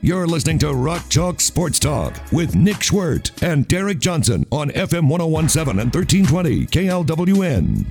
[0.00, 5.08] You're listening to Rock Chalk Sports Talk with Nick Schwerdt and Derek Johnson on FM
[5.08, 7.84] 1017 and 1320 KLWN.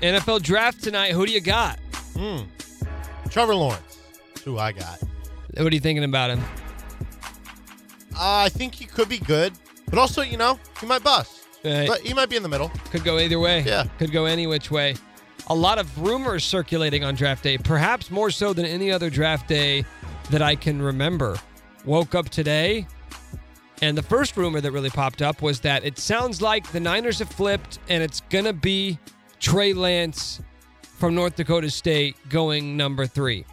[0.00, 1.12] NFL draft tonight.
[1.12, 1.78] Who do you got?
[3.28, 3.98] Trevor Lawrence.
[4.28, 4.98] That's who I got.
[5.58, 6.40] What are you thinking about him?
[8.14, 9.52] Uh, I think he could be good,
[9.90, 11.44] but also, you know, he might bust.
[11.64, 11.86] Right.
[11.86, 12.70] But he might be in the middle.
[12.90, 13.60] Could go either way.
[13.60, 13.84] Yeah.
[13.98, 14.94] Could go any which way.
[15.50, 19.48] A lot of rumors circulating on draft day, perhaps more so than any other draft
[19.48, 19.84] day
[20.30, 21.38] that I can remember.
[21.86, 22.86] Woke up today,
[23.80, 27.18] and the first rumor that really popped up was that it sounds like the Niners
[27.20, 28.98] have flipped, and it's going to be
[29.40, 30.42] Trey Lance
[30.82, 33.46] from North Dakota State going number three.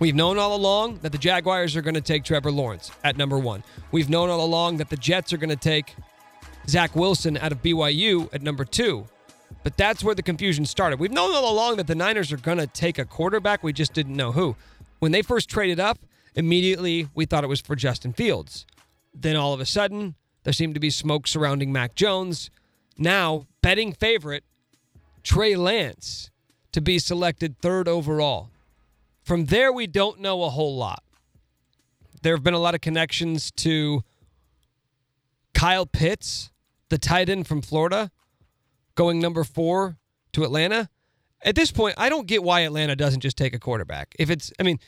[0.00, 3.38] We've known all along that the Jaguars are going to take Trevor Lawrence at number
[3.38, 3.62] one.
[3.92, 5.94] We've known all along that the Jets are going to take
[6.66, 9.06] Zach Wilson out of BYU at number two.
[9.64, 11.00] But that's where the confusion started.
[11.00, 13.64] We've known all along that the Niners are going to take a quarterback.
[13.64, 14.54] We just didn't know who.
[15.00, 15.98] When they first traded up,
[16.34, 18.66] immediately we thought it was for Justin Fields.
[19.14, 22.50] Then all of a sudden, there seemed to be smoke surrounding Mac Jones.
[22.98, 24.44] Now, betting favorite,
[25.22, 26.30] Trey Lance,
[26.72, 28.50] to be selected third overall.
[29.22, 31.02] From there, we don't know a whole lot.
[32.20, 34.02] There have been a lot of connections to
[35.54, 36.50] Kyle Pitts,
[36.90, 38.10] the tight end from Florida,
[38.94, 39.98] going number four
[40.32, 40.88] to Atlanta.
[41.42, 44.14] At this point, I don't get why Atlanta doesn't just take a quarterback.
[44.18, 44.78] If it's, I mean,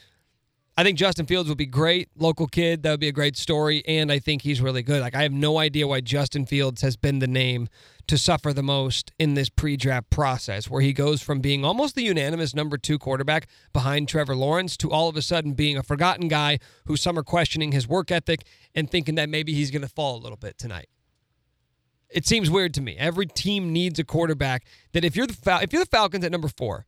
[0.78, 2.82] I think Justin Fields would be great, local kid.
[2.82, 5.00] That would be a great story, and I think he's really good.
[5.00, 7.68] Like I have no idea why Justin Fields has been the name
[8.08, 12.02] to suffer the most in this pre-draft process, where he goes from being almost the
[12.02, 16.28] unanimous number two quarterback behind Trevor Lawrence to all of a sudden being a forgotten
[16.28, 18.44] guy who some are questioning his work ethic
[18.74, 20.88] and thinking that maybe he's going to fall a little bit tonight.
[22.10, 22.96] It seems weird to me.
[22.96, 26.32] Every team needs a quarterback that if you're the Fal- if you're the Falcons at
[26.32, 26.86] number 4,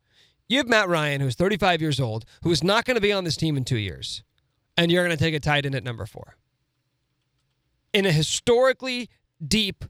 [0.49, 3.25] you have Matt Ryan who's 35 years old who is not going to be on
[3.25, 4.23] this team in 2 years
[4.77, 6.37] and you're going to take a tight end at number 4.
[7.93, 9.11] In a historically
[9.45, 9.84] deep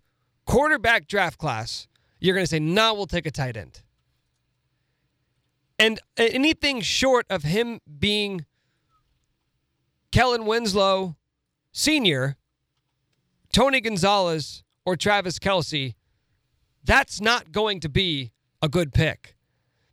[0.46, 1.88] quarterback draft class,
[2.20, 3.82] you're going to say, "Nah, we'll take a tight end."
[5.78, 8.46] And anything short of him being
[10.10, 11.16] Kellen Winslow
[11.72, 12.36] senior,
[13.52, 15.94] Tony Gonzalez or Travis Kelce,
[16.82, 18.32] that's not going to be
[18.62, 19.36] a good pick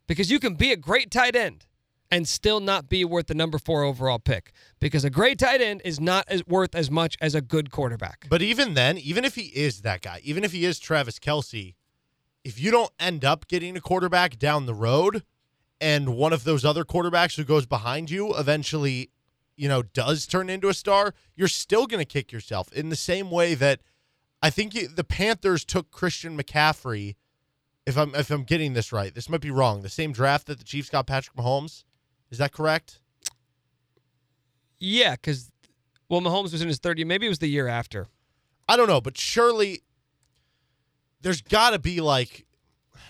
[0.06, 1.66] because you can be a great tight end
[2.10, 5.82] and still not be worth the number four overall pick because a great tight end
[5.84, 8.26] is not as worth as much as a good quarterback.
[8.30, 11.74] But even then, even if he is that guy, even if he is Travis Kelce,
[12.42, 15.24] if you don't end up getting a quarterback down the road
[15.78, 19.10] and one of those other quarterbacks who goes behind you eventually,
[19.58, 22.96] you know, does turn into a star, you're still going to kick yourself in the
[22.96, 23.80] same way that
[24.42, 27.16] I think you, the Panthers took Christian McCaffrey.
[27.86, 29.82] If I'm if I'm getting this right, this might be wrong.
[29.82, 31.84] The same draft that the Chiefs got Patrick Mahomes.
[32.30, 33.00] Is that correct?
[34.78, 35.50] Yeah, because
[36.08, 37.04] well, Mahomes was in his 30.
[37.04, 38.08] Maybe it was the year after.
[38.68, 39.82] I don't know, but surely
[41.20, 42.46] there's got to be like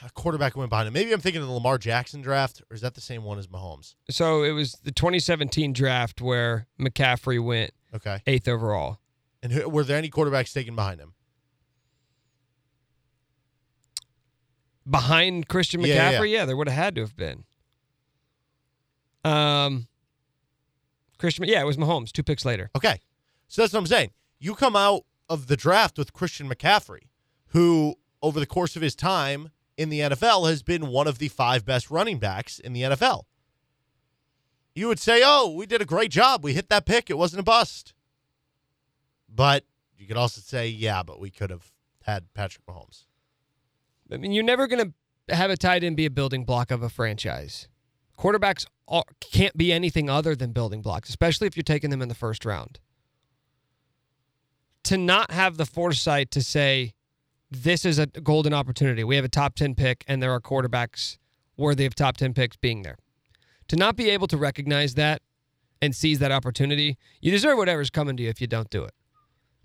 [0.05, 0.95] a quarterback who went behind him.
[0.95, 3.47] Maybe I'm thinking of the Lamar Jackson draft, or is that the same one as
[3.47, 3.95] Mahomes?
[4.11, 8.21] So it was the 2017 draft where McCaffrey went Okay.
[8.27, 8.99] eighth overall.
[9.43, 11.15] And who, were there any quarterbacks taken behind him?
[14.89, 16.45] Behind Christian McCaffrey, Yeah, yeah, yeah.
[16.45, 17.45] there would have had to have been.
[19.25, 19.89] Um,
[21.19, 22.13] Christian, yeah, it was Mahomes.
[22.13, 22.71] Two picks later.
[22.77, 23.01] Okay.
[23.49, 24.11] So that's what I'm saying.
[24.39, 27.09] You come out of the draft with Christian McCaffrey,
[27.49, 31.29] who over the course of his time in the NFL has been one of the
[31.29, 33.25] five best running backs in the NFL.
[34.75, 36.45] You would say, "Oh, we did a great job.
[36.45, 37.09] We hit that pick.
[37.09, 37.95] It wasn't a bust."
[39.29, 39.65] But
[39.97, 41.73] you could also say, "Yeah, but we could have
[42.05, 43.05] had Patrick Mahomes."
[44.11, 44.93] I mean, you're never going
[45.29, 47.69] to have a tight end be a building block of a franchise.
[48.19, 52.09] Quarterbacks are, can't be anything other than building blocks, especially if you're taking them in
[52.09, 52.79] the first round.
[54.85, 56.95] To not have the foresight to say,
[57.51, 59.05] this is a golden opportunity.
[59.05, 61.19] We have a top 10 pick, and there are quarterbacks
[61.57, 62.97] worthy of top 10 picks being there.
[63.69, 65.23] To not be able to recognize that
[65.83, 68.95] and seize that opportunity, you deserve whatever's coming to you if you don't do it.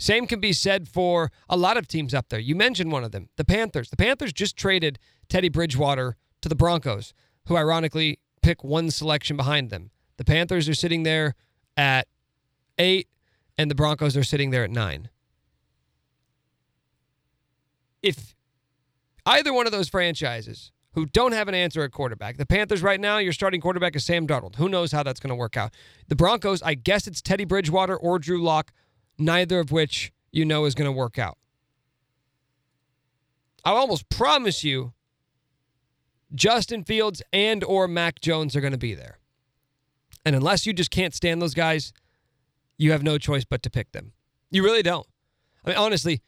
[0.02, 2.40] Same can be said for a lot of teams up there.
[2.40, 3.92] You mentioned one of them, the Panthers.
[3.92, 4.98] The Panthers just traded
[5.30, 7.14] Teddy Bridgewater to the Broncos,
[7.46, 9.92] who ironically pick one selection behind them.
[10.18, 11.36] The Panthers are sitting there
[11.78, 12.08] at
[12.80, 13.10] eight,
[13.60, 15.10] and the Broncos are sitting there at nine.
[18.02, 18.36] If
[19.28, 23.00] either one of those franchises who don't have an answer at quarterback, the Panthers right
[23.00, 24.56] now, your starting quarterback is Sam Darnold.
[24.56, 25.76] Who knows how that's going to work out?
[26.08, 28.72] The Broncos, I guess it's Teddy Bridgewater or Drew Lock,
[29.18, 31.38] neither of which you know is going to work out.
[33.64, 34.94] I almost promise you
[36.34, 39.20] Justin Fields and or Mac Jones are going to be there.
[40.26, 41.94] And unless you just can't stand those guys,
[42.78, 44.14] you have no choice but to pick them.
[44.50, 45.08] You really don't.
[45.66, 46.22] I mean, honestly,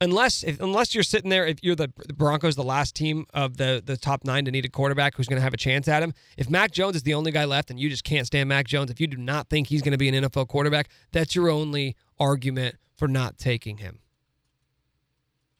[0.00, 3.56] unless if, unless you're sitting there, if you're the, the Broncos, the last team of
[3.56, 6.02] the the top nine to need a quarterback who's going to have a chance at
[6.02, 6.12] him.
[6.36, 8.90] If Mac Jones is the only guy left, and you just can't stand Mac Jones,
[8.90, 11.96] if you do not think he's going to be an NFL quarterback, that's your only
[12.18, 14.00] argument for not taking him.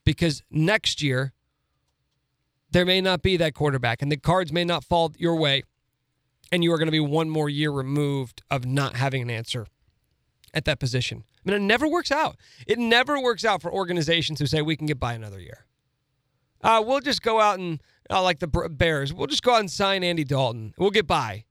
[0.05, 1.33] Because next year,
[2.71, 5.63] there may not be that quarterback, and the cards may not fall your way,
[6.53, 9.67] and you are going to be one more year removed of not having an answer
[10.55, 11.25] at that position.
[11.47, 12.37] I mean, it never works out.
[12.67, 15.67] It never works out for organizations who say we can get by another year.
[16.63, 19.13] Uh, we'll just go out and uh, like the Bears.
[19.13, 20.75] We'll just go out and sign Andy Dalton.
[20.77, 21.45] We'll get by.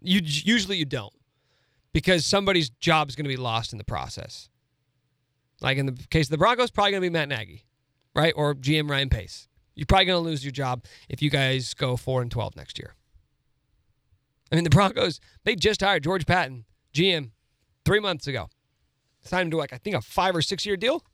[0.00, 1.14] You usually you don't
[1.92, 4.48] because somebody's job is going to be lost in the process.
[5.60, 7.64] Like in the case of the Broncos, probably going to be Matt Nagy,
[8.14, 9.48] right, or GM Ryan Pace.
[9.74, 12.78] You're probably going to lose your job if you guys go four and twelve next
[12.78, 12.94] year.
[14.50, 17.30] I mean, the Broncos they just hired George Paton, GM,
[17.84, 18.48] three months ago.
[19.26, 21.04] Signed him to like I think a five or six year deal.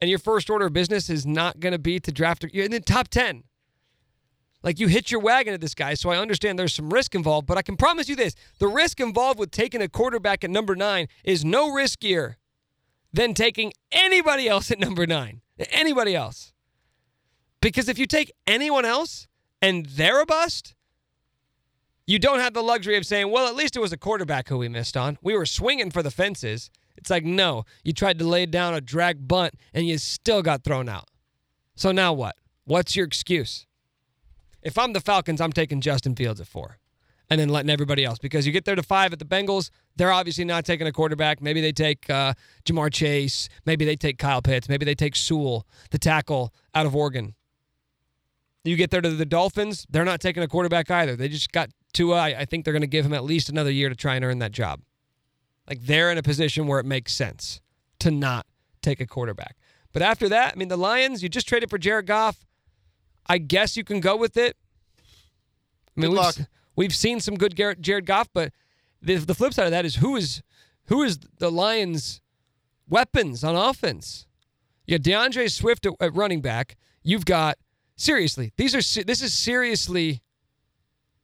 [0.00, 2.44] And your first order of business is not going to be to draft.
[2.44, 3.44] In the top ten.
[4.62, 7.48] Like you hit your wagon at this guy, so I understand there's some risk involved,
[7.48, 10.76] but I can promise you this: the risk involved with taking a quarterback at number
[10.76, 12.36] nine is no riskier
[13.12, 15.40] than taking anybody else at number nine.
[15.70, 16.52] Anybody else.
[17.60, 19.28] Because if you take anyone else
[19.60, 20.74] and they're a bust,
[22.06, 24.58] you don't have the luxury of saying, well, at least it was a quarterback who
[24.58, 25.18] we missed on.
[25.22, 26.70] We were swinging for the fences.
[26.96, 30.64] It's like, no, you tried to lay down a drag bunt and you still got
[30.64, 31.08] thrown out.
[31.74, 32.36] So now what?
[32.64, 33.66] What's your excuse?
[34.62, 36.78] If I'm the Falcons, I'm taking Justin Fields at four
[37.30, 39.70] and then letting everybody else because you get there to five at the Bengals.
[39.96, 41.40] They're obviously not taking a quarterback.
[41.40, 42.34] Maybe they take uh,
[42.64, 43.48] Ja'Marr Chase.
[43.64, 44.68] Maybe they take Kyle Pitts.
[44.68, 47.34] Maybe they take Sewell, the tackle out of Oregon.
[48.64, 51.16] You get there to the Dolphins, they're not taking a quarterback either.
[51.16, 52.16] They just got Tua.
[52.16, 54.16] Uh, I, I think they're going to give him at least another year to try
[54.16, 54.80] and earn that job.
[55.68, 57.60] Like they're in a position where it makes sense
[58.00, 58.46] to not
[58.82, 59.56] take a quarterback.
[59.92, 62.44] But after that, I mean, the Lions, you just traded for Jared Goff.
[63.26, 64.56] I guess you can go with it.
[65.96, 66.36] I mean, Good luck.
[66.36, 66.46] we've,
[66.76, 68.52] we've seen some good Garrett, Jared Goff, but
[69.00, 70.42] the, the flip side of that is who is
[70.86, 72.20] who is the Lions'
[72.88, 74.26] weapons on offense?
[74.86, 76.76] You got D'Andre Swift at, at running back.
[77.02, 77.58] You've got
[77.94, 80.22] seriously these are this is seriously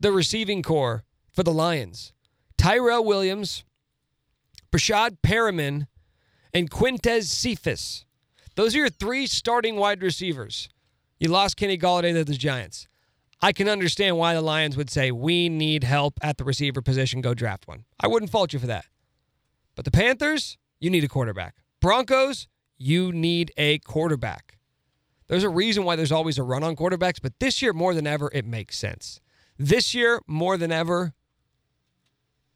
[0.00, 2.12] the receiving corps for the Lions.
[2.56, 3.64] Tyrell Williams,
[4.72, 5.86] Breshad Perriman,
[6.52, 8.04] and Quintez Cephus.
[8.56, 10.68] Those are your three starting wide receivers.
[11.18, 12.88] You lost Kenny Golladay to the Giants.
[13.40, 17.20] I can understand why the Lions would say, we need help at the receiver position,
[17.20, 17.84] go draft one.
[18.00, 18.86] I wouldn't fault you for that.
[19.76, 21.54] But the Panthers, you need a quarterback.
[21.80, 24.58] Broncos, you need a quarterback.
[25.28, 28.06] There's a reason why there's always a run on quarterbacks, but this year, more than
[28.06, 29.20] ever, it makes sense.
[29.58, 31.14] This year, more than ever,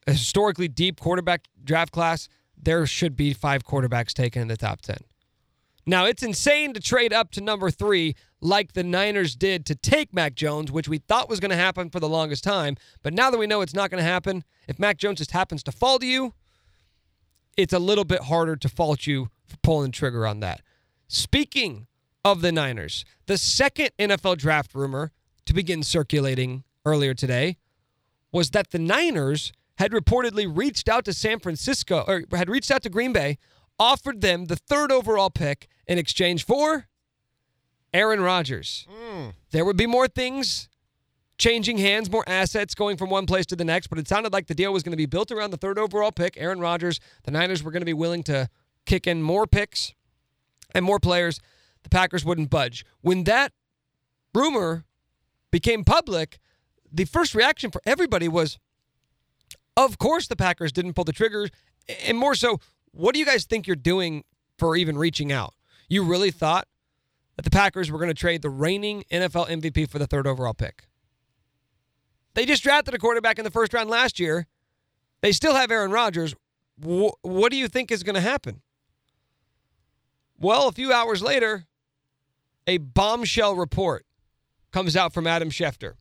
[0.07, 4.83] a historically deep quarterback draft class, there should be five quarterbacks taken in the top
[4.83, 4.99] 10.
[5.85, 10.15] Now, it's insane to trade up to number three like the Niners did to take
[10.15, 12.77] Mac Jones, which we thought was going to happen for the longest time.
[13.03, 15.63] But now that we know it's not going to happen, if Mac Jones just happens
[15.65, 16.35] to fall to you,
[17.57, 20.63] it's a little bit harder to fault you for pulling the trigger on that.
[21.09, 21.89] Speaking
[22.25, 25.11] of the Niners, the second NFL draft rumor
[25.47, 27.59] to begin circulating earlier today
[28.31, 32.83] was that the Niners had reportedly reached out to San Francisco or had reached out
[32.83, 33.39] to Green Bay,
[33.79, 36.87] offered them the third overall pick in exchange for
[37.93, 38.87] Aaron Rodgers.
[38.91, 39.31] Hmm.
[39.51, 40.69] There would be more things
[41.39, 44.47] changing hands, more assets going from one place to the next, but it sounded like
[44.47, 47.01] the deal was going to be built around the third overall pick, Aaron Rodgers.
[47.25, 48.49] The Niners were going to be willing to
[48.87, 49.95] kick in more picks
[50.75, 51.41] and more players.
[51.83, 52.85] The Packers wouldn't budge.
[53.01, 53.53] When that
[54.35, 54.85] rumor
[55.51, 56.39] became public,
[56.93, 58.59] the first reaction for everybody was,
[59.77, 61.49] of course the Packers didn't pull the trigger.
[62.07, 62.61] And more so,
[62.93, 64.25] what do you guys think you're doing
[64.59, 65.55] for even reaching out?
[65.89, 66.69] You really thought
[67.37, 70.55] that the Packers were going to trade the reigning NFL MVP for the third overall
[70.55, 70.87] pick?
[72.35, 74.47] They just drafted a quarterback in the first round last year.
[75.21, 76.35] They still have Aaron Rodgers.
[76.83, 78.63] Wh- what do you think is going to happen?
[80.39, 81.67] Well, a few hours later,
[82.67, 84.05] a bombshell report
[84.73, 85.95] comes out from Adam Schefter.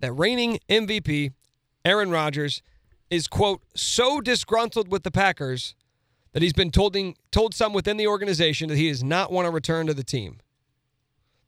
[0.00, 1.32] That reigning MVP
[1.84, 2.62] Aaron Rodgers
[3.10, 5.74] is quote so disgruntled with the Packers
[6.32, 6.96] that he's been told
[7.30, 10.38] told some within the organization that he does not want to return to the team.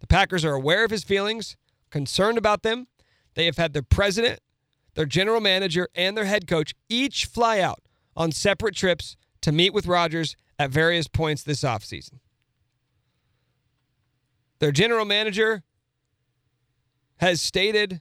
[0.00, 1.56] The Packers are aware of his feelings,
[1.90, 2.86] concerned about them.
[3.34, 4.40] They have had their president,
[4.94, 7.82] their general manager, and their head coach each fly out
[8.16, 12.20] on separate trips to meet with Rodgers at various points this offseason.
[14.58, 15.62] Their general manager
[17.18, 18.00] has stated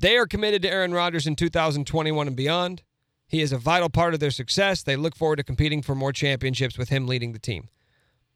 [0.00, 2.82] they are committed to Aaron Rodgers in 2021 and beyond.
[3.26, 4.82] He is a vital part of their success.
[4.82, 7.68] They look forward to competing for more championships with him leading the team.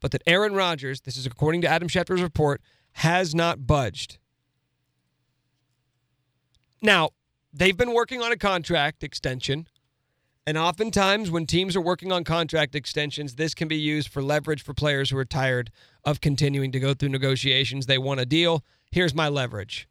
[0.01, 2.61] But that Aaron Rodgers, this is according to Adam Schefter's report,
[2.93, 4.17] has not budged.
[6.81, 7.11] Now,
[7.53, 9.67] they've been working on a contract extension.
[10.45, 14.61] And oftentimes, when teams are working on contract extensions, this can be used for leverage
[14.61, 15.71] for players who are tired
[16.03, 17.85] of continuing to go through negotiations.
[17.85, 18.65] They want a deal.
[18.91, 19.87] Here's my leverage.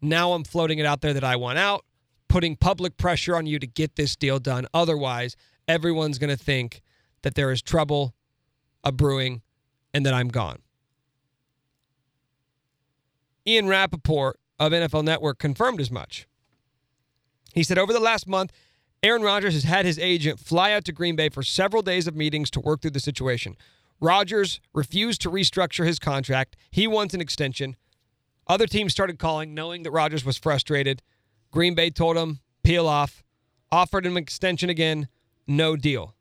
[0.00, 1.84] Now I'm floating it out there that I want out,
[2.28, 4.66] putting public pressure on you to get this deal done.
[4.72, 5.36] Otherwise,
[5.66, 6.82] everyone's going to think
[7.22, 8.14] that there is trouble
[8.84, 9.42] a brewing
[9.92, 10.60] and that I'm gone.
[13.46, 16.28] Ian Rapoport of NFL Network confirmed as much.
[17.54, 18.52] He said over the last month,
[19.02, 22.16] Aaron Rodgers has had his agent fly out to Green Bay for several days of
[22.16, 23.56] meetings to work through the situation.
[24.00, 26.56] Rodgers refused to restructure his contract.
[26.70, 27.76] He wants an extension.
[28.48, 31.02] Other teams started calling, knowing that Rodgers was frustrated.
[31.50, 33.22] Green Bay told him, peel off,
[33.70, 35.08] offered him an extension again,
[35.46, 36.14] no deal.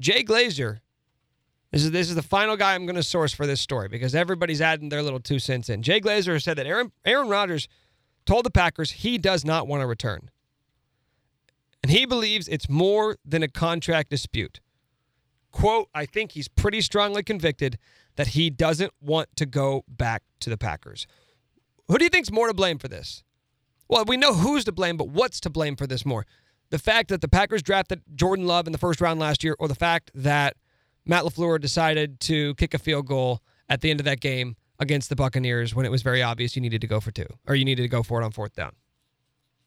[0.00, 0.80] Jay Glazer,
[1.70, 4.14] this is, this is the final guy I'm going to source for this story because
[4.14, 5.82] everybody's adding their little two cents in.
[5.82, 7.68] Jay Glazer said that Aaron, Aaron Rodgers
[8.26, 10.30] told the Packers he does not want to return.
[11.82, 14.60] And he believes it's more than a contract dispute.
[15.52, 17.78] Quote, I think he's pretty strongly convicted
[18.16, 21.06] that he doesn't want to go back to the Packers.
[21.88, 23.22] Who do you think's more to blame for this?
[23.88, 26.24] Well, we know who's to blame, but what's to blame for this more?
[26.70, 29.68] The fact that the Packers drafted Jordan Love in the first round last year, or
[29.68, 30.56] the fact that
[31.04, 35.08] Matt LaFleur decided to kick a field goal at the end of that game against
[35.08, 37.64] the Buccaneers when it was very obvious you needed to go for two, or you
[37.64, 38.72] needed to go for it on fourth down?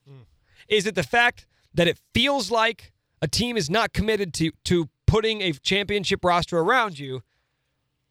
[0.10, 0.26] Mm.
[0.68, 4.90] Is it the fact that it feels like a team is not committed to, to
[5.06, 7.22] putting a championship roster around you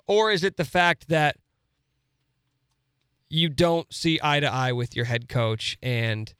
[0.06, 1.36] or is it the fact that
[3.28, 6.32] you don't see eye to eye with your head coach and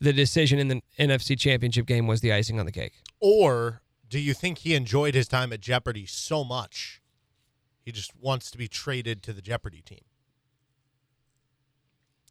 [0.00, 2.94] the decision in the NFC championship game was the icing on the cake?
[3.20, 7.00] Or do you think he enjoyed his time at Jeopardy so much
[7.82, 10.04] he just wants to be traded to the Jeopardy team?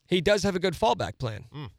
[0.07, 1.45] He does have a good fallback plan.
[1.53, 1.69] Mm.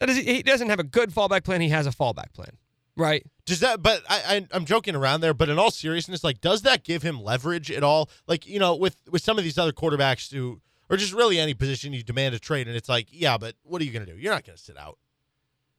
[0.00, 1.60] That is, he doesn't have a good fallback plan.
[1.60, 2.56] He has a fallback plan.
[3.00, 3.24] Right.
[3.46, 3.82] Does that?
[3.82, 5.32] But I, I am joking around there.
[5.32, 8.10] But in all seriousness, like, does that give him leverage at all?
[8.26, 11.54] Like, you know, with with some of these other quarterbacks who, or just really any
[11.54, 14.12] position you demand a trade, and it's like, yeah, but what are you going to
[14.12, 14.18] do?
[14.18, 14.98] You're not going to sit out.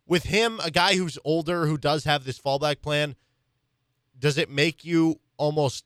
[0.08, 3.16] With him, a guy who's older who does have this fallback plan,
[4.18, 5.86] does it make you almost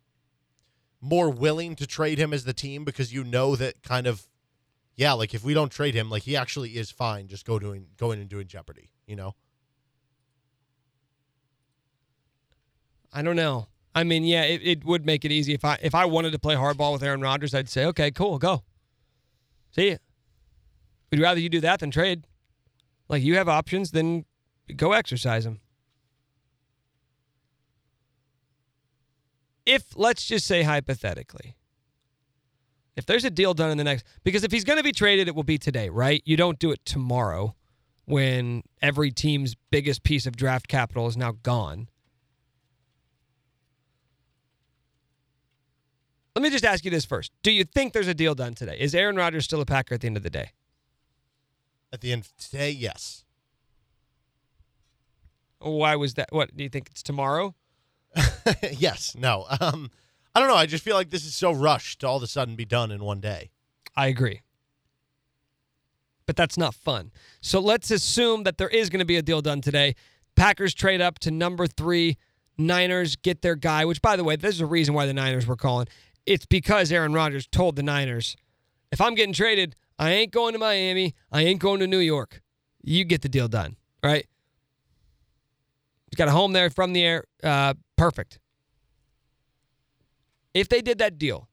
[1.01, 4.25] more willing to trade him as the team because you know that kind of,
[4.95, 7.87] yeah, like if we don't trade him, like he actually is fine, just go doing
[7.97, 9.35] going and doing Jeopardy, you know?
[13.15, 13.69] I don't know.
[13.95, 16.39] I mean, yeah, it, it would make it easy if I if I wanted to
[16.39, 18.63] play hardball with Aaron Rodgers, I'd say, okay, cool, go.
[19.71, 19.97] See ya.
[21.09, 22.27] We'd rather you do that than trade.
[23.07, 24.25] Like you have options, then
[24.75, 25.61] go exercise them.
[29.65, 31.55] If let's just say hypothetically,
[32.97, 35.29] if there's a deal done in the next because if he's going to be traded,
[35.29, 36.21] it will be today, right?
[36.25, 37.55] You don't do it tomorrow
[38.03, 41.87] when every team's biggest piece of draft capital is now gone.
[46.35, 47.31] Let me just ask you this first.
[47.43, 48.77] Do you think there's a deal done today?
[48.77, 50.51] Is Aaron Rodgers still a Packer at the end of the day?
[51.93, 53.23] At the end of today, yes.
[55.59, 56.27] Why was that?
[56.31, 57.55] What do you think it's tomorrow?
[58.77, 59.15] yes.
[59.17, 59.45] No.
[59.61, 59.89] Um,
[60.35, 60.55] I don't know.
[60.55, 62.91] I just feel like this is so rushed to all of a sudden be done
[62.91, 63.51] in one day.
[63.95, 64.41] I agree.
[66.25, 67.11] But that's not fun.
[67.39, 69.95] So let's assume that there is going to be a deal done today.
[70.35, 72.17] Packers trade up to number three.
[72.57, 75.55] Niners get their guy, which, by the way, there's a reason why the Niners were
[75.55, 75.87] calling
[76.25, 78.35] it's because Aaron Rodgers told the Niners,
[78.91, 81.15] if I'm getting traded, I ain't going to Miami.
[81.31, 82.41] I ain't going to New York.
[82.81, 84.27] You get the deal done, right?
[86.09, 87.23] He's got a home there from the air.
[87.43, 88.39] Uh, perfect.
[90.53, 91.49] If they did that deal,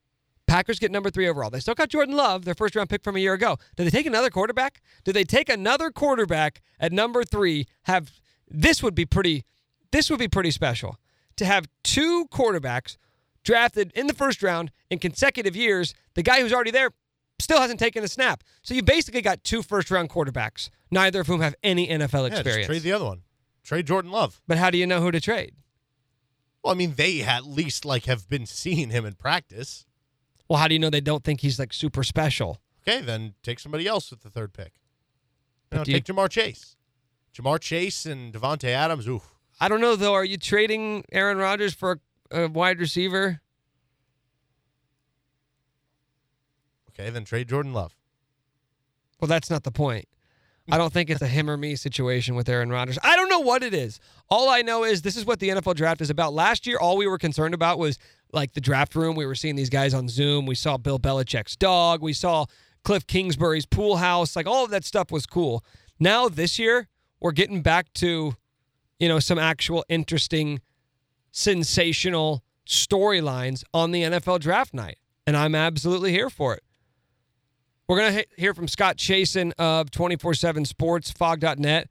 [0.47, 1.49] Packers get number three overall.
[1.49, 3.57] They still got Jordan Love, their first round pick from a year ago.
[3.75, 4.81] Do they take another quarterback?
[5.03, 7.65] Do they take another quarterback at number three?
[7.83, 8.11] Have
[8.47, 9.45] this would be pretty.
[9.91, 10.97] This would be pretty special
[11.37, 12.97] to have two quarterbacks
[13.43, 16.91] drafted in the first round in consecutive years, the guy who's already there
[17.39, 18.43] still hasn't taken a snap.
[18.61, 22.35] So you basically got two first round quarterbacks, neither of whom have any NFL Yeah,
[22.37, 22.67] experience.
[22.67, 23.23] trade the other one.
[23.63, 24.41] Trade Jordan Love.
[24.47, 25.55] but how do you know who to trade?
[26.63, 29.85] Well, I mean, they at least like have been seeing him in practice.
[30.49, 32.61] Well, how do you know they don't think he's like super special?
[32.87, 34.73] Okay, then take somebody else with the third pick.
[35.71, 36.75] You know, do you- take Ja'Marr Chase.
[37.35, 39.07] Ja'Marr Chase and Davante Adams.
[39.07, 39.33] Oof.
[39.59, 40.13] I don't know though.
[40.13, 41.97] Are you trading Aaron Rodgers for a,
[42.33, 43.41] a wide receiver?
[46.89, 47.95] Okay, then trade Jordan Love.
[49.19, 50.07] Well, that's not the point.
[50.71, 52.97] I don't think it's a him or me situation with Aaron Rodgers.
[53.03, 53.99] I don't know what it is.
[54.29, 56.33] All I know is this is what the NFL draft is about.
[56.33, 57.97] Last year, all we were concerned about was
[58.31, 59.15] like the draft room.
[59.15, 60.45] We were seeing these guys on Zoom.
[60.45, 62.01] We saw Bill Belichick's dog.
[62.01, 62.45] We saw
[62.85, 64.37] Cliff Kingsbury's pool house.
[64.37, 65.65] Like all of that stuff was cool.
[65.99, 66.87] Now this year,
[67.19, 68.35] we're getting back to,
[68.99, 70.61] you know, some actual interesting,
[71.33, 74.99] sensational storylines on the NFL draft night.
[75.27, 76.63] And I'm absolutely here for it.
[77.87, 81.89] We're going to hear from Scott Chasen of 24 7 Sports, Phog.net.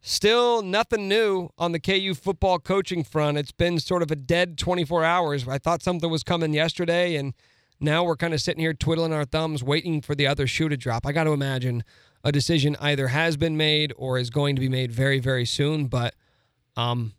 [0.00, 3.36] Still nothing new on the KU football coaching front.
[3.36, 5.48] It's been sort of a dead 24 hours.
[5.48, 7.34] I thought something was coming yesterday, and
[7.80, 10.76] now we're kind of sitting here twiddling our thumbs, waiting for the other shoe to
[10.76, 11.06] drop.
[11.06, 11.84] I got to imagine
[12.22, 15.86] a decision either has been made or is going to be made very, very soon.
[15.86, 16.14] But
[16.76, 17.14] um,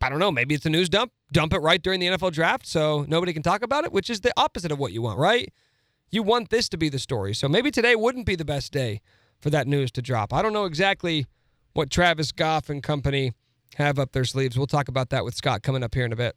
[0.00, 0.30] I don't know.
[0.30, 1.12] Maybe it's a news dump.
[1.32, 4.20] Dump it right during the NFL draft so nobody can talk about it, which is
[4.20, 5.52] the opposite of what you want, right?
[6.10, 7.34] You want this to be the story.
[7.34, 9.00] So maybe today wouldn't be the best day
[9.40, 10.32] for that news to drop.
[10.32, 11.26] I don't know exactly
[11.74, 13.32] what Travis Goff and company
[13.76, 14.56] have up their sleeves.
[14.56, 16.36] We'll talk about that with Scott coming up here in a bit.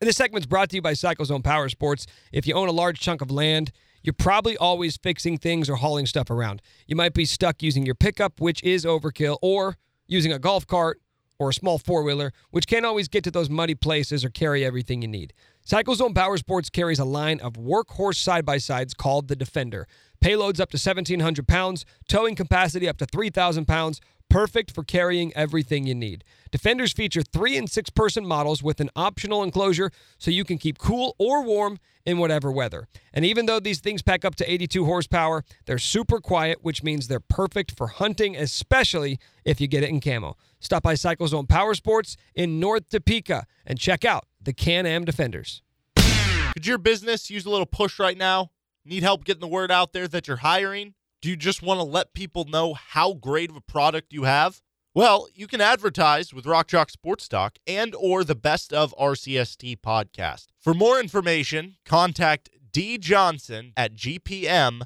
[0.00, 2.06] And this segment's brought to you by CycleZone Power Sports.
[2.32, 3.70] If you own a large chunk of land,
[4.02, 6.60] you're probably always fixing things or hauling stuff around.
[6.86, 11.00] You might be stuck using your pickup, which is overkill, or using a golf cart
[11.38, 14.64] or a small four wheeler, which can't always get to those muddy places or carry
[14.64, 15.32] everything you need.
[15.66, 19.88] CycleZone Power Sports carries a line of workhorse side by sides called the Defender.
[20.22, 25.86] Payloads up to 1,700 pounds, towing capacity up to 3,000 pounds, perfect for carrying everything
[25.86, 26.24] you need.
[26.50, 30.78] Defenders feature three and six person models with an optional enclosure so you can keep
[30.78, 32.86] cool or warm in whatever weather.
[33.12, 37.08] And even though these things pack up to 82 horsepower, they're super quiet, which means
[37.08, 40.36] they're perfect for hunting, especially if you get it in camo.
[40.66, 45.62] Stop by CycleZone Power Sports in North Topeka and check out the Can Am Defenders.
[45.94, 48.50] Could your business use a little push right now?
[48.84, 50.94] Need help getting the word out there that you're hiring?
[51.22, 54.60] Do you just want to let people know how great of a product you have?
[54.92, 59.76] Well, you can advertise with Rock Chalk Sports Talk and or the Best of RCST
[59.82, 60.46] podcast.
[60.58, 64.84] For more information, contact D Johnson at gpmnow.com.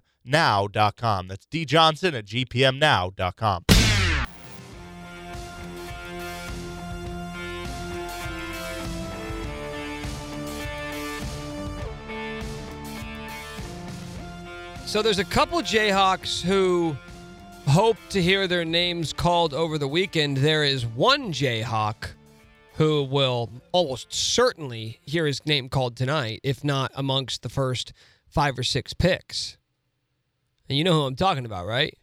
[1.28, 3.64] That's D Johnson at gpmnow.com.
[14.90, 16.96] So there's a couple Jayhawks who
[17.68, 20.38] hope to hear their names called over the weekend.
[20.38, 22.08] There is one Jayhawk
[22.74, 27.92] who will almost certainly hear his name called tonight, if not amongst the first
[28.26, 29.58] five or six picks.
[30.68, 31.96] And you know who I'm talking about, right?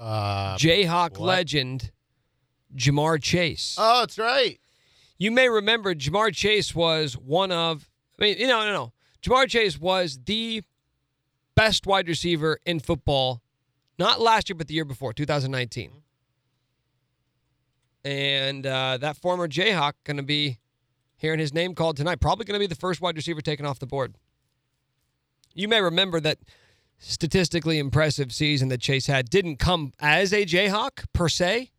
[0.00, 1.26] Uh, Jayhawk what?
[1.26, 1.92] legend
[2.74, 3.76] Ja'Marr Chase.
[3.78, 4.58] oh, that's right.
[5.18, 8.92] you may remember Ja'Marr Chase was one of, I mean, you know, no, no.
[9.22, 10.62] Ja'Marr Chase was the
[11.56, 13.42] best wide receiver in football,
[13.98, 15.90] not last year, but the year before, 2019.
[18.04, 20.58] And uh, that former Jayhawk going to be
[21.16, 22.20] hearing his name called tonight.
[22.20, 24.14] Probably going to be the first wide receiver taken off the board.
[25.54, 26.38] You may remember that
[26.98, 31.70] statistically impressive season that Chase had didn't come as a Jayhawk per se,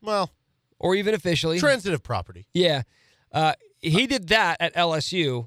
[0.00, 0.30] Well,
[0.78, 1.58] or even officially.
[1.58, 2.46] transitive property.
[2.54, 2.82] Yeah.
[3.30, 5.46] Uh, he did that at LSU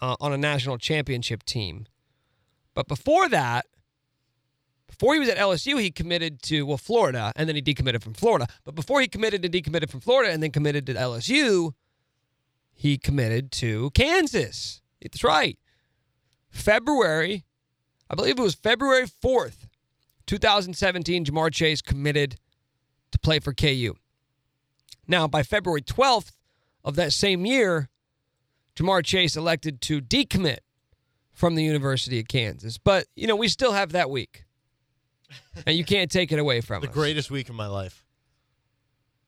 [0.00, 1.86] uh, on a national championship team.
[2.76, 3.64] But before that,
[4.86, 8.12] before he was at LSU, he committed to, well, Florida, and then he decommitted from
[8.12, 8.46] Florida.
[8.64, 11.72] But before he committed and decommitted from Florida and then committed to LSU,
[12.74, 14.82] he committed to Kansas.
[15.00, 15.58] That's right.
[16.50, 17.46] February,
[18.10, 19.68] I believe it was February 4th,
[20.26, 22.36] 2017, Ja'Marr Chase committed
[23.10, 23.94] to play for KU.
[25.08, 26.32] Now, by February 12th
[26.84, 27.88] of that same year,
[28.76, 30.58] Ja'Marr Chase elected to decommit
[31.36, 32.78] from the University of Kansas.
[32.78, 34.44] But, you know, we still have that week.
[35.66, 36.94] And you can't take it away from The us.
[36.94, 38.04] The greatest week of my life.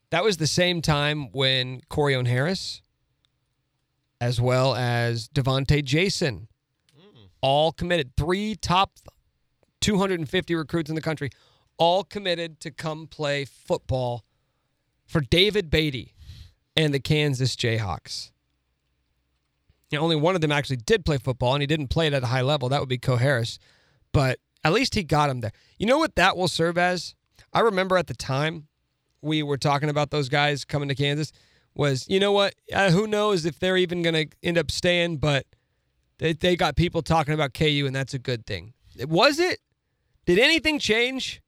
[0.09, 2.81] That was the same time when Corione Harris,
[4.19, 6.47] as well as Devonta Jason,
[6.97, 7.27] mm.
[7.41, 8.15] all committed.
[8.17, 8.93] Three top
[9.81, 11.29] 250 recruits in the country,
[11.77, 14.25] all committed to come play football
[15.05, 16.15] for David Beaty
[16.75, 18.31] and the Kansas Jayhawks.
[19.89, 22.13] You know, only one of them actually did play football, and he didn't play it
[22.13, 22.69] at a high level.
[22.69, 23.57] That would be Co Harris.
[24.11, 25.51] But at least he got him there.
[25.77, 27.15] You know what that will serve as?
[27.53, 28.67] I remember at the time
[29.21, 31.31] we were talking about those guys coming to Kansas
[31.73, 32.55] was, you know what?
[32.73, 35.45] Uh, who knows if they're even going to end up staying, but
[36.17, 38.73] they, they got people talking about KU, and that's a good thing.
[39.07, 39.59] Was it?
[40.25, 41.41] Did anything change?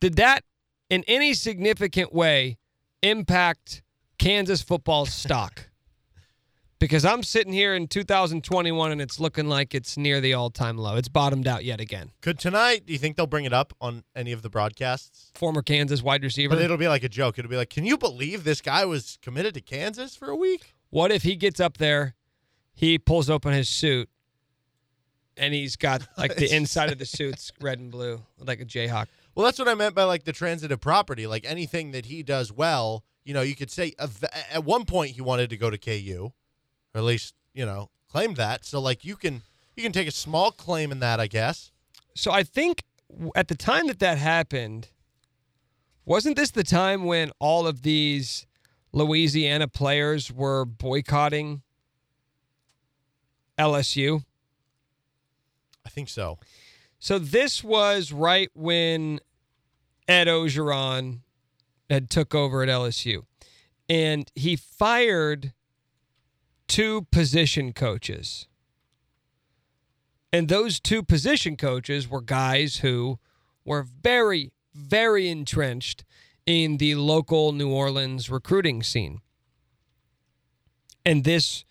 [0.00, 0.44] Did that
[0.88, 2.58] in any significant way
[3.02, 3.82] impact
[4.18, 5.68] Kansas football stock?
[6.84, 10.76] Because I'm sitting here in 2021 and it's looking like it's near the all time
[10.76, 10.96] low.
[10.96, 12.10] It's bottomed out yet again.
[12.20, 15.32] Could tonight, do you think they'll bring it up on any of the broadcasts?
[15.34, 16.54] Former Kansas wide receiver.
[16.54, 17.38] But it'll be like a joke.
[17.38, 20.74] It'll be like, can you believe this guy was committed to Kansas for a week?
[20.90, 22.16] What if he gets up there,
[22.74, 24.10] he pulls open his suit,
[25.38, 29.06] and he's got like the inside of the suit's red and blue, like a Jayhawk.
[29.34, 31.26] Well, that's what I meant by like the transitive property.
[31.26, 34.08] Like anything that he does well, you know, you could say uh,
[34.52, 36.30] at one point he wanted to go to KU,
[36.94, 38.64] or at least you know claimed that.
[38.64, 39.42] So like you can
[39.76, 41.72] you can take a small claim in that, I guess.
[42.14, 42.84] So I think
[43.34, 44.88] at the time that that happened,
[46.04, 48.46] wasn't this the time when all of these
[48.92, 51.62] Louisiana players were boycotting
[53.58, 54.22] LSU?
[55.84, 56.38] I think so.
[56.98, 59.20] So this was right when
[60.08, 61.20] Ed Orgeron
[61.90, 63.24] had took over at LSU,
[63.88, 65.52] and he fired
[66.68, 68.46] two position coaches.
[70.32, 73.18] And those two position coaches were guys who
[73.64, 76.04] were very, very entrenched
[76.46, 79.20] in the local New Orleans recruiting scene.
[81.04, 81.64] And this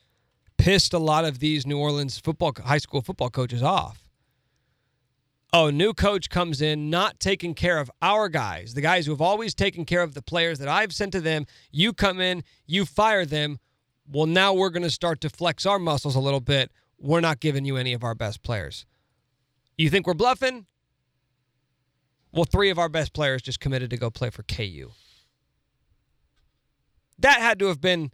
[0.58, 4.04] pissed a lot of these New Orleans football high school football coaches off.
[5.52, 9.22] Oh, new coach comes in not taking care of our guys, the guys who have
[9.22, 11.46] always taken care of the players that I've sent to them.
[11.72, 13.60] You come in, you fire them.
[14.12, 16.72] Well, now we're going to start to flex our muscles a little bit.
[17.00, 18.86] We're not giving you any of our best players.
[19.78, 20.66] You think we're bluffing?
[22.32, 24.92] Well, three of our best players just committed to go play for KU.
[27.20, 28.12] That had to have been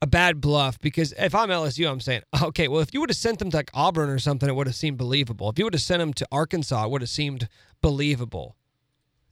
[0.00, 3.16] a bad bluff because if I'm LSU, I'm saying, okay, well, if you would have
[3.16, 5.50] sent them to like Auburn or something, it would have seemed believable.
[5.50, 7.48] If you would have sent them to Arkansas, it would have seemed
[7.80, 8.56] believable.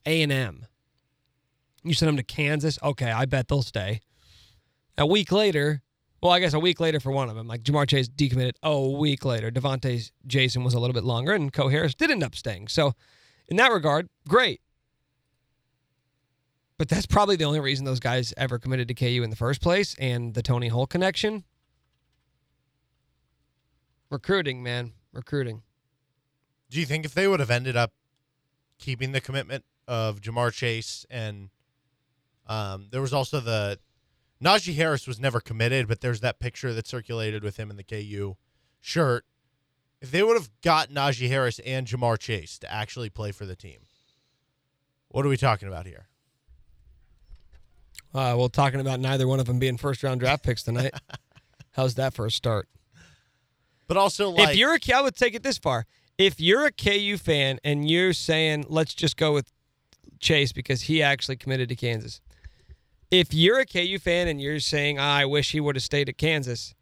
[0.05, 0.66] A and M.
[1.85, 4.01] You sent them to Kansas, okay, I bet they'll stay.
[4.98, 5.82] A week later,
[6.22, 8.54] well, I guess a week later for one of them, like Ja'Marr Chase decommitted.
[8.62, 12.11] Oh, a week later, Devonta Jason was a little bit longer, and Co Harris did
[12.11, 12.68] end up staying.
[12.68, 12.94] So,
[13.48, 14.61] in that regard, great.
[16.78, 19.61] But that's probably the only reason those guys ever committed to KU in the first
[19.61, 21.44] place, and the Tony Hull connection.
[24.11, 25.62] Recruiting, man, recruiting.
[26.70, 27.92] Do you think if they would have ended up
[28.78, 31.50] keeping the commitment of Ja'Marr Chase and
[32.48, 33.78] um, there was also the
[34.42, 37.85] Najee Harris was never committed, but there's that picture that circulated with him in the
[37.85, 38.37] KU
[38.81, 39.25] shirt.
[40.01, 43.57] If they would have got Najee Harris and Ja'Marr Chase to actually play for the
[43.57, 43.81] team,
[45.09, 46.09] what are we talking about here?
[48.14, 50.92] Uh, well, talking about neither one of them being first round draft picks tonight.
[51.72, 52.68] How's that for a start?
[53.88, 55.87] But also, like, if you're a, I would take it this far.
[56.18, 59.53] If you're a KU fan and you're saying, let's just go with
[60.18, 62.20] Chase because he actually committed to Kansas.
[63.11, 66.19] If you're a KU fan and you're saying, I wish he would have stayed at
[66.19, 66.75] Kansas,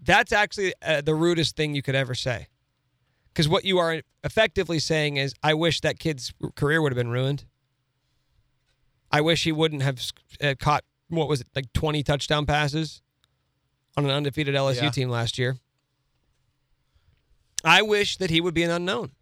[0.00, 2.48] that's actually uh, the rudest thing you could ever say.
[3.28, 7.10] Because what you are effectively saying is, I wish that kid's career would have been
[7.10, 7.44] ruined.
[9.12, 10.00] I wish he wouldn't have
[10.42, 13.02] uh, caught, what was it, like 20 touchdown passes
[13.96, 14.90] on an undefeated LSU Yeah.
[14.90, 15.58] team last year.
[17.64, 19.12] I wish that he would be an unknown.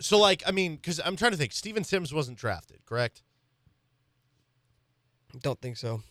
[0.00, 1.52] so like, I mean, because I'm trying to think.
[1.52, 3.22] Steven Sims wasn't drafted, correct?
[5.42, 6.02] Don't think so.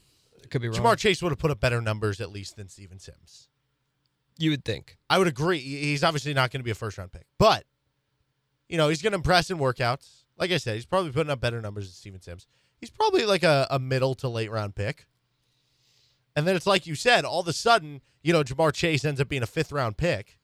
[0.43, 0.77] It could be wrong.
[0.79, 3.49] Ja'Marr Chase would have put up better numbers at least than Steven Sims.
[4.37, 4.97] you would think.
[5.09, 5.59] I would agree.
[5.59, 7.65] He's obviously not going to be a first round pick, but
[8.69, 10.23] you know he's going to impress in workouts.
[10.37, 12.45] Like I said, he's probably putting up better numbers than Steven Sims.
[12.81, 15.05] He's probably like a, a middle to late round pick.
[16.35, 19.21] And then it's like you said, all of a sudden, you know, Ja'Marr Chase ends
[19.21, 20.37] up being a fifth round pick.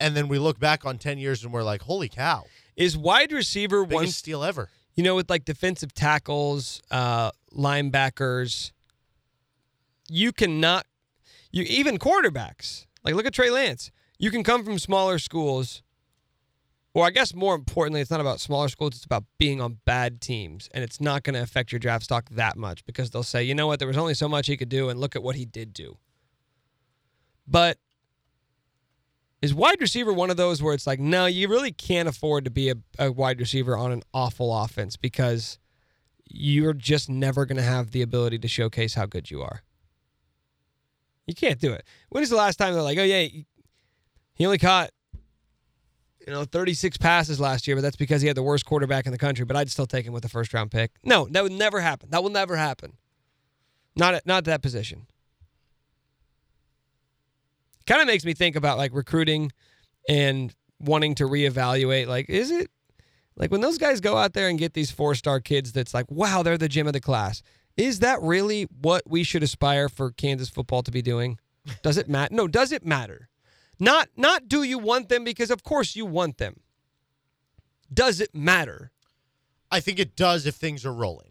[0.00, 3.32] And then we look back on 10 years and we're like, holy cow, Is wide
[3.32, 4.70] receiver biggest one, steal ever.
[4.94, 8.72] you know, with like defensive tackles, uh, linebackers,
[10.08, 10.86] you cannot,
[11.50, 12.86] you even quarterbacks.
[13.04, 13.90] Like look at Trey Lance.
[14.18, 15.82] You can come from smaller schools,
[16.92, 18.96] or I guess more importantly, it's not about smaller schools.
[18.96, 22.28] It's about being on bad teams, and it's not going to affect your draft stock
[22.30, 24.68] that much because they'll say, you know what, there was only so much he could
[24.68, 25.96] do, and look at what he did do.
[27.46, 27.78] But
[29.40, 32.50] is wide receiver one of those where it's like, no, you really can't afford to
[32.50, 35.58] be a, a wide receiver on an awful offense because
[36.30, 39.62] you're just never going to have the ability to showcase how good you are.
[41.26, 41.84] You can't do it.
[42.08, 43.28] When is the last time they're like, oh yeah,
[44.34, 44.90] he only caught
[46.26, 49.12] you know 36 passes last year, but that's because he had the worst quarterback in
[49.12, 49.44] the country.
[49.44, 50.92] But I'd still take him with the first round pick.
[51.04, 52.10] No, that would never happen.
[52.10, 52.96] That will never happen.
[53.96, 55.06] Not at, not that position.
[57.86, 59.50] Kind of makes me think about like recruiting
[60.08, 62.06] and wanting to reevaluate.
[62.06, 62.70] Like, is it
[63.40, 66.10] like when those guys go out there and get these four star kids that's like,
[66.10, 67.42] wow, they're the gym of the class.
[67.76, 71.38] Is that really what we should aspire for Kansas football to be doing?
[71.82, 72.34] Does it matter?
[72.34, 73.30] No, does it matter?
[73.78, 76.60] Not not do you want them because of course you want them.
[77.92, 78.92] Does it matter?
[79.70, 81.28] I think it does if things are rolling.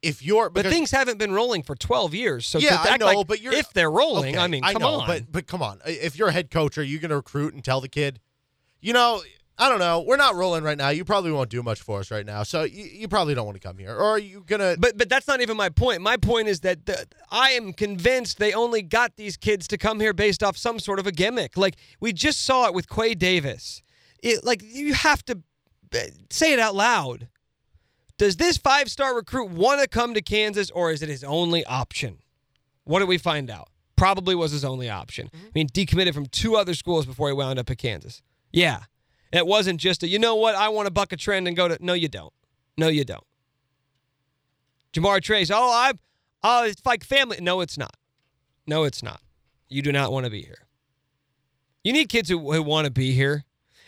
[0.00, 2.46] If you're But things haven't been rolling for 12 years.
[2.46, 4.82] So yeah, I know, like but you're if they're rolling, Okay, I mean, I come
[4.82, 5.06] know, on.
[5.06, 5.80] but but come on.
[5.84, 8.20] If you're a head coach, are you going to recruit and tell the kid,
[8.80, 9.22] you know,
[9.56, 10.88] I don't know, we're not rolling right now.
[10.88, 13.60] You probably won't do much for us right now, so you, you probably don't want
[13.60, 13.94] to come here.
[13.94, 14.74] Or are you gonna?
[14.76, 16.02] But but that's not even my point.
[16.02, 20.00] My point is that the, I am convinced they only got these kids to come
[20.00, 21.56] here based off some sort of a gimmick.
[21.56, 23.82] Like we just saw it with Quay Davis.
[24.24, 25.40] It like you have to
[25.94, 25.98] uh,
[26.30, 27.28] say it out loud.
[28.16, 32.18] Does this five-star recruit want to come to Kansas or is it his only option?
[32.84, 33.68] What did we find out?
[33.96, 35.30] Probably was his only option.
[35.34, 38.22] I mean, decommitted from two other schools before he wound up at Kansas.
[38.52, 38.82] Yeah.
[39.34, 41.66] It wasn't just a, you know what, I want to buck a trend and go
[41.66, 41.76] to.
[41.80, 42.32] No, you don't.
[42.78, 43.24] No, you don't.
[44.92, 45.98] Jamar Trace, oh, I'm,
[46.44, 47.38] oh, it's like family.
[47.40, 47.96] No, it's not.
[48.64, 49.20] No, it's not.
[49.68, 50.68] You do not want to be here.
[51.82, 53.44] You need kids who, who want to be here.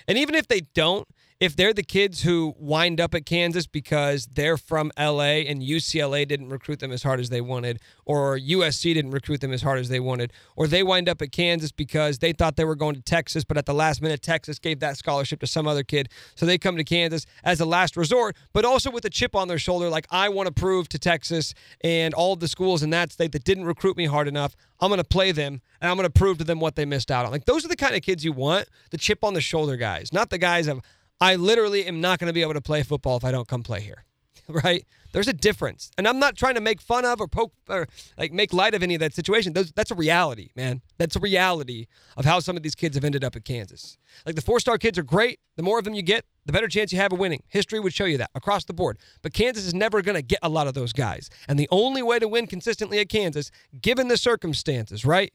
[0.08, 1.06] And even if they don't,
[1.38, 6.26] if they're the kids who wind up at Kansas because they're from LA and UCLA
[6.26, 9.78] didn't recruit them as hard as they wanted, or USC didn't recruit them as hard
[9.78, 12.94] as they wanted, or they wind up at Kansas because they thought they were going
[12.94, 16.08] to Texas, but at the last minute, Texas gave that scholarship to some other kid.
[16.36, 19.48] So they come to Kansas as a last resort, but also with a chip on
[19.48, 23.12] their shoulder, like, I want to prove to Texas and all the schools in that
[23.12, 26.08] state that didn't recruit me hard enough, I'm going to play them and I'm going
[26.08, 27.32] to prove to them what they missed out on.
[27.32, 30.14] Like, those are the kind of kids you want, the chip on the shoulder guys,
[30.14, 30.80] not the guys of,
[31.20, 33.62] I literally am not going to be able to play football if I don't come
[33.62, 34.04] play here.
[34.48, 34.86] Right?
[35.10, 35.90] There's a difference.
[35.98, 38.82] And I'm not trying to make fun of or poke or like make light of
[38.84, 39.54] any of that situation.
[39.54, 40.82] Those, that's a reality, man.
[40.98, 43.98] That's a reality of how some of these kids have ended up at Kansas.
[44.24, 45.40] Like the four star kids are great.
[45.56, 47.42] The more of them you get, the better chance you have of winning.
[47.48, 48.98] History would show you that across the board.
[49.22, 51.28] But Kansas is never going to get a lot of those guys.
[51.48, 53.50] And the only way to win consistently at Kansas,
[53.80, 55.32] given the circumstances, right?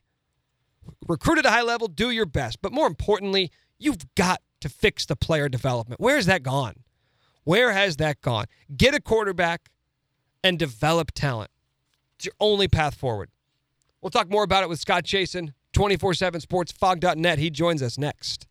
[1.08, 2.62] recruit at a high level, do your best.
[2.62, 6.00] But more importantly, you've got to fix the player development.
[6.00, 6.76] Where has that gone?
[7.44, 8.46] Where has that gone?
[8.76, 9.70] Get a quarterback
[10.44, 11.52] and develop talent.
[12.16, 13.30] It's your only path forward.
[14.02, 17.40] We'll talk more about it with Scott Chasen, 24 7 sportsfog.net.
[17.40, 18.48] He joins us next.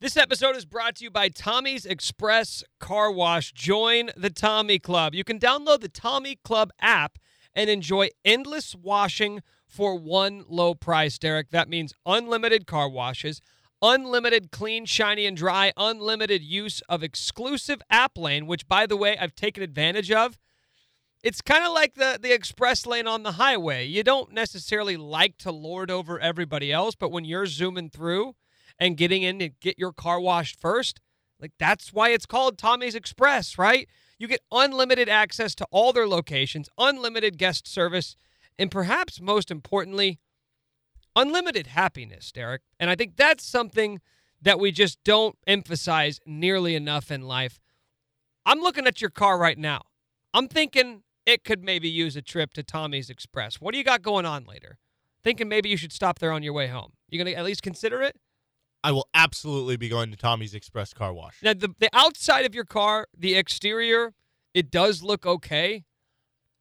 [0.00, 3.52] This episode is brought to you by Tommy's Express Car Wash.
[3.52, 5.14] Join the Tommy Club.
[5.14, 7.18] You can download the Tommy Club app
[7.54, 11.50] and enjoy endless washing for one low price, Derek.
[11.50, 13.40] That means unlimited car washes,
[13.84, 19.16] unlimited clean, shiny, and dry, unlimited use of exclusive app lane, which, by the way,
[19.18, 20.38] I've taken advantage of.
[21.22, 23.86] It's kind of like the, the express lane on the highway.
[23.86, 28.34] You don't necessarily like to lord over everybody else, but when you're zooming through
[28.78, 31.00] and getting in to get your car washed first,
[31.38, 33.86] like that's why it's called Tommy's Express, right?
[34.18, 38.16] You get unlimited access to all their locations, unlimited guest service,
[38.58, 40.20] and perhaps most importantly,
[41.16, 42.62] unlimited happiness, Derek.
[42.78, 44.00] And I think that's something
[44.42, 47.60] that we just don't emphasize nearly enough in life.
[48.44, 49.82] I'm looking at your car right now.
[50.34, 53.60] I'm thinking it could maybe use a trip to Tommy's Express.
[53.60, 54.78] What do you got going on later?
[55.22, 56.92] Thinking maybe you should stop there on your way home.
[57.08, 58.16] You going to at least consider it?
[58.82, 61.36] I will absolutely be going to Tommy's Express Car Wash.
[61.42, 64.12] Now, the, the outside of your car, the exterior,
[64.52, 65.84] it does look okay.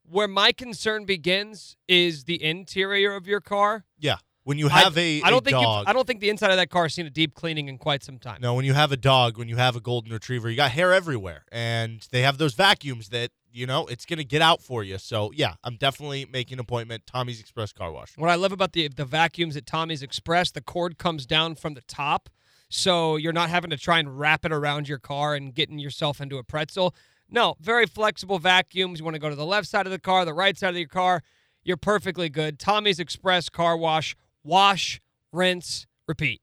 [0.06, 3.84] Where my concern begins is the interior of your car.
[3.98, 5.86] Yeah, when you have I, a I don't a think dog.
[5.88, 8.04] I don't think the inside of that car has seen a deep cleaning in quite
[8.04, 8.40] some time.
[8.42, 10.94] No, when you have a dog, when you have a golden retriever, you got hair
[10.94, 14.98] everywhere, and they have those vacuums that you know it's gonna get out for you.
[14.98, 17.08] So yeah, I'm definitely making an appointment.
[17.08, 18.18] Tommy's Express Car Wash.
[18.18, 21.74] What I love about the the vacuums at Tommy's Express, the cord comes down from
[21.74, 22.30] the top,
[22.70, 26.20] so you're not having to try and wrap it around your car and getting yourself
[26.20, 26.94] into a pretzel.
[27.30, 29.00] No, very flexible vacuums.
[29.00, 30.78] You want to go to the left side of the car, the right side of
[30.78, 31.24] your car,
[31.64, 32.60] you're perfectly good.
[32.60, 34.16] Tommy's Express Car Wash.
[34.44, 35.00] Wash,
[35.32, 36.42] rinse, repeat.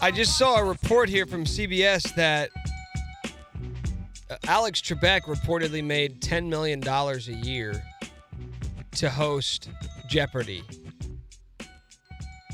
[0.00, 2.50] I just saw a report here from CBS that
[4.30, 7.82] uh, Alex Trebek reportedly made $10 million a year
[8.92, 9.70] to host
[10.08, 10.62] Jeopardy.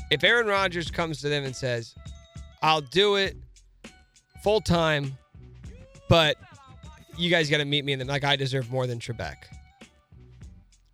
[0.09, 1.95] If Aaron Rodgers comes to them and says,
[2.61, 3.35] I'll do it
[4.41, 5.17] full time,
[6.09, 6.37] but
[7.17, 9.35] you guys got to meet me, and like I deserve more than Trebek.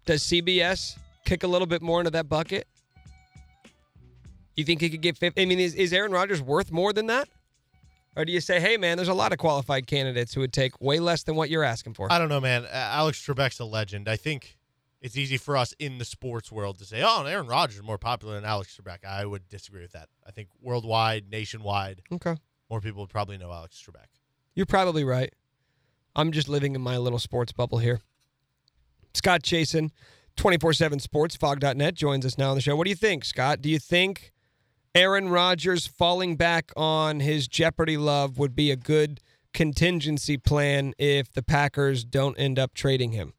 [0.06, 0.98] Does CBS
[1.30, 2.68] kick a little bit more into that bucket?
[4.56, 5.40] You think he could get 50?
[5.42, 7.30] I mean, is, is Aaron Rodgers worth more than that?
[8.18, 10.82] Or do you say, hey, man, there's a lot of qualified candidates who would take
[10.82, 12.12] way less than what you're asking for?
[12.12, 12.66] I don't know, man.
[12.66, 14.10] Uh, Alex Trebek's a legend.
[14.10, 14.58] I think
[15.02, 18.00] it's easy for us in the sports world to say, oh, Aaron Rodgers is more
[18.00, 19.06] popular than Alex Trebek.
[19.06, 20.10] I would disagree with that.
[20.28, 22.36] I think worldwide, nationwide, Okay.
[22.70, 24.08] more people would probably know Alex Trebek.
[24.56, 25.32] You're probably right.
[26.16, 28.02] I'm just living in my little sports bubble here.
[29.14, 29.92] Scott Chasen,
[30.40, 32.74] 24 7 Sports, Phog.net, joins us now on the show.
[32.74, 33.62] What do you think, Scott?
[33.62, 34.32] Do you think
[34.96, 39.20] Aaron Rodgers falling back on his Jeopardy love would be a good
[39.54, 43.34] contingency plan if the Packers don't end up trading him?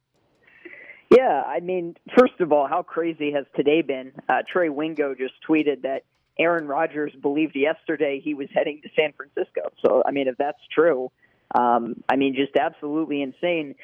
[1.11, 4.13] Yeah, I mean, first of all, how crazy has today been?
[4.29, 6.05] Uh, Trey Wingo just tweeted that
[6.39, 9.73] Aaron Rodgers believed yesterday he was heading to San Francisco.
[9.85, 11.11] So, I mean, if that's true,
[11.55, 13.75] um, I mean, just absolutely insane.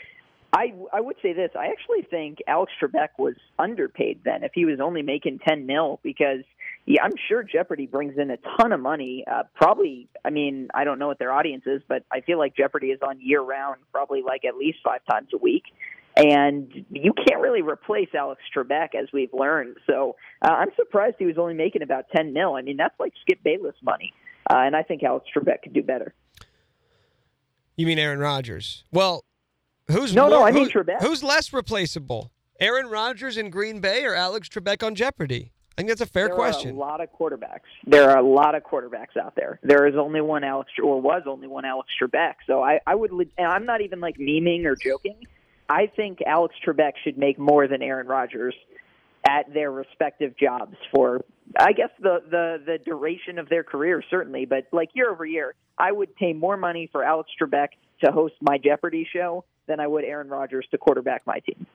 [0.52, 1.50] I I would say this.
[1.58, 6.00] I actually think Alex Trebek was underpaid then if he was only making ten mil
[6.02, 6.44] because
[6.86, 9.24] yeah, I'm sure Jeopardy brings in a ton of money.
[9.30, 12.56] Uh, probably, I mean, I don't know what their audience is, but I feel like
[12.56, 15.64] Jeopardy is on year round, probably like at least five times a week.
[16.16, 19.76] And you can't really replace Alex Trebek, as we've learned.
[19.86, 22.54] So uh, I'm surprised he was only making about 10 mil.
[22.54, 24.14] I mean, that's like Skip Bayless money.
[24.48, 26.14] Uh, and I think Alex Trebek could do better.
[27.74, 28.84] You mean Aaron Rodgers?
[28.92, 29.24] Well,
[29.90, 31.00] who's No, no, I mean who- Trebek.
[31.02, 32.30] Who's less replaceable?
[32.60, 35.52] Aaron Rodgers in Green Bay or Alex Trebek on Jeopardy?
[35.76, 36.70] I think that's a fair there question.
[36.70, 37.60] are a lot of quarterbacks.
[37.86, 39.60] There are a lot of quarterbacks out there.
[39.62, 42.36] There is only one Alex, or was only one Alex Trebek.
[42.46, 45.18] So I, I would, and I'm not even like memeing or joking.
[45.68, 48.54] I think Alex Trebek should make more than Aaron Rodgers
[49.28, 51.22] at their respective jobs for,
[51.58, 55.54] I guess the the the duration of their career certainly, but like year over year,
[55.76, 57.68] I would pay more money for Alex Trebek
[58.04, 61.66] to host my Jeopardy show than I would Aaron Rodgers to quarterback my team.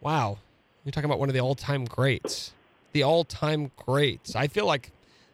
[0.00, 0.38] Wow.
[0.84, 2.52] You're talking about one of the all-time greats.
[2.92, 4.34] The all-time greats.
[4.34, 4.90] I feel like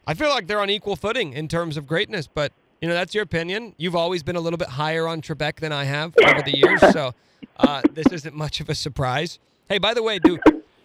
[0.07, 3.15] I feel like they're on equal footing in terms of greatness, but you know, that's
[3.15, 3.75] your opinion.
[3.77, 6.81] You've always been a little bit higher on Trebek than I have over the years,
[6.93, 7.13] so
[7.59, 9.39] uh, this isn't much of a surprise.
[9.69, 10.39] Hey, by the way, do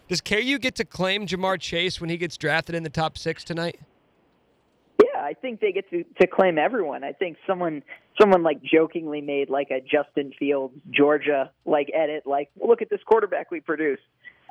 [0.08, 3.44] does KU get to claim Ja'Marr Chase when he gets drafted in the top six
[3.44, 3.78] tonight?
[5.24, 7.02] I think they get to to claim everyone.
[7.02, 7.82] I think someone
[8.20, 13.00] someone like jokingly made like a Justin Fields Georgia like edit, like look at this
[13.06, 14.02] quarterback we produced.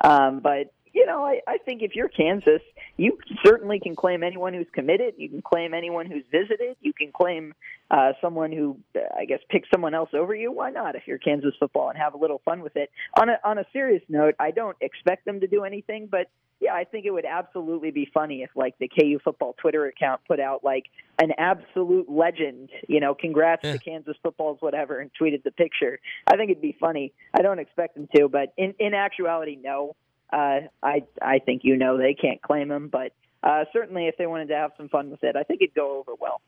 [0.02, 2.62] Um, but you know, I, I think if you're Kansas,
[2.96, 5.14] you certainly can claim anyone who's committed.
[5.18, 6.76] You can claim anyone who's visited.
[6.80, 7.52] You can claim
[7.90, 10.52] uh, someone who, uh, I guess, picks someone else over you.
[10.52, 10.94] Why not?
[10.94, 12.90] If you're Kansas football and have a little fun with it.
[13.18, 16.28] On a on a serious note, I don't expect them to do anything, but
[16.64, 20.20] yeah, I think it would absolutely be funny if like the KU football Twitter account
[20.26, 20.86] put out like
[21.18, 23.72] an absolute legend, you know, congrats Yeah.
[23.74, 26.00] to Kansas footballs, whatever, and tweeted the picture.
[26.26, 27.12] I think it'd be funny.
[27.32, 29.94] I don't expect them to, but in in actuality, no.
[30.32, 34.26] Uh, I I think you know they can't claim him, but uh, certainly if they
[34.26, 36.40] wanted to have some fun with it, I think it'd go over well.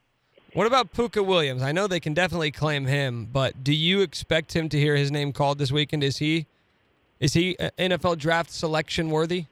[0.55, 1.63] What about Pooka Williams?
[1.63, 5.11] I know they can definitely claim him, but do you expect him to hear his
[5.13, 6.03] name called this weekend?
[6.03, 6.47] Is he
[7.21, 9.45] is he uh, NFL draft selection worthy?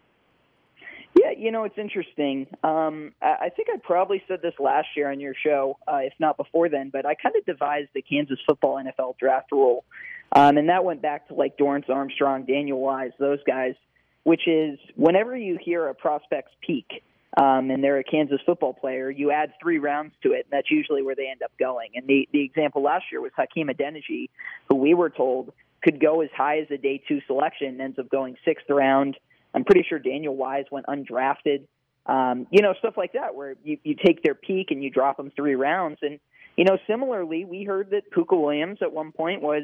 [1.44, 2.46] You know it's interesting.
[2.62, 6.14] Um, I I think I probably said this last year on your show, uh, if
[6.18, 6.88] not before then.
[6.88, 9.84] But I kind of devised the Kansas football NFL draft rule,
[10.32, 13.74] um, and that went back to like Dorance Armstrong, Daniel Wise, those guys.
[14.22, 17.04] Which is whenever you hear a prospect's peak,
[17.36, 20.70] um, and they're a Kansas football player, you add three rounds to it, and that's
[20.70, 21.90] usually where they end up going.
[21.94, 24.30] And the the example last year was Hakeem Adeniji,
[24.70, 25.52] who we were told
[25.82, 29.18] could go as high as a day two selection, ends up going sixth round.
[29.54, 31.66] I'm pretty sure Daniel Wise went undrafted.
[32.06, 35.16] Um, you know, stuff like that, where you, you take their peak and you drop
[35.16, 35.98] them three rounds.
[36.02, 36.20] And,
[36.56, 39.62] you know, similarly, we heard that Pooka Williams at one point was,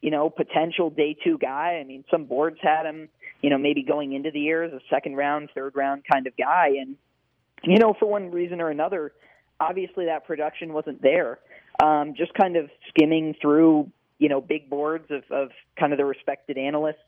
[0.00, 1.78] you know, potential day two guy.
[1.80, 3.08] I mean, some boards had him,
[3.42, 6.36] you know, maybe going into the year as a second round, third round kind of
[6.36, 6.76] guy.
[6.80, 6.96] And,
[7.64, 9.12] you know, for one reason or another,
[9.58, 11.38] obviously that production wasn't there.
[11.82, 16.04] Um, just kind of skimming through, you know, big boards of, of kind of the
[16.04, 16.98] respected analysts.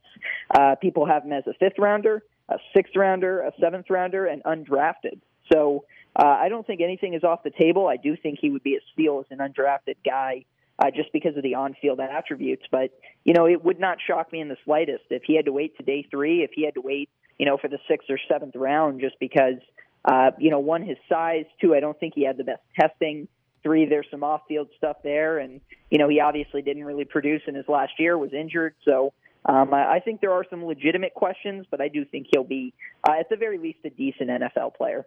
[0.55, 4.43] Uh, people have him as a fifth rounder, a sixth rounder, a seventh rounder, and
[4.45, 5.21] undrafted.
[5.53, 5.85] So
[6.17, 7.89] uh, I don't think anything is off the table.
[7.89, 10.45] I do think he would be a steal as an undrafted guy.
[10.79, 14.41] Uh, just because of the on-field attributes, but you know it would not shock me
[14.41, 16.81] in the slightest if he had to wait to day three, if he had to
[16.81, 19.59] wait, you know, for the sixth or seventh round, just because
[20.05, 21.45] uh, you know, one, his size.
[21.61, 23.29] Two, I don't think he had the best testing.
[23.63, 25.61] Three, there's some off-field stuff there, and
[25.91, 28.19] you know, he obviously didn't really produce in his last year.
[28.19, 29.13] Was injured, so
[29.45, 32.73] um, I, I think there are some legitimate questions, but I do think he'll be,
[33.09, 35.07] uh, at the very least, a decent NFL player.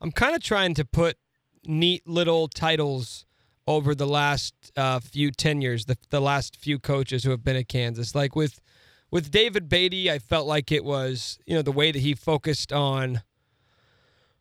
[0.00, 1.16] I'm kind of trying to put
[1.66, 3.26] neat little titles
[3.66, 7.68] over the last uh, few tenures, the the last few coaches who have been at
[7.68, 8.60] Kansas, like with
[9.10, 12.72] with David Beaty, I felt like it was, you know, the way that he focused
[12.72, 13.22] on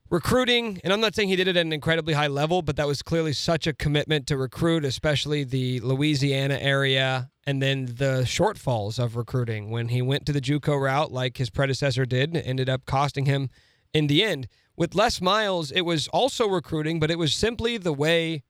[0.10, 0.80] recruiting.
[0.84, 3.02] And I'm not saying he did it at an incredibly high level, but that was
[3.02, 9.16] clearly such a commitment to recruit, especially the Louisiana area and then the shortfalls of
[9.16, 13.26] recruiting when he went to the JUCO route like his predecessor did, ended up costing
[13.26, 13.50] him
[13.94, 14.50] in the end.
[14.76, 18.44] With Les Miles, it was also recruiting, but it was simply the way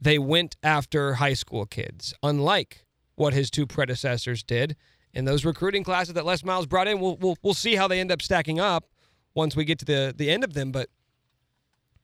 [0.00, 2.84] they went after high school kids, unlike
[3.16, 4.76] what his two predecessors did.
[5.12, 7.98] And those recruiting classes that Les Miles brought in, we'll, we'll, we'll see how they
[7.98, 8.84] end up stacking up
[9.38, 10.72] once we get to the, the end of them.
[10.72, 10.90] But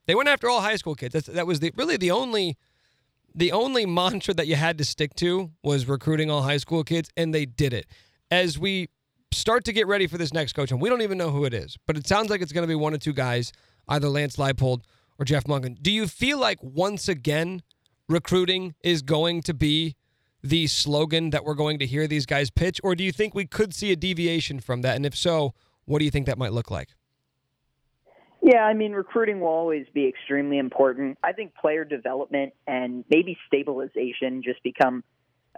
[0.07, 1.12] they went after all high school kids.
[1.12, 2.57] That's, that was the, really the only
[3.37, 7.11] the only mantra that you had to stick to was recruiting all high school kids,
[7.16, 7.87] and they did it.
[8.30, 8.89] As we
[9.32, 11.53] start to get ready for this next coach, and we don't even know who it
[11.53, 13.51] is, but it sounds like it's going to be one or two guys,
[13.89, 14.82] either Lance Leipold
[15.18, 15.82] or Jeff Monken.
[15.82, 17.62] Do you feel like once again
[18.09, 19.97] recruiting is going to be
[20.41, 23.47] the slogan that we're going to hear these guys pitch, or do you think we
[23.47, 24.95] could see a deviation from that?
[24.95, 25.55] And if so,
[25.87, 26.91] what do you think that might look like?
[28.47, 31.17] Yeah, I mean, recruiting will always be extremely important.
[31.25, 35.03] I think player development and maybe stabilization just become,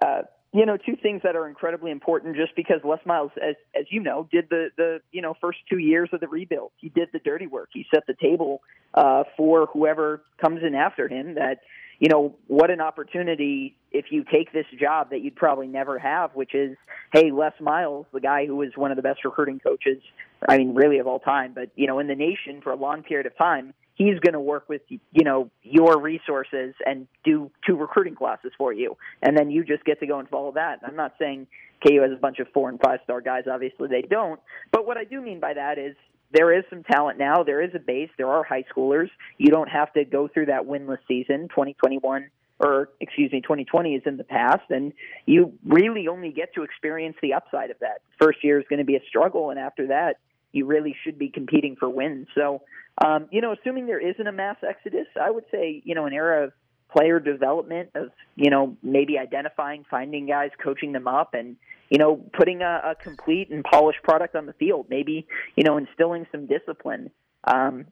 [0.01, 0.23] uh,
[0.53, 2.37] you know, two things that are incredibly important.
[2.37, 5.79] Just because Les Miles, as as you know, did the the you know first two
[5.79, 7.71] years of the rebuild, he did the dirty work.
[7.73, 8.63] He set the table
[8.95, 11.35] uh, for whoever comes in after him.
[11.35, 11.63] That
[11.99, 16.31] you know, what an opportunity if you take this job that you'd probably never have,
[16.35, 16.77] which is,
[17.13, 20.03] hey, Les Miles, the guy who was one of the best recruiting coaches,
[20.49, 23.03] I mean, really of all time, but, you know, in the nation for a long
[23.03, 27.77] period of time, he's going to work with, you know, your resources and do two
[27.77, 28.97] recruiting classes for you.
[29.23, 30.81] And then you just get to go and follow that.
[30.87, 31.47] I'm not saying
[31.87, 33.45] KU has a bunch of four and five star guys.
[33.51, 34.39] Obviously, they don't.
[34.71, 35.97] But what I do mean by that is
[36.33, 37.45] there is some talent now.
[37.45, 38.11] There is a base.
[38.17, 39.11] There are high schoolers.
[39.39, 41.49] You don't have to go through that winless season.
[41.49, 44.93] 2021 or excuse me, 2020 is in the past, and
[45.27, 48.01] you really only get to experience the upside of that.
[48.19, 50.17] First year is going to be a struggle, and after that,
[50.53, 52.29] you really should be competing for wins.
[52.35, 52.63] So,
[53.05, 56.15] um, you know, assuming there isn't a mass exodus, I would say, you know, an
[56.15, 56.53] era of
[56.91, 61.57] player development, of you know, maybe identifying, finding guys, coaching them up, and
[61.91, 64.87] you know, putting a, a complete and polished product on the field.
[64.89, 65.27] Maybe
[65.57, 67.11] you know, instilling some discipline.
[67.45, 67.87] Um,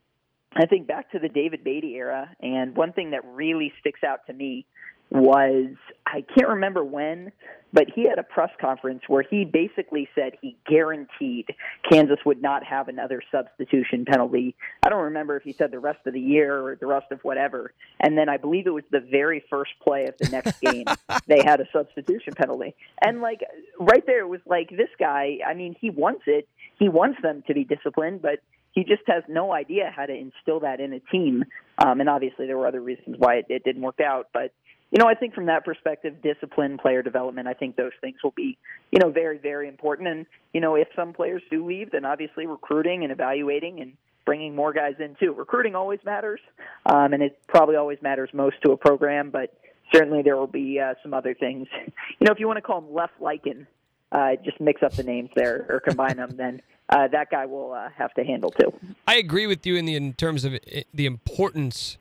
[0.56, 4.20] I think back to the David Beaty era, and one thing that really sticks out
[4.26, 4.66] to me
[5.10, 5.74] was
[6.06, 7.32] I can't remember when,
[7.72, 11.46] but he had a press conference where he basically said he guaranteed
[11.90, 14.54] Kansas would not have another substitution penalty.
[14.84, 17.20] I don't remember if he said the rest of the year or the rest of
[17.22, 17.72] whatever.
[17.98, 20.84] And then I believe it was the very first play of the next game
[21.26, 22.76] they had a substitution penalty.
[23.02, 23.40] And like
[23.80, 26.48] right there it was like this guy, I mean, he wants it.
[26.78, 28.40] He wants them to be disciplined, but
[28.72, 31.44] he just has no idea how to instill that in a team.
[31.78, 34.28] Um, and obviously, there were other reasons why it, it didn't work out.
[34.32, 34.52] But
[34.90, 38.34] you know, I think from that perspective, discipline, player development, I think those things will
[38.36, 38.56] be,
[38.92, 40.08] you know, very, very important.
[40.08, 44.54] And you know, if some players do leave, then obviously recruiting and evaluating and bringing
[44.54, 45.32] more guys in too.
[45.32, 46.40] Recruiting always matters,
[46.86, 49.30] um, and it probably always matters most to a program.
[49.30, 49.54] But
[49.92, 51.68] certainly, there will be uh, some other things.
[52.20, 53.66] You know, if you want to call them left Lycan,
[54.12, 57.72] uh, just mix up the names there or combine them, then uh, that guy will
[57.72, 58.72] uh, have to handle too.
[59.06, 61.98] I agree with you in the in terms of it, the importance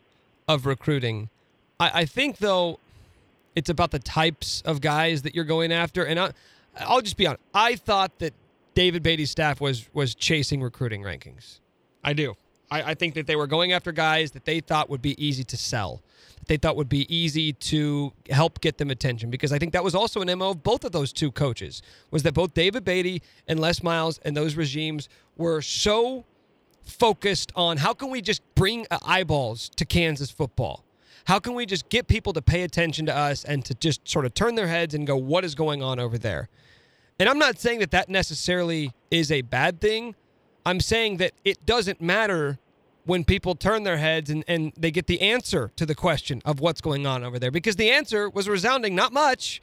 [0.47, 1.29] of recruiting.
[1.79, 2.79] I, I, think though,
[3.55, 6.31] it's about the types of guys that you're going after, and I,
[6.77, 7.41] I'll just be honest.
[7.53, 8.33] I thought that
[8.73, 11.59] David Beaty's staff was was chasing recruiting rankings.
[12.03, 12.35] I do.
[12.71, 15.43] I, I think that they were going after guys that they thought would be easy
[15.43, 16.01] to sell
[16.43, 19.83] that they thought would be easy to help get them attention because I think that
[19.83, 23.21] was also an MO of both of those two coaches was that both David Beaty
[23.47, 25.07] and Les Miles and those regimes
[25.37, 26.25] were so
[26.83, 30.83] focused on how can we just bring uh, eyeballs to Kansas football?
[31.25, 34.25] How can we just get people to pay attention to us and to just sort
[34.25, 36.49] of turn their heads and go, what is going on over there?
[37.19, 40.15] And I'm not saying that that necessarily is a bad thing.
[40.65, 42.59] I'm saying that it doesn't matter
[43.05, 46.59] when people turn their heads and, and they get the answer to the question of
[46.59, 49.61] what's going on over there because the answer was resounding not much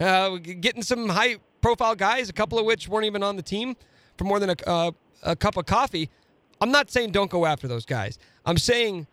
[0.00, 3.76] uh, getting some high profile guys a couple of which weren't even on the team
[4.16, 4.90] for more than a, uh,
[5.22, 6.08] a cup of coffee
[6.60, 9.06] i'm not saying don't go after those guys i'm saying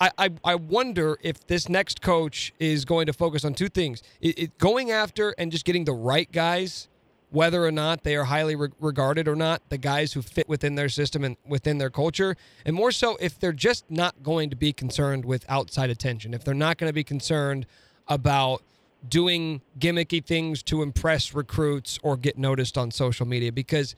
[0.00, 4.02] I, I, I wonder if this next coach is going to focus on two things
[4.20, 6.88] it, it going after and just getting the right guys
[7.30, 10.74] whether or not they are highly re- regarded or not, the guys who fit within
[10.74, 12.36] their system and within their culture,
[12.66, 16.44] and more so if they're just not going to be concerned with outside attention, if
[16.44, 17.66] they're not going to be concerned
[18.08, 18.62] about
[19.08, 23.50] doing gimmicky things to impress recruits or get noticed on social media.
[23.52, 23.94] Because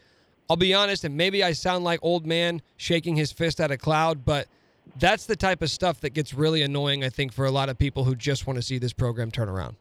[0.48, 3.78] I'll be honest, and maybe I sound like old man shaking his fist at a
[3.78, 4.46] cloud, but
[4.99, 7.78] that's the type of stuff that gets really annoying, I think, for a lot of
[7.78, 9.76] people who just want to see this program turn around.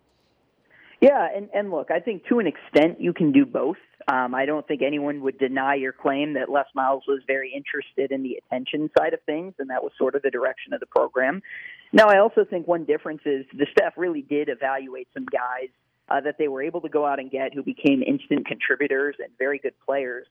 [1.01, 3.77] Yeah, and and look, I think to an extent you can do both.
[4.07, 8.11] Um, I don't think anyone would deny your claim that Les Miles was very interested
[8.11, 10.85] in the attention side of things, and that was sort of the direction of the
[10.85, 11.41] program.
[11.91, 15.69] Now, I also think one difference is the staff really did evaluate some guys
[16.09, 19.29] uh, that they were able to go out and get who became instant contributors and
[19.37, 20.27] very good players.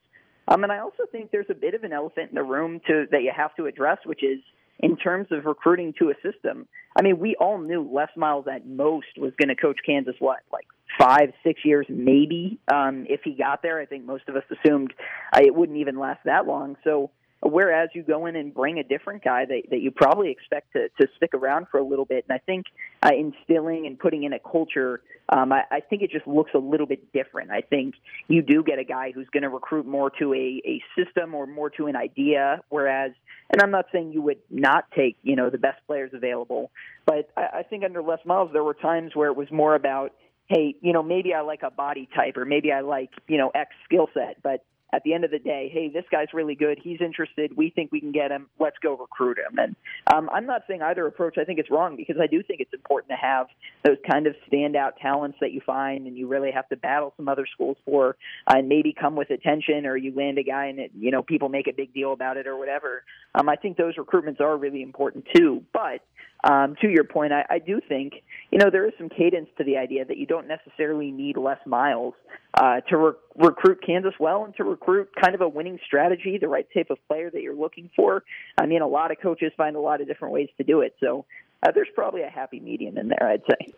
[0.49, 3.07] Um, and I also think there's a bit of an elephant in the room to
[3.11, 4.41] that you have to address, which is
[4.81, 6.66] in terms of recruiting to a system.
[6.99, 10.41] I mean, we all knew Les Miles at most was going to coach Kansas what,
[10.53, 10.66] like
[10.99, 12.59] five, six years, maybe.
[12.72, 14.93] Um, if he got there, I think most of us assumed
[15.33, 16.76] uh, it wouldn't even last that long.
[16.83, 17.11] So
[17.43, 20.89] Whereas you go in and bring a different guy that, that you probably expect to,
[21.01, 22.26] to stick around for a little bit.
[22.28, 22.66] And I think
[23.03, 25.01] uh, instilling and putting in a culture,
[25.31, 27.51] um, I, I think it just looks a little bit different.
[27.51, 27.95] I think
[28.28, 31.47] you do get a guy who's going to recruit more to a, a system or
[31.47, 32.61] more to an idea.
[32.68, 33.12] Whereas,
[33.53, 36.70] and I'm not saying you would not take, you know, the best players available,
[37.07, 40.12] but I, I think under Les Miles, there were times where it was more about,
[40.46, 43.51] hey, you know, maybe I like a body type or maybe I like, you know,
[43.55, 46.78] X skill set, but at the end of the day, hey, this guy's really good.
[46.82, 47.57] He's interested.
[47.57, 48.49] We think we can get him.
[48.59, 49.59] Let's go recruit him.
[49.59, 49.76] And
[50.12, 51.36] um, I'm not saying either approach.
[51.38, 53.47] I think it's wrong because I do think it's important to have
[53.84, 57.28] those kind of standout talents that you find and you really have to battle some
[57.28, 58.16] other schools for,
[58.47, 61.22] uh, and maybe come with attention, or you land a guy and it, you know
[61.22, 63.03] people make a big deal about it or whatever.
[63.34, 65.62] Um, I think those recruitments are really important too.
[65.72, 66.01] But
[66.45, 68.14] um, to your point, I, I do think
[68.51, 71.59] you know there is some cadence to the idea that you don't necessarily need Les
[71.66, 72.14] Miles
[72.55, 76.49] uh, to re- recruit Kansas well and to recruit kind of a winning strategy, the
[76.49, 78.24] right type of player that you're looking for.
[78.59, 80.97] I mean, a lot of coaches find a lot of different ways to do it,
[81.01, 81.26] so
[81.62, 83.72] uh, there's probably a happy medium in there, I'd say.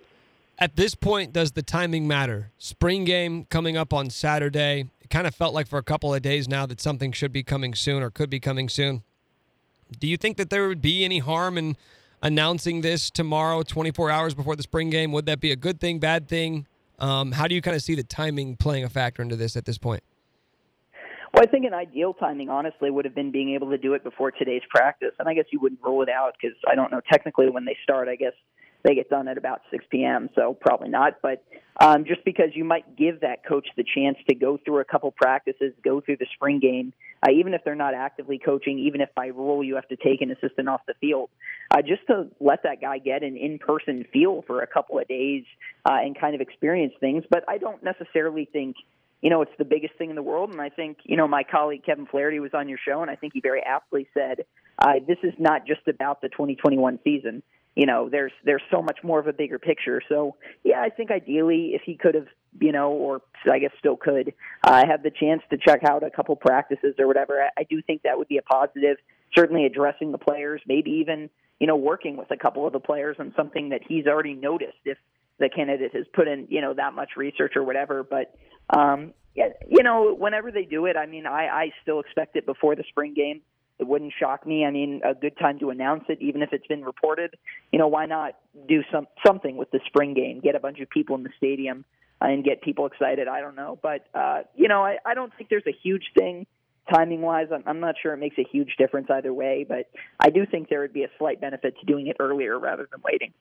[0.59, 2.53] At this point, does the timing matter?
[2.59, 4.91] Spring game coming up on Saturday.
[5.01, 7.43] It kind of felt like for a couple of days now that something should be
[7.43, 9.03] coming soon or could be coming soon.
[9.99, 11.77] Do you think that there would be any harm in
[12.23, 15.13] announcing this tomorrow, 24 hours before the spring game?
[15.13, 16.67] Would that be a good thing, bad thing?
[16.99, 19.65] Um, how do you kind of see the timing playing a factor into this at
[19.65, 20.03] this point?
[21.35, 24.05] Well, I think an ideal timing, honestly, would have been being able to do it
[24.05, 25.13] before today's practice.
[25.19, 27.77] And I guess you wouldn't rule it out because I don't know technically when they
[27.83, 28.09] start.
[28.09, 28.35] I guess
[28.83, 31.19] they get done at about 6 p.m., so probably not.
[31.23, 31.45] But
[31.81, 35.11] um, just because you might give that coach the chance to go through a couple
[35.13, 39.09] practices, go through the spring game, uh, even if they're not actively coaching, even if
[39.15, 41.31] by rule you have to take an assistant off the field,
[41.71, 45.45] uh, just to let that guy get an in-person feel for a couple of days
[45.87, 47.25] uh, and kind of experience things.
[47.31, 48.77] But I don't necessarily think
[49.23, 50.51] you know, it's the biggest thing in the world.
[50.51, 53.15] And I think, you know, my colleague Kevin Flaherty was on your show, and I
[53.15, 54.45] think he very aptly said,
[54.81, 58.99] uh, this is not just about the 2021 season you know there's there's so much
[59.03, 60.01] more of a bigger picture.
[60.09, 62.27] So yeah i think ideally if he could have
[62.61, 66.11] you know or i guess still could uh, have the chance to check out a
[66.11, 68.99] couple practices or whatever I, I do think that would be a positive.
[69.35, 73.17] Certainly addressing the players maybe even you know working with a couple of the players
[73.19, 74.99] on something that he's already noticed if
[75.39, 78.03] the candidate has put in you know that much research or whatever.
[78.03, 78.35] But
[78.77, 82.45] um yeah, you know whenever they do it i mean i i still expect it
[82.45, 83.41] before the spring game
[83.83, 84.65] it wouldn't shock me.
[84.65, 87.37] I mean, a good time to announce it, even if it's been reported.
[87.73, 90.41] You know, why not do some something with the spring game?
[90.41, 91.85] Get a bunch of people in the stadium
[92.23, 93.29] uh, and get people excited.
[93.29, 96.47] I don't know, but uh, you know, I, I don't think there's a huge thing
[96.93, 97.49] timing wise.
[97.53, 100.69] I'm, I'm not sure it makes a huge difference either way, but I do think
[100.69, 103.33] there would be a slight benefit to doing it earlier rather than waiting.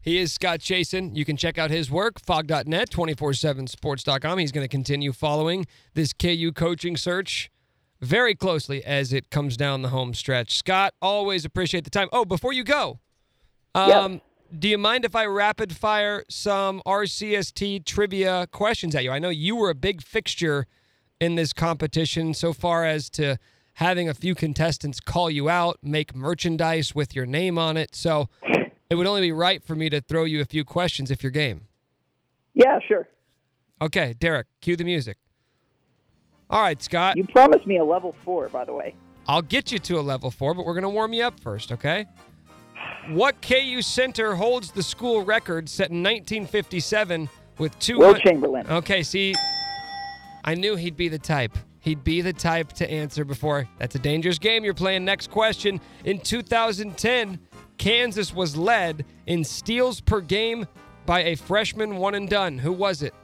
[0.00, 1.14] He is Scott Chasen.
[1.14, 4.38] You can check out his work, phog.net, 247sports.com.
[4.38, 7.50] He's going to continue following this KU coaching search
[8.00, 10.56] very closely as it comes down the home stretch.
[10.56, 12.08] Scott, always appreciate the time.
[12.12, 13.00] Oh, before you go,
[13.74, 14.22] um, yep.
[14.58, 19.10] do you mind if I rapid fire some RCST trivia questions at you?
[19.10, 20.66] I know you were a big fixture
[21.20, 23.38] in this competition so far as to
[23.74, 27.94] having a few contestants call you out, make merchandise with your name on it.
[27.94, 28.28] So
[28.90, 31.30] it would only be right for me to throw you a few questions if you're
[31.30, 31.68] game.
[32.54, 33.06] Yeah, sure.
[33.80, 35.16] Okay, Derek, cue the music.
[36.50, 37.16] All right, Scott.
[37.16, 38.94] You promised me a level four, by the way.
[39.26, 41.70] I'll get you to a level four, but we're going to warm you up first,
[41.72, 42.06] okay?
[43.10, 47.28] What KU center holds the school record set in 1957
[47.58, 47.98] with two?
[47.98, 48.66] Wilt Chamberlain.
[48.66, 49.34] Okay, see,
[50.44, 51.56] I knew he'd be the type.
[51.80, 53.68] He'd be the type to answer before.
[53.78, 55.04] That's a dangerous game you're playing.
[55.04, 55.80] Next question.
[56.04, 57.38] In 2010,
[57.76, 60.66] Kansas was led in steals per game
[61.06, 62.58] by a freshman one and done.
[62.58, 63.14] Who was it?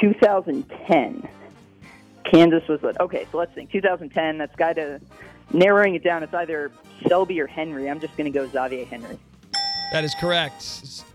[0.00, 1.28] 2010.
[2.24, 3.00] Kansas was what?
[3.00, 3.26] okay.
[3.30, 3.70] So let's think.
[3.70, 4.38] 2010.
[4.38, 5.00] That's got to
[5.52, 6.22] narrowing it down.
[6.22, 6.72] It's either
[7.06, 7.88] Selby or Henry.
[7.90, 9.18] I'm just going to go Xavier Henry.
[9.92, 10.62] That is correct.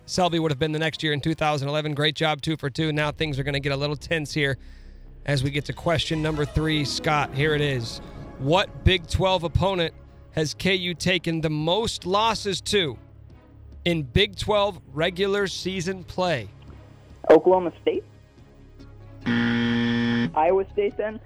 [0.05, 1.93] Selby would have been the next year in 2011.
[1.93, 2.93] Great job, two for two.
[2.93, 4.57] Now things are going to get a little tense here
[5.25, 6.85] as we get to question number three.
[6.85, 7.99] Scott, here it is.
[8.39, 9.93] What Big 12 opponent
[10.31, 12.97] has KU taken the most losses to
[13.83, 16.47] in Big 12 regular season play?
[17.29, 18.03] Oklahoma State.
[19.27, 21.19] Iowa State then?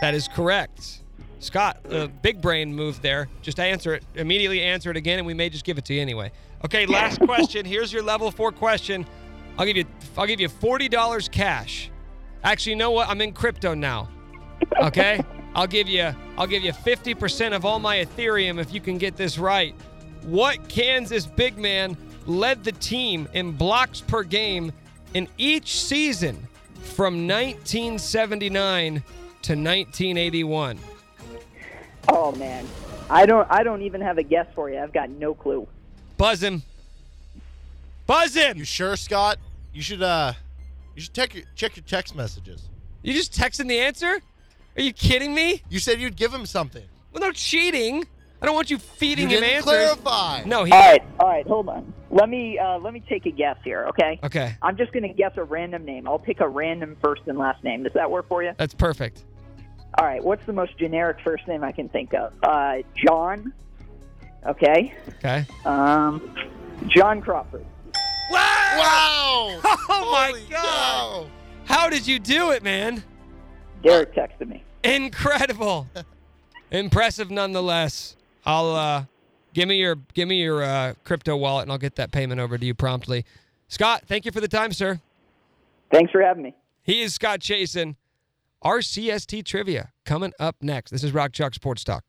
[0.00, 1.02] That is correct.
[1.38, 3.28] Scott, uh, big brain move there.
[3.42, 4.04] Just answer it.
[4.14, 6.32] Immediately answer it again, and we may just give it to you anyway.
[6.64, 7.66] Okay, last question.
[7.66, 9.06] Here's your level four question.
[9.58, 9.84] I'll give you
[10.16, 11.90] I'll give you forty dollars cash.
[12.42, 13.08] Actually, you know what?
[13.08, 14.08] I'm in crypto now.
[14.80, 15.20] Okay?
[15.54, 19.16] I'll give you I'll give you 50% of all my Ethereum if you can get
[19.16, 19.74] this right.
[20.22, 21.96] What Kansas big man
[22.26, 24.72] led the team in blocks per game
[25.14, 26.48] in each season
[26.84, 30.78] from 1979 to 1981?
[32.08, 32.66] Oh man,
[33.10, 33.50] I don't.
[33.50, 34.78] I don't even have a guess for you.
[34.78, 35.66] I've got no clue.
[36.16, 36.62] Buzz him.
[38.06, 38.58] Buzz him.
[38.58, 39.38] You sure, Scott?
[39.72, 40.34] You should uh,
[40.94, 42.68] you should check your check your text messages.
[43.02, 44.20] You just texting the answer?
[44.76, 45.62] Are you kidding me?
[45.68, 46.84] You said you'd give him something.
[47.12, 48.04] Well, no cheating.
[48.42, 49.72] I don't want you feeding you him didn't answers.
[49.72, 50.42] clarify.
[50.44, 50.72] No, he.
[50.72, 51.46] All right, all right.
[51.46, 51.92] Hold on.
[52.14, 53.86] Let me uh, let me take a guess here.
[53.88, 54.20] Okay.
[54.22, 56.06] Okay, I'm just going to guess a random name.
[56.06, 57.82] I'll pick a random first and last name.
[57.82, 58.52] Does that work for you?
[58.56, 59.24] that's perfect.
[59.98, 60.22] All right.
[60.22, 62.32] What's the most generic first name I can think of?
[62.40, 63.52] Uh, John.
[64.46, 64.94] Okay.
[65.18, 65.44] Okay.
[65.64, 66.36] Um,
[66.86, 67.66] John Crawford.
[68.30, 68.40] Wow!
[68.78, 69.60] Wow!
[69.88, 70.62] Oh my Holy God!
[70.62, 71.26] cow.
[71.64, 73.02] How did you do it, man?
[73.82, 74.62] Derek texted me.
[74.84, 75.88] Incredible.
[76.70, 78.16] Impressive nonetheless.
[78.46, 79.04] I'll uh
[79.54, 82.58] give me your give me your uh, crypto wallet and I'll get that payment over
[82.58, 83.24] to you promptly.
[83.68, 85.00] Scott, thank you for the time, sir.
[85.90, 86.54] Thanks for having me.
[86.82, 87.96] He is Scott Chasen.
[88.62, 90.90] RCST trivia coming up next.
[90.90, 92.04] This is Rock Chalk Sports Talk.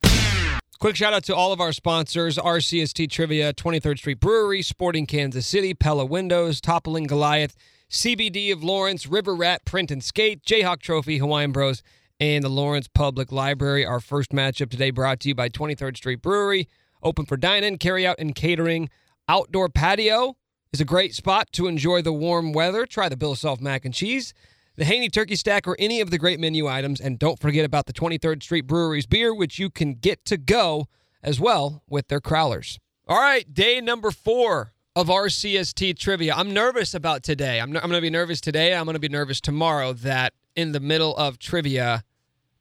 [0.80, 5.48] Quick shout out to all of our sponsors RCST Trivia, 23rd Street Brewery, Sporting Kansas
[5.48, 7.56] City, Pella Windows, Toppling Goliath,
[7.90, 11.82] CBD of Lawrence, River Rat Print and Skate, Jayhawk Trophy, Hawaiian Bros,
[12.20, 13.86] and the Lawrence Public Library.
[13.86, 16.68] Our first matchup today brought to you by 23rd Street Brewery,
[17.06, 18.90] open for dine in, carry out, and catering.
[19.30, 20.36] Outdoor patio
[20.74, 22.86] is a great spot to enjoy the warm weather.
[22.86, 24.34] Try the Bill Self mac and cheese
[24.76, 27.00] the Haney Turkey Stack, or any of the great menu items.
[27.00, 30.88] And don't forget about the 23rd Street Brewery's beer, which you can get to go
[31.24, 32.78] as well with their crowlers.
[33.08, 36.34] All right, day number four of RCST trivia.
[36.36, 37.60] I'm nervous about today.
[37.60, 38.74] I'm, I'm going to be nervous today.
[38.74, 42.04] I'm going to be nervous tomorrow that in the middle of trivia,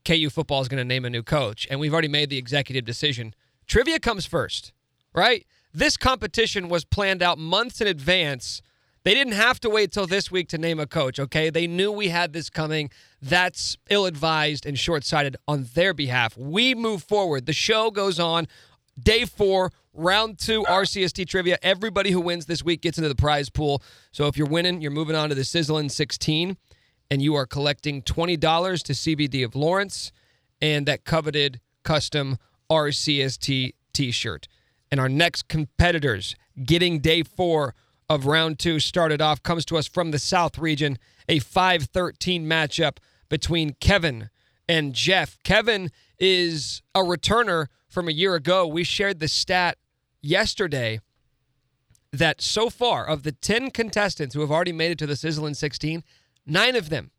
[0.05, 1.67] KU football is going to name a new coach.
[1.71, 3.35] And we've already made the executive decision.
[3.67, 4.73] Trivia comes first,
[5.15, 5.47] right?
[5.73, 8.63] This competition was planned out months in advance.
[9.03, 11.51] They didn't have to wait till this week to name a coach, okay?
[11.51, 12.91] They knew we had this coming.
[13.21, 16.37] That's ill advised and short sighted on their behalf.
[16.37, 17.47] We move forward.
[17.47, 18.47] The show goes on.
[18.99, 21.59] Day four, round two, RCST trivia.
[21.63, 23.83] Everybody who wins this week gets into the prize pool.
[24.13, 26.57] So if you're winning, you're moving on to the Sizzling 16,
[27.11, 28.39] and you are collecting $20
[28.85, 30.13] to CBD of Lawrence
[30.63, 32.39] and that coveted custom
[32.71, 34.49] RCST t shirt.
[34.91, 37.75] And our next competitors getting day four
[38.09, 40.99] of round two started off comes to us from the South region,
[41.29, 42.99] a 5 13 matchup
[43.29, 44.31] between Kevin
[44.69, 45.39] and Jeff.
[45.43, 48.67] Kevin is a returner from a year ago.
[48.67, 49.79] We shared the stat
[50.21, 51.01] yesterday
[52.13, 55.55] that so far, of the 10 contestants who have already made it to the Sizzling
[55.55, 56.05] 16,
[56.47, 57.11] nine of them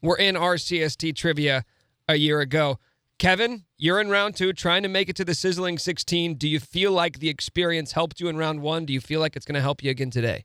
[0.00, 1.64] were in RCST trivia
[2.08, 2.78] a year ago.
[3.18, 6.34] Kevin, you're in round two, trying to make it to the Sizzling 16.
[6.34, 8.84] Do you feel like the experience helped you in round one?
[8.84, 10.44] Do you feel like it's going to help you again today?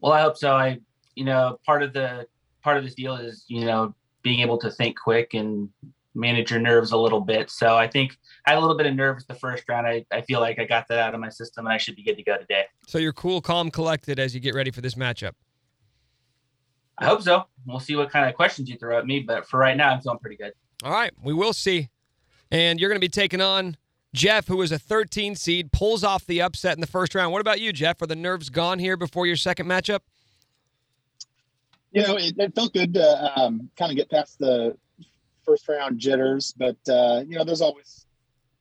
[0.00, 0.52] Well, I hope so.
[0.52, 0.80] I,
[1.14, 2.26] you know, part of the
[2.62, 5.68] part of this deal is, you know, being able to think quick and
[6.14, 7.50] manage your nerves a little bit.
[7.50, 8.16] So I think
[8.46, 9.86] I had a little bit of nerves the first round.
[9.86, 12.02] I, I feel like I got that out of my system and I should be
[12.02, 12.66] good to go today.
[12.86, 15.32] So you're cool, calm, collected as you get ready for this matchup.
[16.98, 17.44] I hope so.
[17.66, 20.00] We'll see what kind of questions you throw at me, but for right now, I'm
[20.00, 20.52] feeling pretty good.
[20.82, 21.90] All right, we will see.
[22.50, 23.76] And you're going to be taking on
[24.14, 27.32] Jeff, who is a 13 seed, pulls off the upset in the first round.
[27.32, 28.02] What about you, Jeff?
[28.02, 30.00] Are the nerves gone here before your second matchup?
[31.92, 34.76] You know, it, it felt good to um, kind of get past the
[35.44, 38.06] first round jitters, but uh, you know, there's always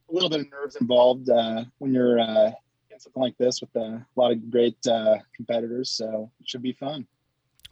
[0.09, 2.51] a little bit of nerves involved uh, when you're uh,
[2.91, 5.91] in something like this with a lot of great uh, competitors.
[5.91, 7.07] So it should be fun.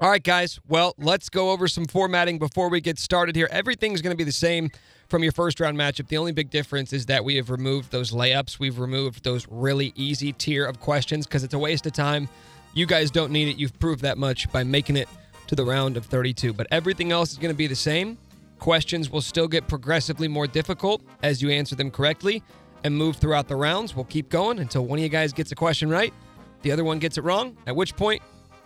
[0.01, 0.61] All right, guys.
[0.65, 3.49] Well, let's go over some formatting before we get started here.
[3.51, 4.71] Everything's going to be the same
[5.09, 6.07] from your first round matchup.
[6.07, 8.59] The only big difference is that we have removed those layups.
[8.59, 12.29] We've removed those really easy tier of questions because it's a waste of time.
[12.73, 13.57] You guys don't need it.
[13.57, 15.09] You've proved that much by making it
[15.47, 16.53] to the round of 32.
[16.53, 18.17] But everything else is going to be the same.
[18.57, 22.41] Questions will still get progressively more difficult as you answer them correctly
[22.85, 23.97] and move throughout the rounds.
[23.97, 26.13] We'll keep going until one of you guys gets a question right,
[26.61, 28.21] the other one gets it wrong, at which point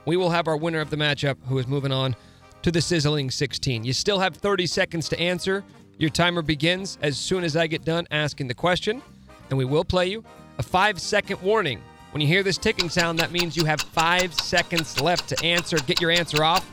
[0.05, 2.15] we will have our winner of the matchup who is moving on
[2.61, 3.83] to the sizzling 16.
[3.83, 5.63] You still have 30 seconds to answer.
[5.97, 9.01] Your timer begins as soon as I get done asking the question,
[9.49, 10.23] and we will play you
[10.57, 11.81] a five second warning.
[12.11, 15.77] When you hear this ticking sound, that means you have five seconds left to answer.
[15.77, 16.65] Get your answer off.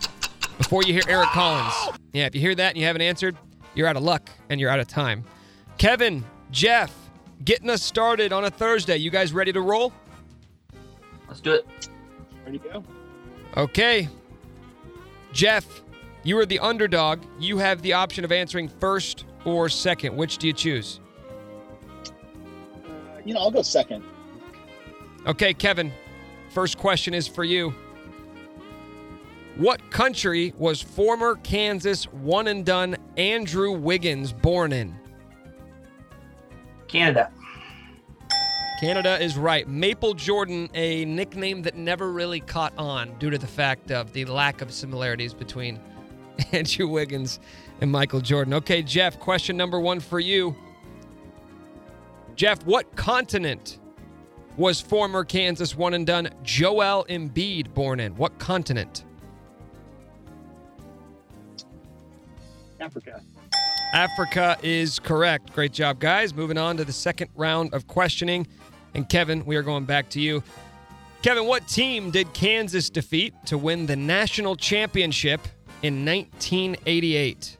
[0.59, 1.99] Before you hear Eric Collins.
[2.13, 3.35] Yeah, if you hear that and you haven't answered,
[3.75, 5.25] you're out of luck and you're out of time.
[5.79, 6.95] Kevin, Jeff,
[7.43, 8.99] getting us started on a Thursday.
[8.99, 9.95] You guys ready to roll?
[11.27, 11.67] Let's do it.
[12.45, 12.85] Ready to go?
[13.57, 14.09] Okay.
[15.33, 15.83] Jeff,
[16.23, 17.23] you are the underdog.
[17.39, 20.17] You have the option of answering first or second.
[20.17, 21.01] Which do you choose?
[22.05, 22.91] Uh,
[23.25, 24.05] you know, I'll go second.
[25.27, 25.93] Okay, Kevin.
[26.51, 27.75] First question is for you.
[29.57, 34.95] What country was former Kansas one and done Andrew Wiggins born in?
[36.89, 37.31] Canada.
[38.81, 39.69] Canada is right.
[39.69, 44.25] Maple Jordan, a nickname that never really caught on due to the fact of the
[44.25, 45.79] lack of similarities between
[46.53, 47.41] Andrew Wiggins
[47.83, 48.55] and Michael Jordan.
[48.55, 50.57] Okay, Jeff, question number one for you.
[52.37, 53.81] Jeff, what continent
[54.57, 58.17] was former Kansas one and done Joel Embiid born in?
[58.17, 59.05] What continent?
[62.81, 63.21] Africa.
[63.93, 65.53] Africa is correct.
[65.53, 66.33] Great job, guys.
[66.33, 68.47] Moving on to the second round of questioning.
[68.95, 70.43] And Kevin, we are going back to you.
[71.23, 75.41] Kevin, what team did Kansas defeat to win the national championship
[75.83, 77.59] in 1988?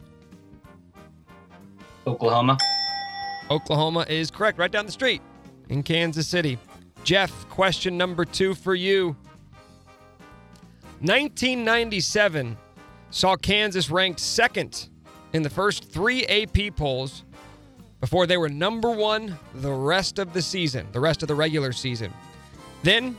[2.07, 2.57] Oklahoma.
[3.51, 5.21] Oklahoma is correct, right down the street
[5.69, 6.59] in Kansas City.
[7.05, 9.17] Jeff, question number two for you.
[11.01, 12.57] 1997
[13.11, 14.89] saw Kansas ranked second
[15.33, 17.25] in the first three AP polls
[18.01, 21.73] before they were number one the rest of the season, the rest of the regular
[21.73, 22.13] season.
[22.83, 23.17] Then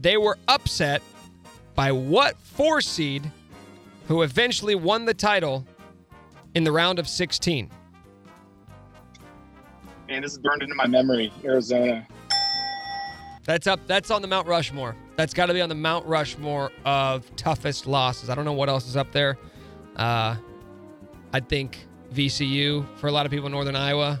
[0.00, 1.02] they were upset
[1.74, 3.30] by what four seed
[4.08, 5.66] who eventually won the title
[6.54, 7.70] in the round of 16?
[10.08, 11.32] Man, this is burned into my memory.
[11.44, 12.06] Arizona.
[13.44, 13.80] That's up.
[13.86, 14.96] That's on the Mount Rushmore.
[15.16, 18.30] That's got to be on the Mount Rushmore of toughest losses.
[18.30, 19.38] I don't know what else is up there.
[19.96, 20.36] Uh,
[21.32, 24.20] I think VCU for a lot of people in Northern Iowa.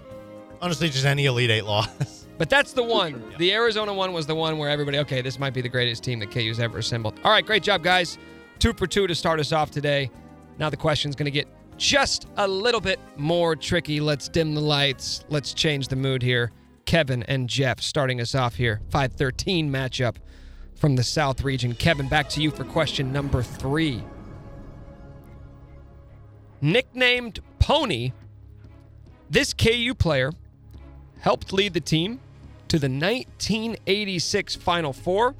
[0.60, 1.88] Honestly, just any Elite Eight loss.
[2.38, 3.32] But that's the one.
[3.38, 6.18] The Arizona one was the one where everybody, okay, this might be the greatest team
[6.18, 7.18] that KU's ever assembled.
[7.24, 8.18] All right, great job, guys.
[8.58, 10.10] Two for two to start us off today.
[10.58, 14.00] Now the question's going to get just a little bit more tricky.
[14.00, 15.24] Let's dim the lights.
[15.28, 16.52] Let's change the mood here.
[16.84, 18.80] Kevin and Jeff starting us off here.
[18.90, 20.16] 513 matchup
[20.74, 21.74] from the South region.
[21.74, 24.02] Kevin, back to you for question number three.
[26.60, 28.12] Nicknamed Pony,
[29.28, 30.32] this KU player
[31.20, 32.20] helped lead the team
[32.68, 35.34] to the 1986 Final Four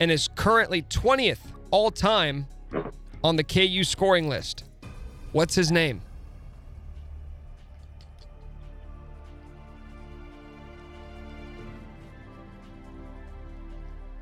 [0.00, 1.38] and is currently 20th
[1.70, 2.46] all time
[3.22, 4.64] on the KU scoring list.
[5.32, 6.02] What's his name?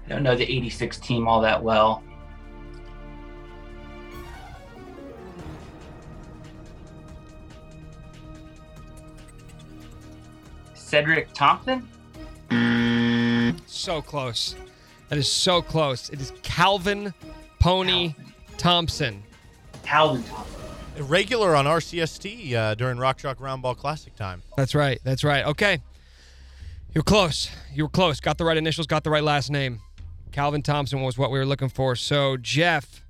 [0.07, 2.03] I don't know the 86 team all that well.
[10.89, 11.87] Cedric Thompson?
[13.67, 14.55] So close.
[15.11, 16.09] That is so close.
[16.09, 17.13] It is Calvin
[17.59, 18.15] Pony
[18.57, 19.23] Thompson.
[19.83, 21.07] Calvin Thompson.
[21.07, 24.43] Regular on RCST uh, during Rock Chalk Roundball Classic time.
[24.57, 24.99] That's right.
[25.05, 25.45] That's right.
[25.45, 25.83] Okay.
[26.95, 27.51] You're close.
[27.75, 28.19] You were close.
[28.19, 29.81] Got the right initials, got the right last name.
[30.33, 31.97] Calvin Thompson was what we were looking for.
[31.97, 33.05] So, Jeff,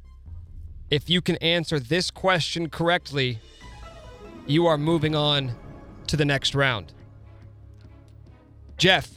[0.90, 3.38] if you can answer this question correctly,
[4.48, 5.52] you are moving on
[6.08, 6.92] to the next round.
[8.78, 9.10] Jeff,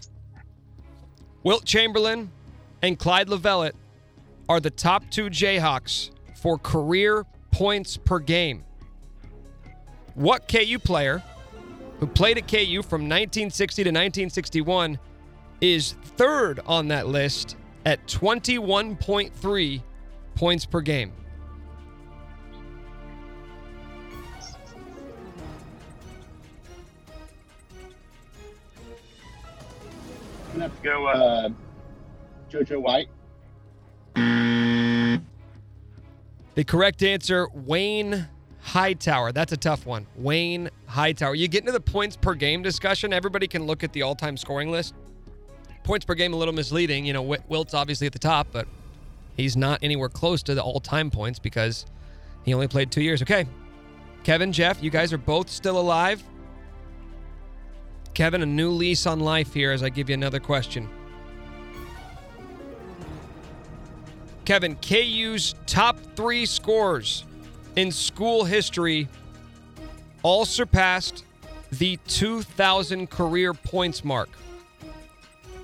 [1.44, 2.32] Wilt Chamberlain
[2.82, 3.74] and Clyde Lovellette
[4.50, 8.64] are the top two Jayhawks for career points per game.
[10.16, 11.24] What KU player
[12.00, 14.98] who played at KU from 1960 to 1961
[15.62, 17.56] is third on that list
[17.86, 19.84] at 21.3
[20.34, 21.14] points per game?
[30.62, 31.50] Gonna have to go uh,
[32.52, 33.08] JoJo White.
[36.54, 38.28] The correct answer, Wayne
[38.60, 39.32] Hightower.
[39.32, 40.06] That's a tough one.
[40.16, 41.34] Wayne Hightower.
[41.34, 44.38] You get into the points per game discussion, everybody can look at the all time
[44.38, 44.94] scoring list.
[45.84, 47.06] Points per game, a little misleading.
[47.06, 48.68] You know, Wilt's obviously at the top, but
[49.36, 51.86] he's not anywhere close to the all time points because
[52.44, 53.22] he only played two years.
[53.24, 53.48] Okay.
[54.24, 56.24] Kevin, Jeff, you guys are both still alive.
[58.14, 60.90] Kevin, a new lease on life here as I give you another question.
[64.44, 67.24] Kevin, KU's top three scores
[67.76, 69.08] in school history
[70.24, 71.24] all surpassed
[71.72, 74.30] the 2,000 career points mark.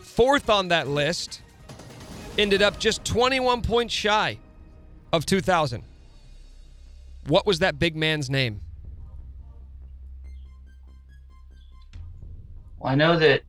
[0.01, 1.41] Fourth on that list
[2.37, 4.37] ended up just 21 points shy
[5.11, 5.83] of 2,000.
[7.27, 8.61] What was that big man's name?
[12.79, 13.41] Well, I know that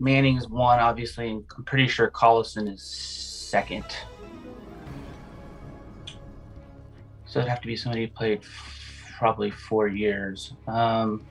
[0.00, 3.84] Manning is one, obviously, and I'm pretty sure Collison is second.
[7.26, 8.40] So it'd have to be somebody who played
[9.18, 10.54] probably four years.
[10.66, 11.22] Um,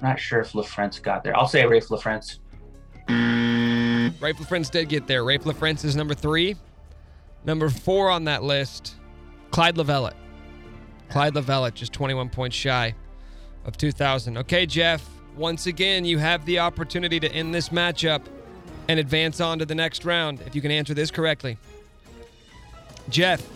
[0.00, 1.36] not sure if LaFrentz got there.
[1.36, 2.38] I'll say Raef LaFrentz.
[3.08, 5.24] Raef LaFrentz did get there.
[5.24, 6.56] Raef LaFrentz is number three.
[7.44, 8.94] Number four on that list,
[9.50, 10.14] Clyde Lovellette.
[11.14, 12.92] Clyde Lovellette, just 21 points shy
[13.64, 14.36] of 2,000.
[14.38, 18.22] Okay, Jeff, once again, you have the opportunity to end this matchup
[18.88, 21.56] and advance on to the next round if you can answer this correctly.
[23.10, 23.48] Jeff,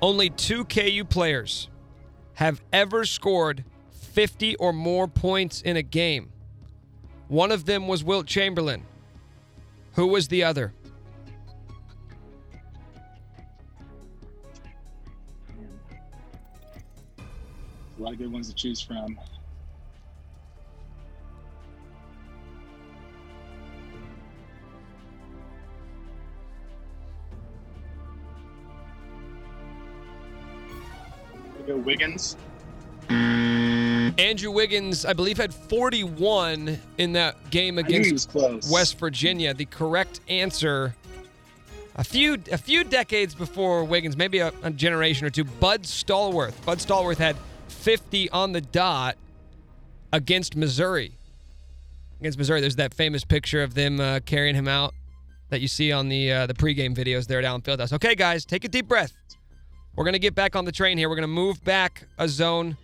[0.00, 1.68] only two KU players
[2.36, 6.32] have ever scored 50 or more points in a game.
[7.28, 8.86] One of them was Wilt Chamberlain.
[9.96, 10.72] Who was the other?
[18.00, 19.18] A lot of good ones to choose from.
[31.66, 32.38] Go Wiggins.
[33.10, 38.34] Andrew Wiggins, I believe, had 41 in that game I knew he against.
[38.70, 39.52] West Virginia.
[39.52, 40.94] The correct answer,
[41.96, 46.64] a few a few decades before Wiggins, maybe a, a generation or two, Bud Stallworth.
[46.64, 47.36] Bud Stallworth had
[47.80, 49.16] 50 on the dot
[50.12, 51.12] against Missouri.
[52.20, 54.92] Against Missouri, there's that famous picture of them uh, carrying him out
[55.48, 57.92] that you see on the uh, the pregame videos there at Allen Fieldhouse.
[57.94, 59.14] Okay, guys, take a deep breath.
[59.96, 61.08] We're gonna get back on the train here.
[61.08, 62.76] We're gonna move back a zone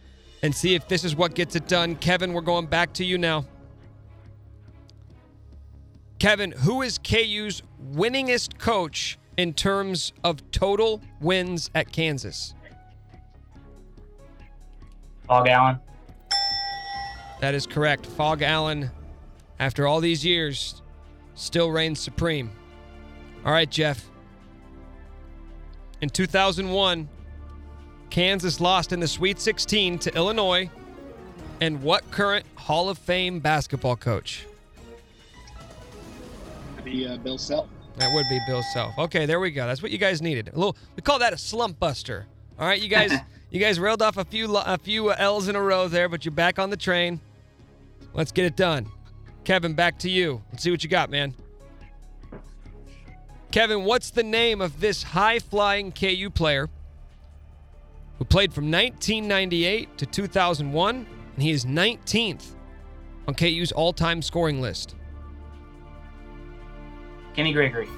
[0.42, 1.97] and see if this is what gets it done.
[1.97, 3.44] Kevin, we're going back to you now.
[6.18, 12.55] Kevin, who is KU's winningest coach in terms of total wins at Kansas?
[15.26, 15.78] Phog Allen.
[17.40, 18.06] That is correct.
[18.06, 18.90] Phog Allen,
[19.58, 20.82] after all these years,
[21.34, 22.50] still reigns supreme.
[23.44, 24.08] All right, Jeff.
[26.00, 27.08] In 2001,
[28.10, 30.70] Kansas lost in the Sweet 16 to Illinois.
[31.60, 34.46] And what current Hall of Fame basketball coach?
[36.70, 37.68] That'd be uh, Bill Self.
[37.96, 38.98] That would be Bill Self.
[38.98, 39.66] Okay, there we go.
[39.66, 40.48] That's what you guys needed.
[40.48, 40.76] A little.
[40.96, 42.26] We call that a slump buster.
[42.58, 43.12] All right, you guys.
[43.51, 46.24] you guys railed off a few a few uh, L's in a row there, but
[46.24, 47.20] you're back on the train.
[48.12, 48.86] Let's get it done.
[49.44, 50.42] Kevin, back to you.
[50.51, 51.34] Let's see what you got, man.
[53.53, 56.68] Kevin, what's the name of this high flying KU player
[58.18, 62.55] who played from 1998 to 2001, and he is 19th
[63.28, 64.97] on KU's all time scoring list?
[67.34, 67.88] Kenny Gregory.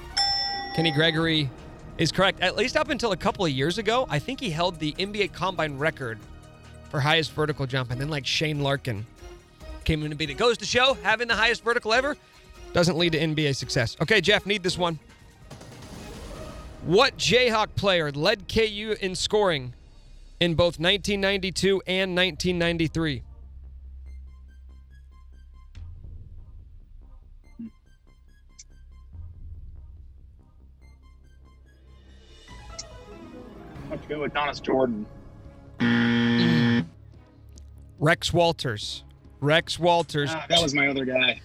[0.75, 1.49] Kenny Gregory
[1.99, 2.39] is correct.
[2.39, 5.33] At least up until a couple of years ago, I think he held the NBA
[5.33, 6.17] Combine record
[6.89, 9.05] for highest vertical jump, and then like Shane Larkin
[9.83, 10.37] came in to beat it.
[10.37, 12.17] Goes to show having the highest vertical ever
[12.73, 13.95] doesn't lead to NBA success.
[14.01, 14.97] Okay, Jeff, need this one.
[16.83, 19.73] What Jayhawk player led KU in scoring
[20.39, 23.23] in both 1992 and 1993?
[34.09, 35.05] Go with Donis Jordan.
[37.99, 39.03] Rex Walters.
[39.39, 40.31] Rex Walters.
[40.33, 41.41] Ah, that was my other guy.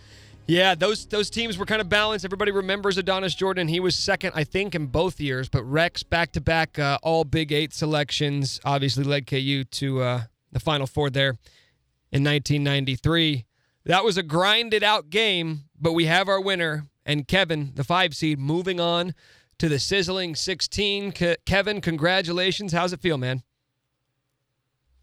[0.46, 2.24] Yeah, those those teams were kind of balanced.
[2.24, 3.68] Everybody remembers Adonis Jordan.
[3.68, 5.48] He was second, I think, in both years.
[5.48, 10.60] But Rex, back to back, all Big Eight selections, obviously led KU to uh, the
[10.60, 11.30] Final Four there
[12.12, 13.44] in 1993.
[13.86, 18.14] That was a grinded out game, but we have our winner and Kevin, the five
[18.14, 19.14] seed, moving on
[19.58, 21.12] to the sizzling 16.
[21.12, 22.72] Ke- Kevin, congratulations.
[22.72, 23.42] How's it feel, man?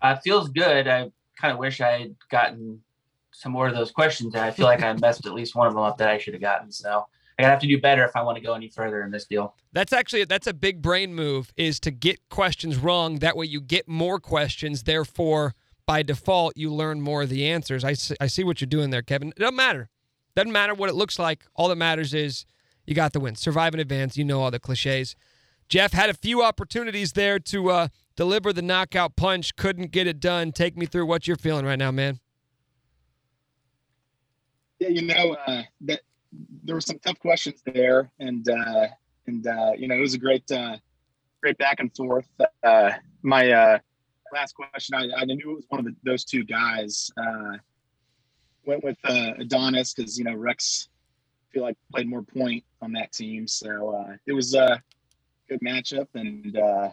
[0.02, 0.88] Uh, it feels good.
[0.88, 2.82] I kind of wish I had gotten
[3.32, 4.36] some more of those questions.
[4.36, 6.42] I feel like I messed at least one of them up that I should have
[6.42, 6.72] gotten.
[6.72, 7.06] So
[7.38, 9.26] I gotta have to do better if I want to go any further in this
[9.26, 9.56] deal.
[9.74, 13.20] That's actually that's a big brain move is to get questions wrong.
[13.20, 14.84] That way you get more questions.
[14.84, 17.84] Therefore, by default, you learn more of the answers.
[17.84, 19.30] I see, I see what you're doing there, Kevin.
[19.30, 19.90] It doesn't matter.
[20.36, 21.46] Doesn't matter what it looks like.
[21.56, 22.46] All that matters is
[22.86, 23.36] you got the win.
[23.36, 24.18] Survive in advance.
[24.18, 25.16] You know all the cliches.
[25.72, 29.56] Jeff had a few opportunities there to uh, deliver the knockout punch.
[29.56, 30.52] Couldn't get it done.
[30.52, 32.20] Take me through what you're feeling right now, man.
[34.80, 36.02] Yeah, you know uh, that
[36.64, 38.88] there were some tough questions there, and uh,
[39.28, 40.76] and uh, you know it was a great uh,
[41.42, 42.28] great back and forth.
[42.64, 43.80] Uh, my
[44.34, 47.12] last question, I, I knew it was one of the, those two guys.
[48.66, 50.90] Went with Adonis because you know Rex
[51.52, 53.48] feel like played more point on that team.
[53.48, 54.82] So uh, it was a
[55.50, 56.90] good matchup, and uh,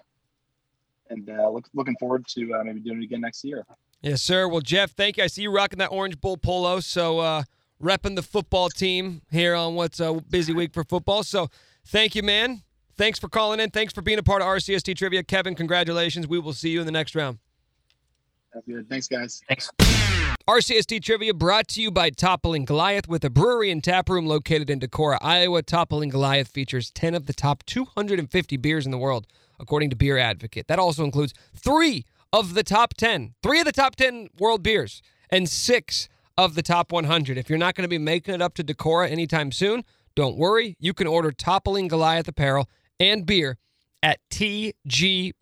[1.10, 3.64] and uh, look, looking forward to uh, maybe doing it again next year.
[4.02, 4.46] Yes, sir.
[4.46, 5.24] Well, Jeff, thank you.
[5.24, 6.80] I see you rocking that Orange Bowl polo.
[6.80, 7.42] So, uh,
[7.82, 11.24] repping the football team here on what's a busy week for football.
[11.24, 11.48] So,
[11.84, 12.62] thank you, man.
[12.96, 13.70] Thanks for calling in.
[13.70, 15.22] Thanks for being a part of RCST Trivia.
[15.22, 16.26] Kevin, congratulations.
[16.26, 17.38] We will see you in the next round.
[18.52, 18.88] That's good.
[18.88, 19.40] Thanks, guys.
[19.48, 19.70] Thanks.
[20.48, 24.70] RCST Trivia brought to you by Toppling Goliath with a brewery and tap room located
[24.70, 25.60] in Decorah, Iowa.
[25.62, 29.26] Toppling Goliath features 10 of the top 250 beers in the world,
[29.60, 30.66] according to Beer Advocate.
[30.66, 35.02] That also includes three of the top 10, three of the top 10 world beers,
[35.28, 37.36] and six of the top 100.
[37.36, 39.84] If you're not going to be making it up to Decorah anytime soon,
[40.14, 40.76] don't worry.
[40.80, 43.58] You can order Toppling Goliath apparel and beer
[44.02, 45.34] at tgbrews.com.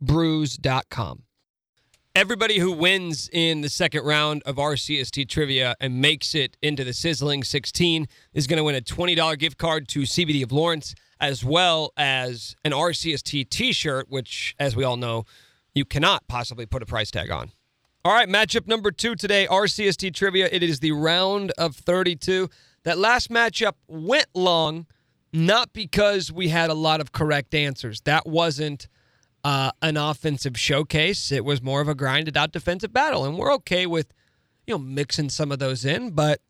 [2.17, 6.95] Everybody who wins in the second round of RCST trivia and makes it into the
[6.95, 11.45] Sizzling 16 is going to win a $20 gift card to CBD of Lawrence, as
[11.45, 15.25] well as an RCST t shirt, which, as we all know,
[15.75, 17.53] you cannot possibly put a price tag on.
[18.03, 20.49] All right, matchup number two today, RCST trivia.
[20.51, 22.49] It is the round of 32.
[22.85, 24.87] That last matchup went long,
[25.35, 28.01] not because we had a lot of correct answers.
[28.07, 28.89] That wasn't
[29.47, 31.31] uh, an offensive showcase.
[31.31, 34.13] It was more of a grinded out defensive battle, and we're okay with
[34.67, 36.11] you know mixing some of those in.
[36.11, 36.41] But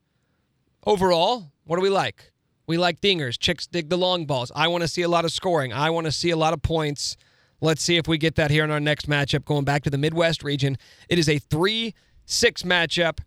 [0.87, 2.33] overall, what do we like?
[2.67, 3.39] We like dingers.
[3.39, 4.51] Chicks dig the long balls.
[4.57, 5.75] I want to see a lot of scoring.
[5.75, 7.19] I want to see a lot of points.
[7.61, 9.45] Let's see if we get that here in our next matchup.
[9.45, 10.79] Going back to the Midwest region,
[11.11, 13.19] it is a three-six matchup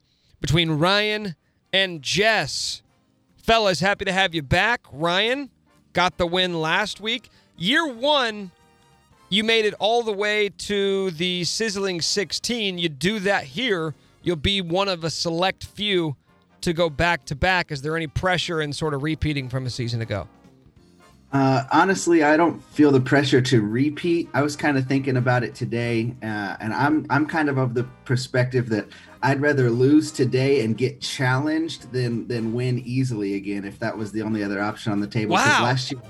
[0.41, 1.35] between Ryan
[1.71, 2.81] and Jess.
[3.37, 4.87] Fellas, happy to have you back.
[4.91, 5.51] Ryan
[5.93, 7.29] got the win last week.
[7.55, 8.49] Year one
[9.29, 12.77] you made it all the way to the sizzling 16.
[12.77, 16.15] You do that here, you'll be one of a select few
[16.61, 17.71] to go back to back.
[17.71, 20.27] Is there any pressure in sort of repeating from a season ago?
[21.31, 24.27] Uh, honestly, I don't feel the pressure to repeat.
[24.33, 27.75] I was kind of thinking about it today, uh, and I'm I'm kind of of
[27.75, 28.87] the perspective that
[29.21, 33.63] I'd rather lose today and get challenged than than win easily again.
[33.63, 35.33] If that was the only other option on the table.
[35.33, 35.59] Wow.
[35.61, 36.01] Last year,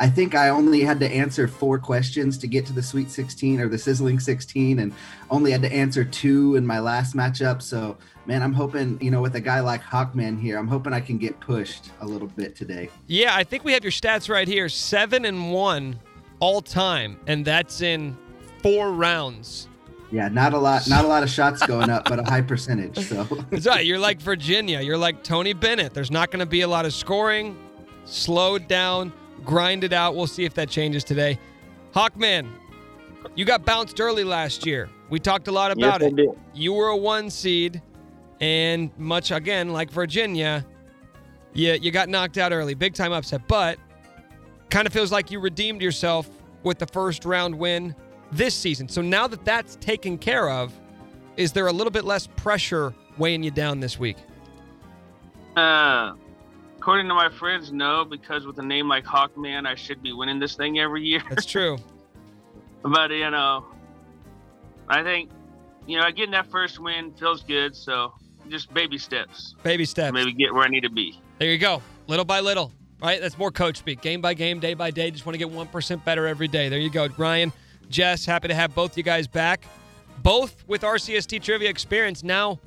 [0.00, 3.60] I think I only had to answer four questions to get to the Sweet 16
[3.60, 4.94] or the Sizzling 16, and
[5.30, 7.60] only had to answer two in my last matchup.
[7.60, 11.00] So, man, I'm hoping, you know, with a guy like Hawkman here, I'm hoping I
[11.00, 12.88] can get pushed a little bit today.
[13.08, 14.70] Yeah, I think we have your stats right here.
[14.70, 16.00] Seven and one
[16.40, 18.16] all time, and that's in
[18.62, 19.68] four rounds.
[20.10, 22.98] Yeah, not a lot, not a lot of shots going up, but a high percentage.
[23.06, 23.84] So, That's right.
[23.84, 24.80] You're like Virginia.
[24.80, 25.92] You're like Tony Bennett.
[25.92, 27.54] There's not going to be a lot of scoring.
[28.06, 29.12] Slowed down,
[29.44, 30.14] grind it out.
[30.14, 31.38] We'll see if that changes today.
[31.94, 32.50] Hawkman,
[33.34, 34.88] you got bounced early last year.
[35.08, 36.16] We talked a lot about yes, it.
[36.16, 36.30] Did.
[36.54, 37.82] You were a one seed,
[38.40, 40.64] and much again like Virginia,
[41.52, 43.46] you you got knocked out early, big time upset.
[43.48, 43.78] But
[44.70, 46.30] kind of feels like you redeemed yourself
[46.62, 47.94] with the first round win
[48.32, 48.88] this season.
[48.88, 50.72] So now that that's taken care of,
[51.36, 54.16] is there a little bit less pressure weighing you down this week?
[55.56, 56.14] Uh,
[56.90, 60.40] according to my friends, no, because with a name like Hawkman, I should be winning
[60.40, 61.22] this thing every year.
[61.30, 61.78] That's true.
[62.82, 63.64] but you know,
[64.88, 65.30] I think
[65.86, 67.76] you know getting that first win feels good.
[67.76, 68.12] So
[68.48, 70.12] just baby steps, Baby steps.
[70.12, 71.20] maybe get where I need to be.
[71.38, 71.80] There you go.
[72.08, 72.72] Little by little.
[73.00, 73.20] Right?
[73.20, 74.00] That's more coach speak.
[74.00, 75.12] Game by game, day by day.
[75.12, 76.68] Just want to get 1% better every day.
[76.68, 77.06] There you go.
[77.16, 77.52] Ryan,
[77.88, 79.64] Jess, happy to have both you guys back.
[80.24, 82.24] Both with RCST trivia experience.
[82.24, 82.58] Now,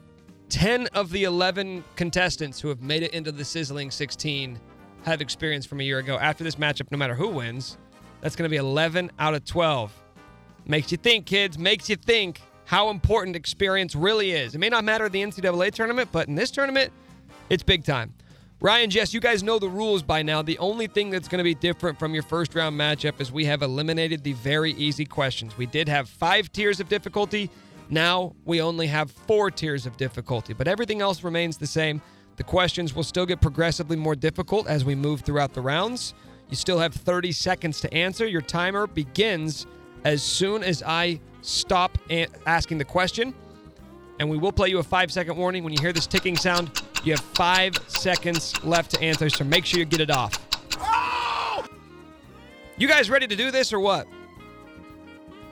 [0.54, 4.60] 10 of the 11 contestants who have made it into the Sizzling 16
[5.02, 6.20] have experience from a year ago.
[6.20, 7.80] After this matchup, no matter who wins,
[8.22, 9.92] that's going to be 11 out of 12.
[10.68, 11.58] Makes you think, kids.
[11.58, 14.54] Makes you think how important experience really is.
[14.54, 16.94] It may not matter the NCAA tournament, but in this tournament,
[17.50, 18.14] it's big time.
[18.62, 20.44] Ryan, Jess, you guys know the rules by now.
[20.44, 23.46] The only thing that's going to be different from your first round matchup is we
[23.46, 25.58] have eliminated the very easy questions.
[25.58, 27.50] We did have five tiers of difficulty.
[27.90, 32.02] Now we only have four tiers of difficulty, but everything else remains the same.
[32.38, 36.14] The questions will still get progressively more difficult as we move throughout the rounds.
[36.50, 38.26] You still have 30 seconds to answer.
[38.26, 39.66] Your timer begins
[40.04, 43.34] as soon as I stop a- asking the question.
[44.20, 45.64] And we will play you a five second warning.
[45.64, 49.66] When you hear this ticking sound, you have five seconds left to answer, so make
[49.66, 50.34] sure you get it off.
[50.80, 51.66] Oh!
[52.78, 54.08] You guys ready to do this or what?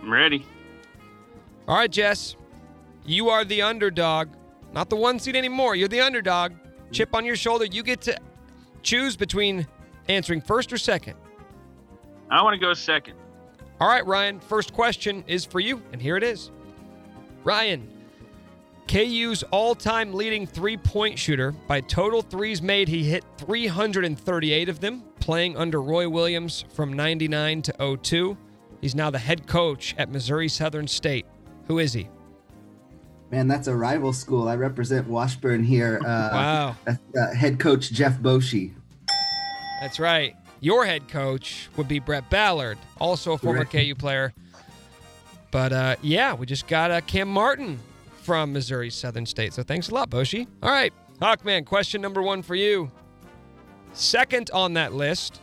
[0.01, 0.45] I'm ready.
[1.71, 2.35] All right, Jess.
[3.05, 4.27] You are the underdog.
[4.73, 5.73] Not the one seed anymore.
[5.73, 6.51] You're the underdog.
[6.91, 7.63] Chip on your shoulder.
[7.63, 8.17] You get to
[8.83, 9.65] choose between
[10.09, 11.15] answering first or second.
[12.29, 13.13] I want to go second.
[13.79, 14.41] All right, Ryan.
[14.41, 16.51] First question is for you, and here it is.
[17.45, 17.89] Ryan,
[18.89, 21.53] KU's all time leading three point shooter.
[21.53, 27.61] By total threes made, he hit 338 of them, playing under Roy Williams from 99
[27.61, 28.37] to 02.
[28.81, 31.25] He's now the head coach at Missouri Southern State.
[31.67, 32.07] Who is he?
[33.31, 34.49] Man, that's a rival school.
[34.49, 35.99] I represent Washburn here.
[36.03, 36.75] Uh, Wow.
[36.87, 38.73] uh, head coach Jeff Boschee.
[39.81, 40.35] That's right.
[40.59, 43.87] Your head coach would be Brett Ballard, also a former Correct.
[43.87, 44.33] KU player.
[45.49, 47.79] But uh, yeah, we just got uh, Cam Martin
[48.21, 49.53] from Missouri Southern State.
[49.53, 50.45] So thanks a lot, Boschee.
[50.61, 52.91] All right, Hawkman, question number one for you.
[53.93, 55.41] Second on that list,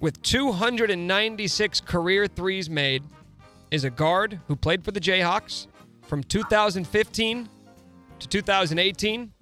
[0.00, 3.02] with 296 career threes made,
[3.70, 5.66] is a guard who played for the Jayhawks
[6.02, 7.48] from 2015
[8.18, 9.32] to 2018.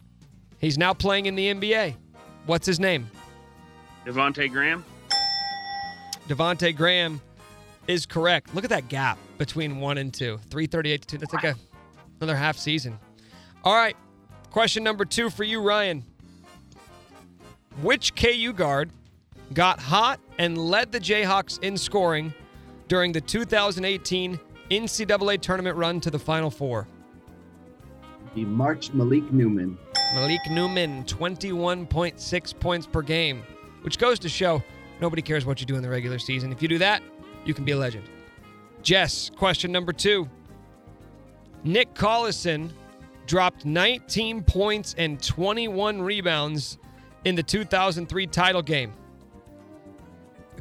[0.59, 1.97] He's now playing in the NBA.
[2.47, 3.11] What's his name?
[4.05, 4.85] Devonte Graham.
[6.29, 7.21] Devonte Graham
[7.87, 8.55] is correct.
[8.55, 10.39] Look at that gap between one and two.
[10.51, 11.19] 338 to two.
[11.19, 11.55] That's like a,
[12.21, 12.99] another half season.
[13.63, 13.97] All right.
[14.51, 16.05] Question number two for you, Ryan.
[17.83, 18.91] Which KU guard
[19.53, 22.33] got hot and led the Jayhawks in scoring
[22.89, 24.39] during the 2018
[24.71, 26.87] NCAA tournament run to the Final Four?
[28.35, 29.79] Be March Malik Newman.
[30.15, 33.43] Malik Newman, 21.6 points per game,
[33.83, 34.63] which goes to show
[35.01, 36.53] nobody cares what you do in the regular season.
[36.53, 37.03] If you do that,
[37.45, 38.05] you can be a legend.
[38.83, 40.29] Jess, question number two.
[41.63, 42.71] Nick Collison
[43.27, 46.79] dropped 19 points and 21 rebounds
[47.25, 48.93] in the 2003 title game.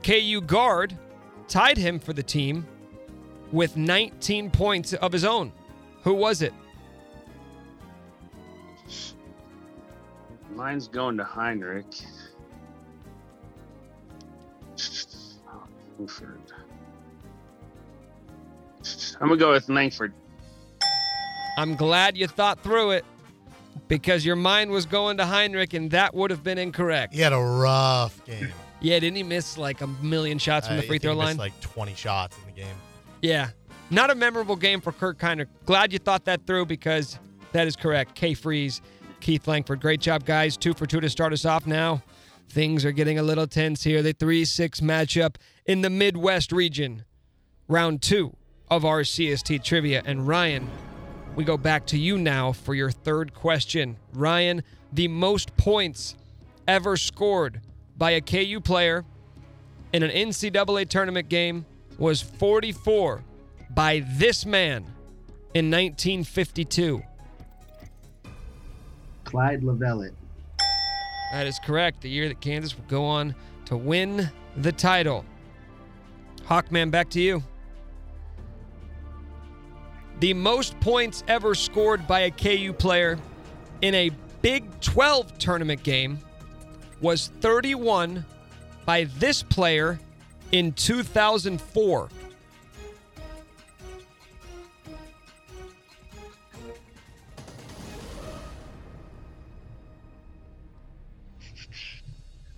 [0.01, 0.97] KU guard
[1.48, 2.66] tied him for the team
[3.52, 5.52] with 19 points of his own.
[6.04, 6.54] Who was it?
[10.56, 12.06] Mine's going to Hinrich.
[15.98, 16.41] Langford.
[19.22, 20.14] I'm gonna go with Langford.
[21.58, 23.06] I'm glad you thought through it
[23.88, 27.14] because your mind was going to Hinrich, and that would have been incorrect.
[27.14, 28.52] He had a rough game.
[28.84, 31.38] Yeah, didn't he miss like a million shots from the free throw he line?
[31.38, 32.76] like 20 shots in the game.
[33.22, 33.50] Yeah.
[33.90, 35.48] Not a memorable game for Kirk Hinrich.
[35.66, 37.18] Glad you thought that through because
[37.54, 38.14] that is correct.
[38.14, 38.82] K Freeze,
[39.22, 39.80] Keith Langford.
[39.80, 40.58] Great job, guys.
[40.58, 42.04] Two for two to start us off now.
[42.50, 44.02] Things are getting a little tense here.
[44.02, 47.06] The 3 6 matchup in the Midwest region.
[47.70, 48.36] Round two
[48.70, 50.02] of our CST trivia.
[50.06, 50.70] And Ryan,
[51.36, 53.98] we go back to you now for your third question.
[54.14, 54.62] Ryan,
[54.92, 56.16] the most points
[56.68, 57.62] ever scored
[57.98, 59.06] by a KU player
[59.94, 61.66] in an NCAA tournament game
[61.98, 63.24] was 44
[63.70, 64.84] by this man
[65.54, 67.02] in 1952.
[69.24, 70.14] Clyde Lovellette.
[71.32, 72.02] That is correct.
[72.02, 73.36] The year that Kansas would go on
[73.66, 75.26] to win the title.
[76.46, 77.44] Hawkman, back to you.
[80.20, 83.18] The most points ever scored by a KU player
[83.82, 86.20] in a Big 12 tournament game
[87.04, 88.26] was 31
[88.86, 89.99] by this player
[90.54, 92.10] in 2004.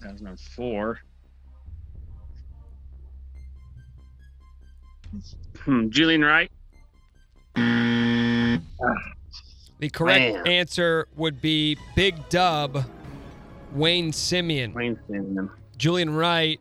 [0.01, 0.99] That was number four.
[5.61, 6.51] Hmm, Julian Wright.
[9.79, 10.47] The correct Man.
[10.47, 12.85] answer would be Big Dub,
[13.73, 14.73] Wayne Simien.
[14.73, 15.49] Wayne Simien.
[15.77, 16.59] Julian Wright,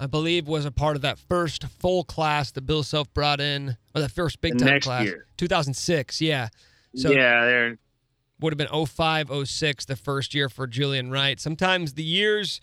[0.00, 3.76] I believe, was a part of that first full class that Bill Self brought in,
[3.94, 5.04] or that first big time class.
[5.04, 5.26] year.
[5.36, 6.48] 2006, yeah.
[6.94, 7.78] So yeah, they're
[8.40, 11.40] would have been 05, 06, the first year for Julian Wright.
[11.40, 12.60] Sometimes the years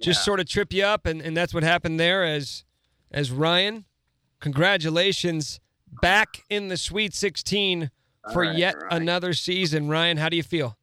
[0.00, 2.64] just sort of trip you up, and, and that's what happened there as
[3.10, 3.84] as Ryan.
[4.40, 5.60] Congratulations
[6.00, 7.90] back in the Sweet 16
[8.32, 9.00] for right, yet right.
[9.00, 9.88] another season.
[9.88, 10.77] Ryan, how do you feel?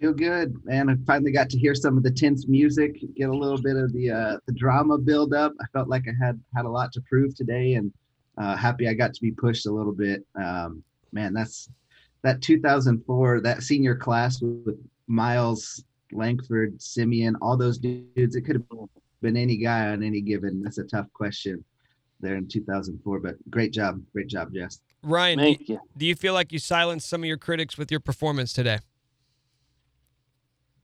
[0.00, 0.88] Feel good, man.
[0.88, 3.92] I finally got to hear some of the tense music, get a little bit of
[3.92, 5.52] the uh, the drama build up.
[5.60, 7.92] I felt like I had had a lot to prove today, and
[8.36, 10.24] uh, happy I got to be pushed a little bit.
[10.40, 11.68] Um, man, that's
[12.22, 14.76] that 2004 that senior class with, with
[15.08, 18.36] Miles Langford, Simien, all those dudes.
[18.36, 18.88] It could have
[19.20, 20.62] been any guy on any given.
[20.62, 21.64] That's a tough question
[22.20, 24.80] there in 2004, but great job, great job, Jess.
[25.02, 25.80] Ryan, do, you.
[25.96, 28.78] do you feel like you silenced some of your critics with your performance today?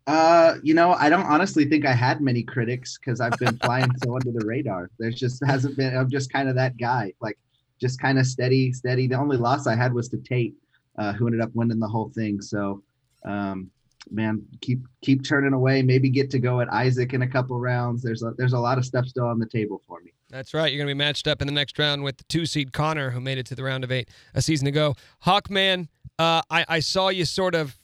[0.06, 3.90] Uh, you know, I don't honestly think I had many critics because I've been flying
[4.02, 4.90] so under the radar.
[4.98, 5.96] There's just hasn't been.
[5.96, 7.38] I'm just kind of that guy, like
[7.80, 9.06] just kind of steady, steady.
[9.06, 10.54] The only loss I had was to Tate,
[10.98, 12.42] uh, who ended up winning the whole thing.
[12.42, 12.82] So,
[13.24, 13.70] um,
[14.10, 15.80] man, keep keep turning away.
[15.80, 18.02] Maybe get to go at Isaac in a couple rounds.
[18.02, 20.12] There's a there's a lot of stuff still on the table for me.
[20.28, 20.70] That's right.
[20.70, 23.10] You're going to be matched up in the next round with the two seed Connor,
[23.10, 24.96] who made it to the round of eight a season ago.
[25.24, 27.78] Hawkman, uh, I, I saw you sort of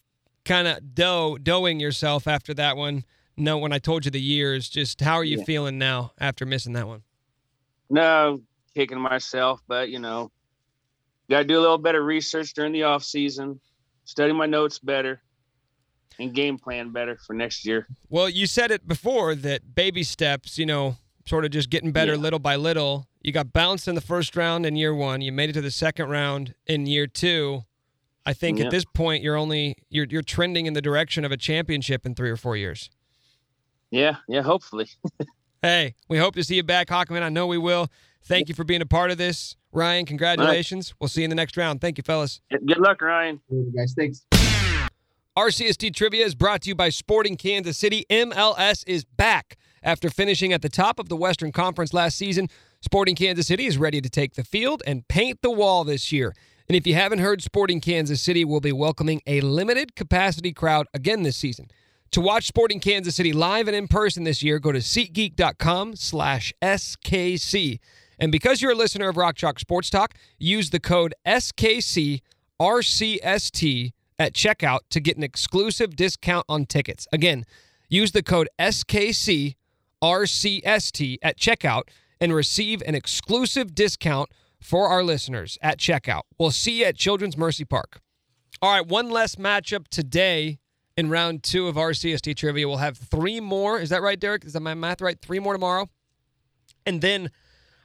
[0.44, 3.04] kind of dough doughing yourself after that one.
[3.36, 5.44] No, when I told you the years, just how are you Yeah.
[5.44, 7.02] feeling now after missing that one?
[7.88, 8.42] No,
[8.74, 10.30] kicking myself, but you know,
[11.28, 13.60] got to do a little better research during the off season,
[14.04, 15.22] study my notes better,
[16.18, 17.86] and game plan better for next year.
[18.08, 20.96] Well, you said it before that baby steps, you know,
[21.26, 22.18] sort of just getting better Yeah.
[22.20, 23.08] little by little.
[23.22, 25.20] You got bounced in the first round in year one.
[25.20, 27.64] You made it to the second round in year two.
[28.30, 28.66] I think Yeah.
[28.66, 32.14] at this point you're only you're you're trending in the direction of a championship in
[32.14, 32.88] three or four years.
[33.90, 34.86] Yeah, yeah, hopefully.
[35.62, 37.20] Hey, we hope to see you back, Hawkman.
[37.20, 37.88] I know we will.
[38.24, 39.56] Thank you for being a part of this.
[39.72, 40.94] Ryan, congratulations.
[40.98, 41.82] We'll see you in the next round.
[41.82, 42.40] Thank you, fellas.
[42.50, 43.42] Good luck, Ryan.
[43.76, 44.24] guys, thanks.
[45.36, 48.06] RCST Trivia is brought to you by Sporting Kansas City.
[48.08, 49.58] MLS is back.
[49.82, 52.48] After finishing at the top of the Western Conference last season,
[52.80, 56.34] Sporting Kansas City is ready to take the field and paint the wall this year.
[56.70, 60.86] And if you haven't heard, Sporting Kansas City will be welcoming a limited capacity crowd
[60.94, 61.68] again this season.
[62.12, 66.54] To watch Sporting Kansas City live and in person this year, go to SeatGeek.com slash
[66.62, 67.80] SKC.
[68.20, 72.22] And because you're a listener of Rock Chalk Sports Talk, use the code SKCRCST
[74.20, 77.08] at checkout to get an exclusive discount on tickets.
[77.12, 77.46] Again,
[77.88, 79.56] use the code SKCRCST
[81.20, 81.82] at checkout
[82.20, 84.30] and receive an exclusive discount
[84.60, 86.22] for our listeners at checkout.
[86.38, 88.00] We'll see you at Children's Mercy Park.
[88.62, 90.58] All right, one less matchup today
[90.96, 92.68] in round two of RCST trivia.
[92.68, 93.80] We'll have three more.
[93.80, 94.44] Is that right, Derek?
[94.44, 95.18] Is that my math right?
[95.20, 95.88] Three more tomorrow.
[96.84, 97.30] And then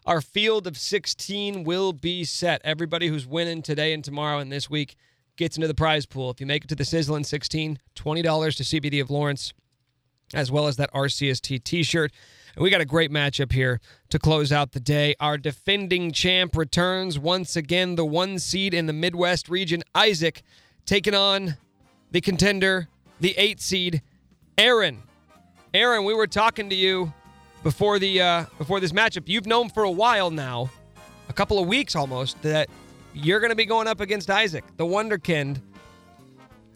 [0.06, 2.62] our field of 16 will be set.
[2.64, 4.96] Everybody who's winning today and tomorrow and this week
[5.38, 6.30] gets into the prize pool.
[6.30, 8.24] If you make it to the Sizzling 16, $20
[8.58, 9.54] to CBD of Lawrence,
[10.34, 12.12] as well as that RCST t shirt.
[12.56, 15.16] And we got a great matchup here to close out the day.
[15.20, 20.42] Our defending champ returns once again, the one seed in the Midwest region, Isaac,
[20.86, 21.58] taking on
[22.12, 22.88] the contender,
[23.20, 24.02] the eight seed,
[24.58, 25.04] Aaron.
[25.74, 27.12] Aaron, we were talking to you
[27.62, 29.24] before the uh, before this matchup.
[29.28, 30.70] You've known for a while now,
[31.28, 32.70] a couple of weeks almost, that
[33.14, 35.62] you're going to be going up against Isaac, the Wonderkind.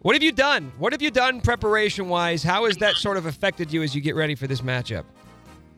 [0.01, 0.73] What have you done?
[0.77, 2.43] What have you done preparation wise?
[2.43, 5.03] How has that sort of affected you as you get ready for this matchup?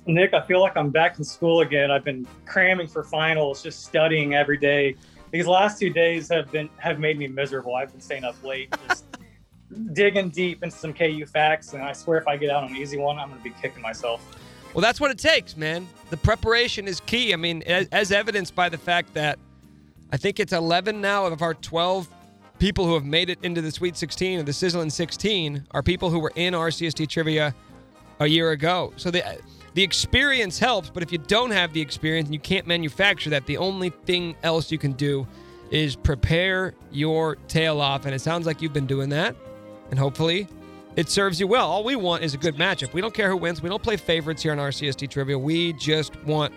[0.05, 1.91] Nick, I feel like I'm back in school again.
[1.91, 4.95] I've been cramming for finals, just studying every day.
[5.31, 7.75] These last two days have been have made me miserable.
[7.75, 9.05] I've been staying up late, just
[9.93, 12.75] digging deep into some KU facts, and I swear if I get out on an
[12.75, 14.37] easy one, I'm going to be kicking myself.
[14.73, 15.87] Well, that's what it takes, man.
[16.09, 17.33] The preparation is key.
[17.33, 19.37] I mean, as, as evidenced by the fact that
[20.11, 22.07] I think it's 11 now of our 12
[22.57, 26.09] people who have made it into the Sweet 16 or the Sizzling 16 are people
[26.09, 27.53] who were in RCST trivia
[28.19, 28.93] a year ago.
[28.97, 29.23] So the
[29.73, 33.45] the experience helps, but if you don't have the experience and you can't manufacture that,
[33.45, 35.25] the only thing else you can do
[35.69, 38.05] is prepare your tail off.
[38.05, 39.35] And it sounds like you've been doing that.
[39.89, 40.47] And hopefully
[40.95, 41.69] it serves you well.
[41.69, 42.93] All we want is a good matchup.
[42.93, 43.61] We don't care who wins.
[43.61, 45.39] We don't play favorites here on RCST Trivia.
[45.39, 46.53] We just want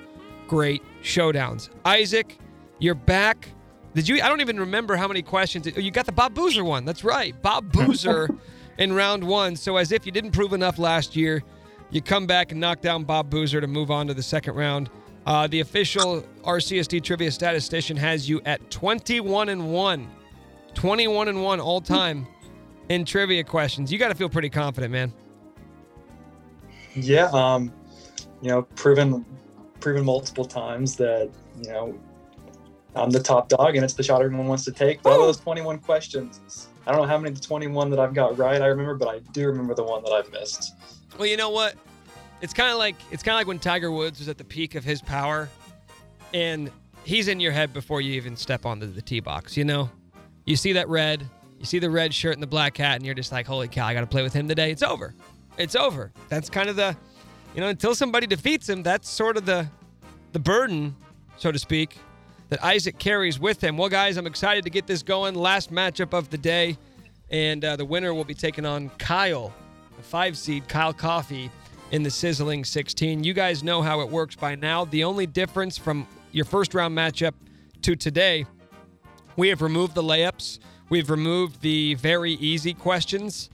[0.48, 1.70] great showdowns.
[1.84, 2.36] Isaac,
[2.80, 3.48] you're back.
[3.94, 4.20] Did you?
[4.20, 5.68] I don't even remember how many questions.
[5.68, 6.84] Oh, you got the Bob Boozer one.
[6.84, 8.28] That's right, Bob Boozer
[8.78, 9.54] in round one.
[9.54, 11.44] So as if you didn't prove enough last year,
[11.90, 14.90] you come back and knock down Bob Boozer to move on to the second round.
[15.26, 20.10] Uh, the official RCST trivia statistician has you at 21 and one,
[20.74, 22.26] 21 and one all time
[22.88, 23.90] in trivia questions.
[23.90, 25.12] You got to feel pretty confident, man.
[26.94, 27.72] Yeah, um,
[28.42, 29.24] you know, proven
[29.80, 31.30] proven multiple times that
[31.62, 31.98] you know
[32.94, 35.02] I'm the top dog, and it's the shot everyone wants to take.
[35.02, 38.14] But of those 21 questions, I don't know how many of the 21 that I've
[38.14, 40.74] got right I remember, but I do remember the one that I've missed.
[41.18, 41.76] Well, you know what?
[42.40, 44.74] It's kind of like it's kind of like when Tiger Woods was at the peak
[44.74, 45.48] of his power,
[46.32, 46.70] and
[47.04, 49.56] he's in your head before you even step onto the tee box.
[49.56, 49.90] You know,
[50.44, 51.28] you see that red,
[51.58, 53.86] you see the red shirt and the black hat, and you're just like, "Holy cow!
[53.86, 55.14] I got to play with him today." It's over.
[55.56, 56.12] It's over.
[56.28, 56.96] That's kind of the,
[57.54, 59.68] you know, until somebody defeats him, that's sort of the,
[60.32, 60.96] the burden,
[61.36, 61.96] so to speak,
[62.48, 63.76] that Isaac carries with him.
[63.76, 65.36] Well, guys, I'm excited to get this going.
[65.36, 66.76] Last matchup of the day,
[67.30, 69.52] and uh, the winner will be taking on Kyle,
[70.04, 71.50] five seed Kyle Coffee
[71.90, 73.24] in the sizzling 16.
[73.24, 74.84] You guys know how it works by now.
[74.84, 77.34] The only difference from your first round matchup
[77.82, 78.46] to today,
[79.36, 80.58] we have removed the layups.
[80.90, 83.50] We've removed the very easy questions.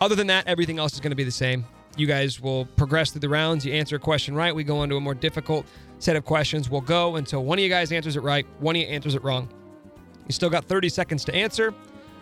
[0.00, 1.64] Other than that, everything else is going to be the same.
[1.96, 3.64] You guys will progress through the rounds.
[3.64, 5.66] You answer a question right, we go on to a more difficult
[6.00, 6.68] set of questions.
[6.68, 9.22] We'll go until one of you guys answers it right, one of you answers it
[9.22, 9.48] wrong.
[10.26, 11.72] You still got 30 seconds to answer.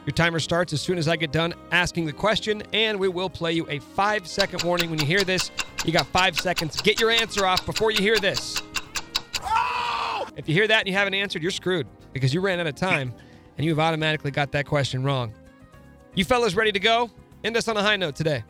[0.04, 3.30] Your timer starts as soon as I get done asking the question, and we will
[3.30, 5.50] play you a five second warning when you hear this.
[5.84, 6.80] You got five seconds.
[6.80, 8.60] Get your answer off before you hear this.
[9.42, 10.26] Oh!
[10.36, 12.74] If you hear that and you haven't answered, you're screwed because you ran out of
[12.74, 13.14] time
[13.56, 15.32] and you've automatically got that question wrong.
[16.14, 17.10] You fellas ready to go?
[17.44, 18.44] End us on a high note today.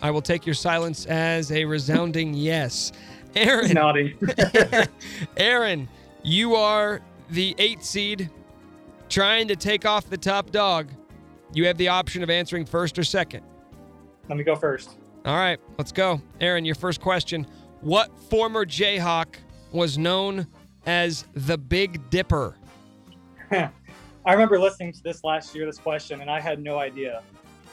[0.00, 2.92] I will take your silence as a resounding yes.
[3.36, 3.72] Aaron.
[3.72, 4.16] Naughty.
[5.36, 5.88] Aaron,
[6.22, 7.00] you are
[7.32, 8.30] the eight seed
[9.08, 10.90] trying to take off the top dog.
[11.54, 13.42] You have the option of answering first or second.
[14.28, 14.96] Let me go first.
[15.24, 16.20] All right, let's go.
[16.40, 17.46] Aaron, your first question.
[17.80, 19.34] What former Jayhawk
[19.72, 20.46] was known
[20.86, 22.56] as the Big Dipper?
[23.50, 23.70] I
[24.26, 27.22] remember listening to this last year, this question, and I had no idea.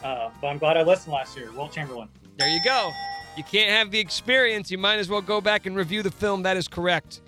[0.04, 1.52] Uh, but I'm glad I listened last year.
[1.52, 2.08] Wilt Chamberlain.
[2.38, 2.92] There you go.
[3.36, 4.72] You can't have the experience.
[4.72, 6.44] You might as well go back and review the film.
[6.44, 7.22] That is correct.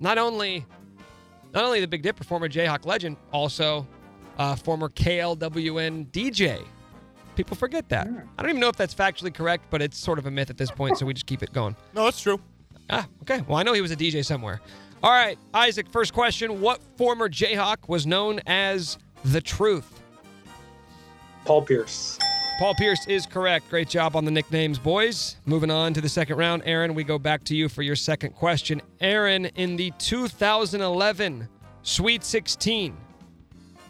[0.00, 0.64] Not only,
[1.54, 3.86] not only the Big Dipper, former Jayhawk legend, also
[4.38, 6.64] uh, former KLWN DJ.
[7.36, 8.06] People forget that.
[8.06, 10.56] I don't even know if that's factually correct, but it's sort of a myth at
[10.56, 11.74] this point, so we just keep it going.
[11.94, 12.40] No, it's true.
[12.90, 13.42] Ah, okay.
[13.48, 14.60] Well, I know he was a DJ somewhere.
[15.02, 16.60] All right, Isaac, first question.
[16.60, 20.02] What former Jayhawk was known as the Truth?
[21.44, 22.18] Paul Pierce.
[22.58, 23.68] Paul Pierce is correct.
[23.68, 25.36] Great job on the nicknames, boys.
[25.44, 26.62] Moving on to the second round.
[26.64, 28.80] Aaron, we go back to you for your second question.
[29.00, 31.48] Aaron, in the 2011
[31.82, 32.96] Sweet 16,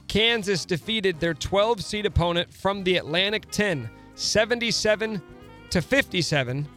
[0.08, 5.22] Kansas defeated their 12 seed opponent from the Atlantic 10, 77
[5.70, 6.68] to 57,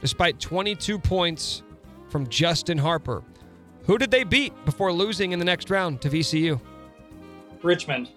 [0.00, 1.62] despite 22 points
[2.08, 3.22] from Justin Harper.
[3.84, 6.60] Who did they beat before losing in the next round to VCU?
[7.62, 8.10] Richmond.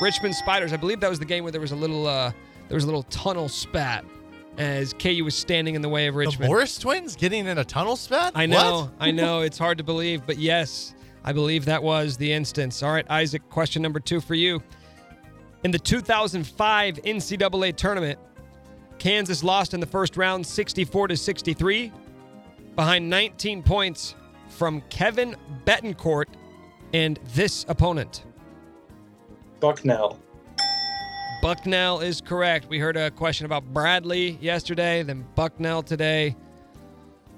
[0.00, 0.72] Richmond Spiders.
[0.72, 2.32] I believe that was the game where there was a little uh,
[2.68, 4.04] there was a little tunnel spat
[4.58, 6.44] as KU was standing in the way of Richmond.
[6.44, 8.32] The Morris twins getting in a tunnel spat?
[8.34, 9.40] I know, I know.
[9.42, 10.94] It's hard to believe, but yes,
[11.24, 12.82] I believe that was the instance.
[12.82, 14.62] All right, Isaac, question number two for you.
[15.64, 18.18] In the 2005 NCAA tournament,
[18.98, 21.92] Kansas lost in the first round 64 to 63
[22.76, 24.14] behind 19 points
[24.48, 26.26] from Kevin Bettencourt
[26.94, 28.24] and this opponent.
[29.60, 30.18] Bucknell.
[31.42, 32.68] Bucknell is correct.
[32.68, 36.34] We heard a question about Bradley yesterday, then Bucknell today,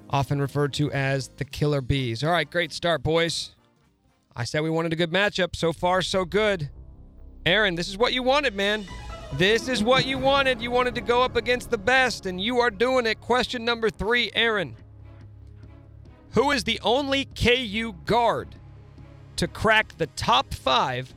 [0.09, 2.23] often referred to as the Killer Bees.
[2.23, 3.55] All right, great start, boys.
[4.35, 5.55] I said we wanted a good matchup.
[5.55, 6.69] So far, so good.
[7.45, 8.85] Aaron, this is what you wanted, man.
[9.33, 10.61] This is what you wanted.
[10.61, 13.21] You wanted to go up against the best, and you are doing it.
[13.21, 14.75] Question number three, Aaron.
[16.31, 18.55] Who is the only KU guard
[19.35, 21.13] to crack the top five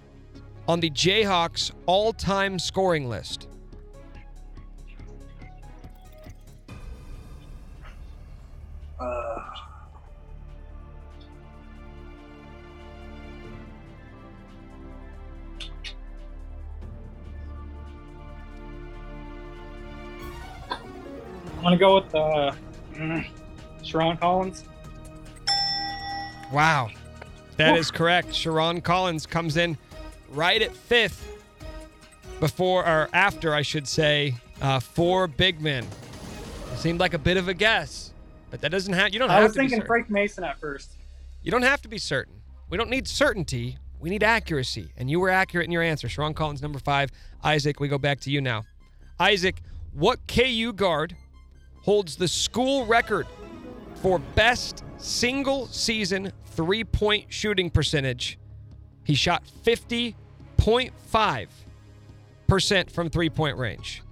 [0.73, 3.47] on the Jayhawks all time scoring list?
[8.99, 9.05] Uh,
[20.71, 22.53] I'm gonna go with uh,
[22.95, 23.27] mm,
[23.83, 24.65] Sherron Collins.
[26.51, 26.89] Wow.
[27.59, 28.29] that is correct.
[28.29, 29.77] Sherron Collins comes in
[30.33, 31.29] right at fifth
[32.41, 35.87] before or after, I should say, uh, four big men.
[36.73, 38.13] It seemed like a bit of a guess,
[38.51, 39.13] but that doesn't have.
[39.13, 39.83] You don't I have was to thinking.
[39.83, 40.97] Frank Mason at first.
[41.43, 42.35] You don't have to be certain.
[42.71, 43.79] We don't need certainty.
[44.01, 44.93] We need accuracy.
[44.97, 46.09] And you were accurate in your answer.
[46.09, 47.11] Sherron Collins, number five.
[47.45, 48.65] Isaac, we go back to you now.
[49.21, 49.61] Isaac,
[49.93, 51.17] what KU guard
[51.83, 53.27] holds the school record
[53.97, 58.39] for best single season three point shooting percentage?
[59.05, 59.47] He shot
[60.63, 64.03] 50.5% from three point range.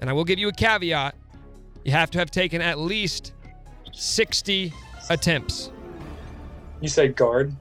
[0.00, 1.16] And I will give you a caveat
[1.86, 3.32] you have to have taken at least
[3.92, 4.72] 60
[5.08, 5.70] attempts.
[6.80, 7.54] You say guard.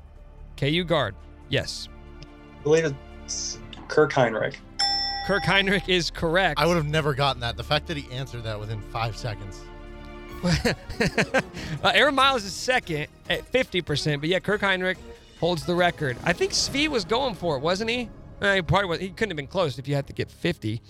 [0.57, 1.13] KU guard.
[1.49, 1.87] Yes.
[2.23, 4.55] I believe it's Kirk Hinrich.
[5.27, 6.59] Kirk Hinrich is correct.
[6.59, 7.55] I would have never gotten that.
[7.55, 9.61] The fact that he answered that within five seconds.
[10.43, 10.73] uh,
[11.93, 14.97] Aaron Miles is second at 50%, but yeah, Kirk Hinrich
[15.39, 16.17] holds the record.
[16.23, 18.09] I think Svi was going for it, wasn't he?
[18.41, 18.99] Uh, he probably was.
[18.99, 20.81] He couldn't have been close if you had to get 50.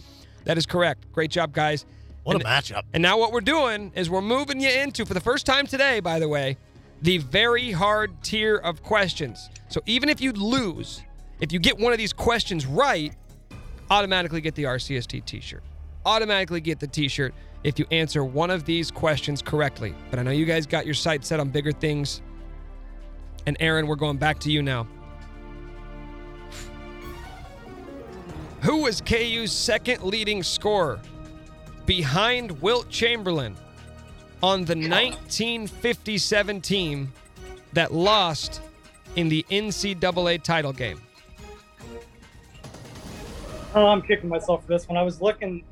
[0.45, 1.11] That is correct.
[1.11, 1.85] Great job, guys.
[2.23, 2.83] What and, a matchup.
[2.93, 5.99] And now what we're doing is we're moving you into, for the first time today,
[5.99, 6.57] by the way,
[7.01, 9.49] the very hard tier of questions.
[9.69, 11.03] So even if you lose,
[11.39, 13.13] if you get one of these questions right,
[13.89, 15.63] automatically get the RCST t-shirt.
[16.05, 19.93] Automatically get the t-shirt if you answer one of these questions correctly.
[20.09, 22.21] But I know you guys got your sights set on bigger things.
[23.45, 24.87] And Aaron, we're going back to you now.
[28.65, 30.99] Who was KU's second leading scorer
[31.85, 33.55] behind Wilt Chamberlain
[34.41, 37.13] on the 1957 team
[37.73, 38.61] that lost
[39.17, 40.99] in the NCAA title game?
[43.75, 44.97] Oh, I'm kicking myself for this one.
[44.97, 45.63] I was looking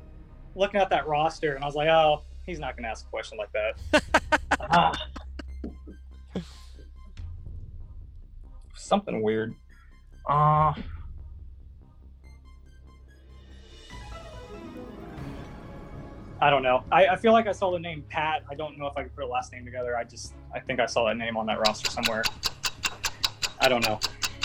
[0.54, 3.10] looking at that roster and I was like, oh, he's not going to ask a
[3.10, 4.02] question like that.
[4.70, 5.08] Ah.
[8.76, 9.52] Something weird.
[10.28, 10.72] Uh,
[16.44, 16.84] I don't know.
[16.92, 18.42] I, I feel like I saw the name Pat.
[18.50, 19.96] I don't know if I could put a last name together.
[19.96, 22.22] I just I think I saw that name on that roster somewhere.
[23.60, 23.98] I don't know.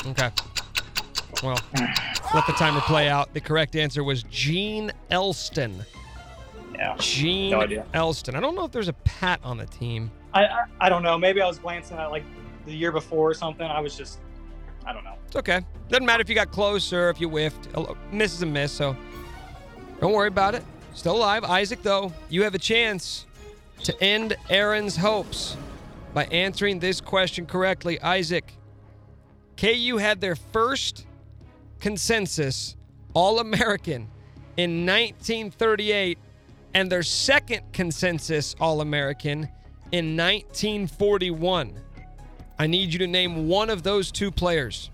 [0.05, 0.29] Okay.
[1.43, 1.59] Well,
[2.33, 3.33] let the timer play out.
[3.33, 5.85] The correct answer was Gene Elstun.
[6.73, 6.95] Yeah.
[6.99, 7.59] Gene No.
[7.93, 8.35] Elstun.
[8.35, 10.09] I don't know if there's a Pat on the team.
[10.33, 11.17] I, I I don't know.
[11.17, 12.23] Maybe I was glancing at like
[12.65, 13.67] the year before or something.
[13.67, 14.19] I was just
[14.85, 15.15] I don't know.
[15.27, 15.59] It's okay.
[15.89, 17.67] Doesn't matter if you got close or if you whiffed.
[17.75, 18.95] A miss is a miss, so
[19.99, 20.63] don't worry about it.
[20.93, 21.43] Still alive.
[21.43, 23.25] Isaac, though, you have a chance
[23.83, 25.55] to end Aaron's hopes
[26.13, 28.01] by answering this question correctly.
[28.01, 28.53] Isaac,
[29.57, 31.05] KU had their first
[31.79, 32.75] consensus
[33.13, 34.09] All American
[34.57, 36.17] in 1938
[36.73, 39.49] and their second consensus All American
[39.91, 41.73] in 1941.
[42.57, 44.89] I need you to name one of those two players.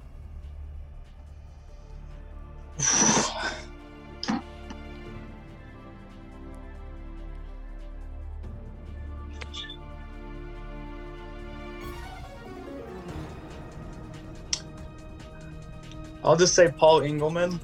[16.25, 17.59] I'll just say Paul Engleman.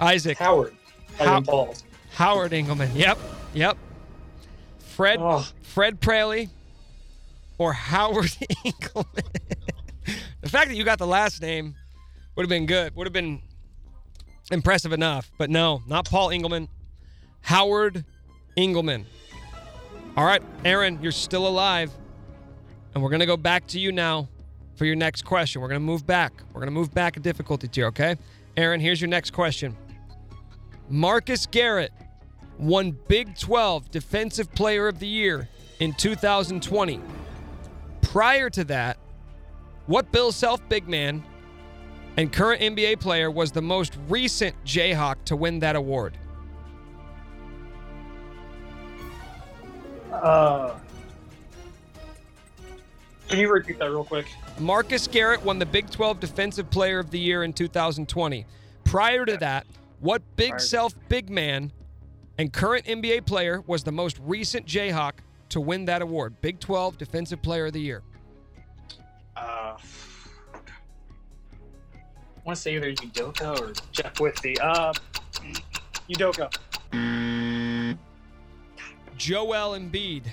[0.00, 0.38] Isaac.
[0.38, 0.74] Howard.
[1.18, 1.74] How- Paul.
[2.12, 2.90] Howard Engleman.
[2.94, 3.18] Yep.
[3.54, 3.76] Yep.
[4.78, 5.20] Fred
[5.62, 6.48] Fred Pralle
[7.58, 8.26] or Howard
[8.64, 9.24] Engleman.
[10.40, 11.74] the fact that you got the last name
[12.34, 12.94] would have been good.
[12.96, 13.40] Would have been
[14.50, 15.30] impressive enough.
[15.38, 16.68] But no, not Paul Engleman.
[17.42, 18.04] Howard
[18.56, 19.04] Engleman.
[20.16, 21.92] All right, Aaron, you're still alive.
[22.94, 24.30] And we're going to go back to you now
[24.74, 25.60] for your next question.
[25.60, 26.32] We're going to move back.
[26.54, 28.16] We're going to move back a difficulty tier, okay?
[28.56, 29.76] Aaron, here's your next question.
[30.88, 31.92] Marcus Garrett
[32.58, 37.00] won Big 12 Defensive Player of the Year in 2020.
[38.00, 38.96] Prior to that,
[39.84, 41.22] what Bill Self big man
[42.16, 46.16] and current NBA player was the most recent Jayhawk to win that award?
[50.12, 50.74] Uh,
[53.28, 54.26] can you repeat that real quick?
[54.58, 58.46] Marcus Garrett won the Big 12 Defensive Player of the Year in 2020.
[58.84, 59.66] Prior to that,
[60.00, 61.72] what Big Self big man
[62.38, 65.14] and current NBA player was the most recent Jayhawk
[65.48, 66.40] to win that award?
[66.40, 68.02] Big 12 Defensive Player of the Year.
[69.36, 69.78] Uh, I
[72.44, 74.56] want to say either Udoka or Jeff Withey.
[74.60, 74.92] Uh,
[76.08, 76.54] Udoka.
[79.16, 80.24] Joel Embiid.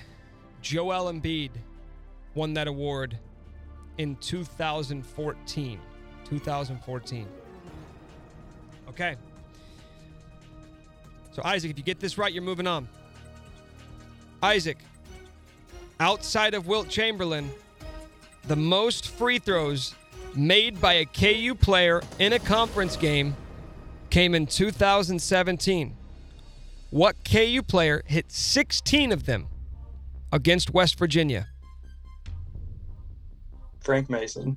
[0.61, 1.51] Joel Embiid
[2.35, 3.17] won that award
[3.97, 5.79] in 2014.
[6.25, 7.27] 2014.
[8.89, 9.15] Okay.
[11.31, 12.87] So, Isaac, if you get this right, you're moving on.
[14.41, 14.77] Isaac,
[15.99, 17.49] outside of Wilt Chamberlain,
[18.47, 19.95] the most free throws
[20.35, 23.35] made by a KU player in a conference game
[24.09, 25.95] came in 2017.
[26.93, 29.47] What KU player hit 16 of them
[30.31, 31.47] against West Virginia?
[33.79, 34.55] Frank Mason.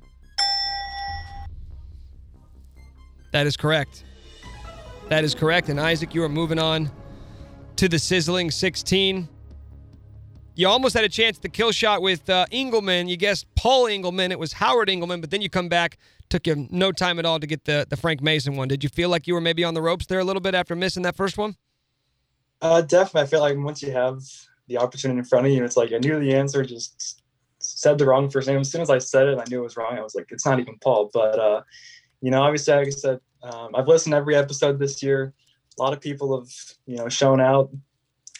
[3.31, 4.03] That is correct.
[5.09, 5.69] That is correct.
[5.69, 6.91] And Isaac, you are moving on
[7.77, 9.27] to the sizzling 16.
[10.53, 13.09] You almost had a chance at the kill shot with uh, Engleman.
[13.09, 14.29] You guessed Paul Engleman.
[14.29, 15.97] It was Howard Engleman, but then you come back.
[16.29, 18.67] Took you no time at all to get the, the Frank Mason one.
[18.67, 20.75] Did you feel like you were maybe on the ropes there a little bit after
[20.75, 21.55] missing that first one?
[22.61, 23.21] Uh, definitely.
[23.21, 24.21] I feel like once you have
[24.67, 27.21] the opportunity in front of you, it's like I knew the answer, just
[27.59, 28.59] said the wrong first name.
[28.59, 29.97] As soon as I said it, I knew it was wrong.
[29.97, 31.09] I was like, it's not even Paul.
[31.13, 31.61] But, uh,
[32.21, 35.33] you know, obviously, like I said, um, I've listened to every episode this year.
[35.79, 36.49] A lot of people have,
[36.85, 37.69] you know, shown out,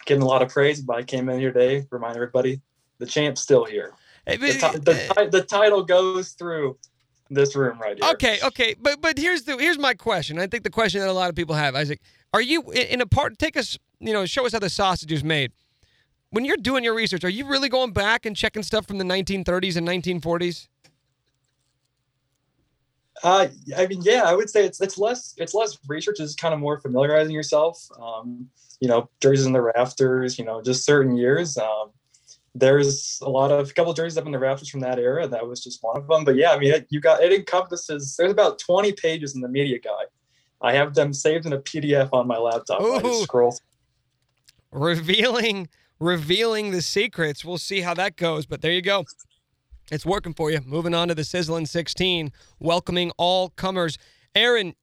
[0.06, 0.82] getting a lot of praise.
[0.82, 2.62] But I came in here today, to remind everybody,
[2.98, 3.94] the champ's still here.
[4.26, 6.78] The, ti- the, ti- the title goes through
[7.30, 8.12] this room right here.
[8.12, 10.40] Okay, okay, but but here's the here's my question.
[10.40, 12.02] I think the question that a lot of people have, Isaac,
[12.34, 13.38] are you in a part?
[13.38, 15.52] Take us, you know, show us how the sausage is made.
[16.30, 19.06] When you're doing your research, are you really going back and checking stuff from the
[19.06, 20.68] 1930s and 1940s?
[23.24, 26.20] Uh, I mean, yeah, I would say it's it's less it's less research.
[26.20, 27.84] It's kind of more familiarizing yourself.
[28.00, 28.48] Um,
[28.80, 30.38] you know, jerseys in the rafters.
[30.38, 31.58] You know, just certain years.
[31.58, 31.92] Um,
[32.54, 35.28] there's a lot of a couple jerseys up in the rafters from that era.
[35.28, 36.26] That was just one of them.
[36.26, 38.16] But yeah, I mean, it, you got it encompasses.
[38.18, 40.08] There's about 20 pages in the media guide.
[40.62, 42.82] I have them saved in a PDF on my laptop.
[42.82, 43.58] I just scroll.
[44.78, 47.44] Revealing revealing the secrets.
[47.44, 49.06] We'll see how that goes, but there you go.
[49.92, 50.60] It's working for you.
[50.66, 53.98] Moving on to the sizzling 16, welcoming all comers.
[54.36, 54.76] Aaron,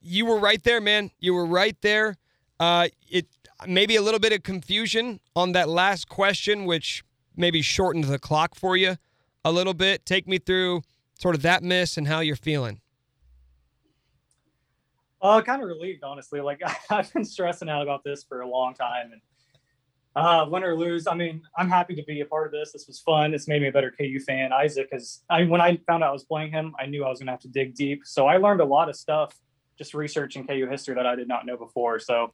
[0.00, 1.10] you were right there, man.
[1.20, 2.16] You were right there.
[2.58, 3.26] Uh, it
[3.66, 7.04] maybe a little bit of confusion on that last question, which
[7.36, 8.96] maybe shortened the clock for you
[9.44, 10.04] a little bit.
[10.06, 10.82] Take me through
[11.18, 12.80] sort of that miss and how you're feeling.
[15.20, 16.40] Uh, kind of relieved, honestly.
[16.40, 16.60] Like
[16.90, 19.20] I've been stressing out about this for a long time, and
[20.18, 22.72] uh, win or lose, I mean, I'm happy to be a part of this.
[22.72, 23.34] This was fun.
[23.34, 24.52] It's made me a better KU fan.
[24.52, 27.18] Isaac, because I when I found out I was playing him, I knew I was
[27.20, 28.02] going to have to dig deep.
[28.04, 29.34] So I learned a lot of stuff
[29.76, 31.98] just researching KU history that I did not know before.
[32.00, 32.32] So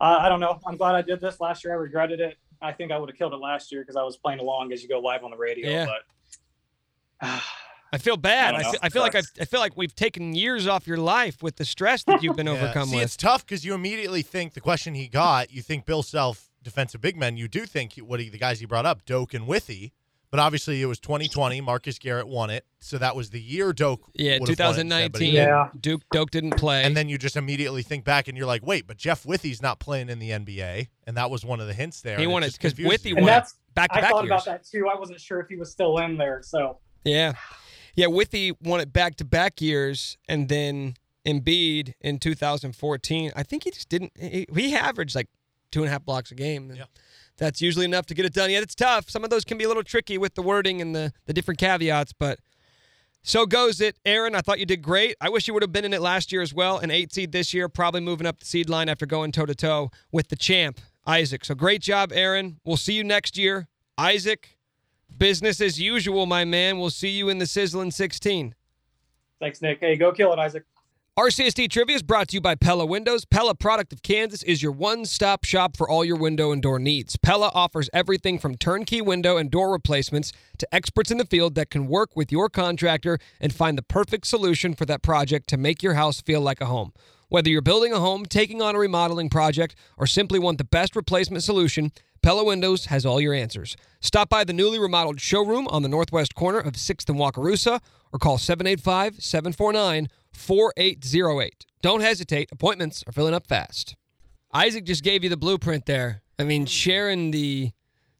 [0.00, 0.60] uh, I don't know.
[0.66, 1.72] I'm glad I did this last year.
[1.72, 2.36] I regretted it.
[2.62, 4.82] I think I would have killed it last year because I was playing along as
[4.82, 5.68] you go live on the radio.
[5.68, 5.86] Yeah.
[7.20, 7.40] But
[7.92, 8.54] I feel bad.
[8.54, 8.80] I I, feel.
[8.82, 11.64] I feel like I've, I feel like we've taken years off your life with the
[11.64, 12.54] stress that you've been Yeah.
[12.54, 13.04] overcome See, with.
[13.04, 17.00] it's tough because you immediately think the question he got, you think Bill Self, defensive
[17.00, 17.36] big men.
[17.36, 19.92] You do think what he, the guys he brought up, Doak and Withey.
[20.30, 21.60] But obviously, it was 2020.
[21.60, 24.00] Marcus Garrett won it, so that was the year Doak.
[24.14, 25.70] Yeah, would have won it instead, but he 2019.
[25.70, 25.80] didn't.
[25.82, 26.82] Duke Doak didn't play.
[26.82, 29.78] And then you just immediately think back, and you're like, wait, but Jeff Withey's not
[29.78, 32.18] playing in the NBA, and that was one of the hints there.
[32.18, 33.14] He won it just 'cause confuses Withey you.
[33.14, 34.32] won and that's back to I thought years.
[34.32, 34.88] about that too.
[34.92, 36.40] I wasn't sure if he was still in there.
[36.42, 37.34] So Yeah.
[37.94, 43.30] Yeah, Withey won it back to back years and then Embiid in 2014.
[43.36, 45.28] I think he just didn't he, he averaged like
[45.70, 46.72] two and a half blocks a game.
[46.74, 46.84] Yeah.
[47.36, 48.50] That's usually enough to get it done.
[48.50, 49.10] Yet it's tough.
[49.10, 51.58] Some of those can be a little tricky with the wording and the, the different
[51.58, 52.38] caveats, but
[53.22, 53.96] so goes it.
[54.04, 55.16] Aaron, I thought you did great.
[55.20, 56.78] I wish you would have been in it last year as well.
[56.78, 59.54] An eight seed this year, probably moving up the seed line after going toe to
[59.54, 61.44] toe with the champ, Isaac.
[61.44, 62.60] So great job, Aaron.
[62.64, 63.66] We'll see you next year.
[63.96, 64.58] Isaac,
[65.16, 66.78] business as usual, my man.
[66.78, 68.54] We'll see you in the Sizzling 16.
[69.40, 69.80] thanks, Nick.
[69.80, 70.64] Hey, go kill it, Isaac.
[71.16, 73.24] RCST Trivia is brought to you by Pella Windows.
[73.24, 76.80] Pella, product of Kansas, is your one stop shop for all your window and door
[76.80, 77.16] needs.
[77.16, 81.70] Pella offers everything from turnkey window and door replacements to experts in the field that
[81.70, 85.84] can work with your contractor and find the perfect solution for that project to make
[85.84, 86.92] your house feel like a home.
[87.28, 90.94] Whether you're building a home, taking on a remodeling project, or simply want the best
[90.94, 91.92] replacement solution,
[92.22, 93.76] Pella Windows has all your answers.
[94.00, 97.80] Stop by the newly remodeled showroom on the northwest corner of 6th and Wakarusa
[98.12, 101.66] or call 785 749 4808.
[101.82, 103.96] Don't hesitate, appointments are filling up fast.
[104.54, 106.22] Isaac just gave you the blueprint there.
[106.38, 106.68] I mean, mm.
[106.68, 107.72] sharing the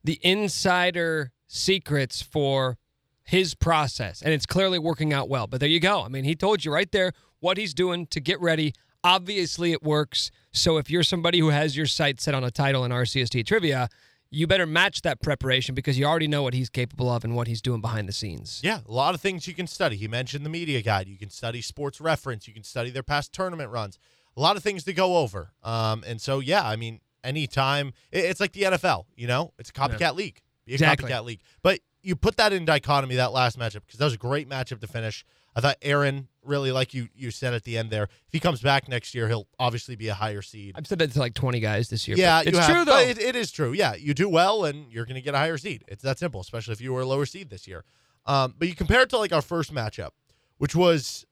[0.03, 2.77] the insider secrets for
[3.23, 5.47] his process, and it's clearly working out well.
[5.47, 6.03] But there you go.
[6.03, 8.75] I mean, he told you right there what he's doing to get ready.
[9.05, 10.31] Obviously, it works.
[10.53, 13.89] So if you're somebody who has your sights set on a title in RCST trivia,
[14.31, 17.47] you better match that preparation because you already know what he's capable of and what
[17.47, 18.61] he's doing behind the scenes.
[18.65, 19.97] Yeah, a lot of things you can study.
[19.97, 21.07] He mentioned the media guide.
[21.07, 22.49] You can study sports reference.
[22.49, 23.99] You can study their past tournament runs.
[24.37, 25.53] A lot of things to go over.
[25.63, 29.05] Um, and so, yeah, I mean, anytime it- it's like the NFL.
[29.17, 30.41] You know, it's a copycat league.
[30.67, 31.11] Be a Exactly.
[31.11, 31.41] copycat league.
[31.63, 34.81] But you put that in dichotomy that last matchup because that was a great matchup
[34.81, 35.25] to finish.
[35.57, 38.61] I thought Aaron really, like you you said at the end there, if he comes
[38.61, 40.75] back next year, he'll obviously be a higher seed.
[40.77, 42.17] I've said that to like 20 guys this year.
[42.17, 42.99] Yeah, it's have, true though.
[42.99, 43.73] It, it is true.
[43.73, 45.85] Yeah, you do well, and you're going to get a higher seed.
[45.89, 47.85] It's that simple, especially if you were a lower seed this year.
[48.27, 50.11] Um, but you compare it to like our first matchup,
[50.59, 51.27] which was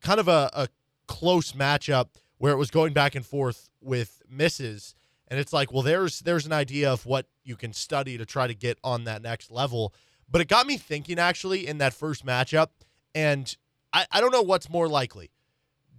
[0.00, 0.68] kind of a, a
[1.06, 2.08] close matchup
[2.38, 4.94] where it was going back and forth with misses,
[5.28, 8.46] and it's like, well, there's there's an idea of what you can study to try
[8.46, 9.94] to get on that next level.
[10.30, 12.68] But it got me thinking actually in that first matchup,
[13.14, 13.56] and
[13.92, 15.30] I, I don't know what's more likely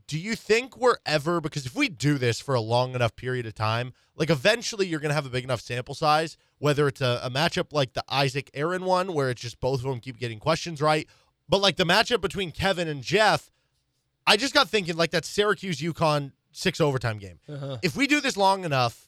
[0.07, 3.45] do you think we're ever because if we do this for a long enough period
[3.45, 7.01] of time like eventually you're going to have a big enough sample size whether it's
[7.01, 10.17] a, a matchup like the isaac aaron one where it's just both of them keep
[10.17, 11.07] getting questions right
[11.47, 13.49] but like the matchup between kevin and jeff
[14.27, 17.77] i just got thinking like that syracuse UConn six overtime game Uh-huh.
[17.81, 19.07] if we do this long enough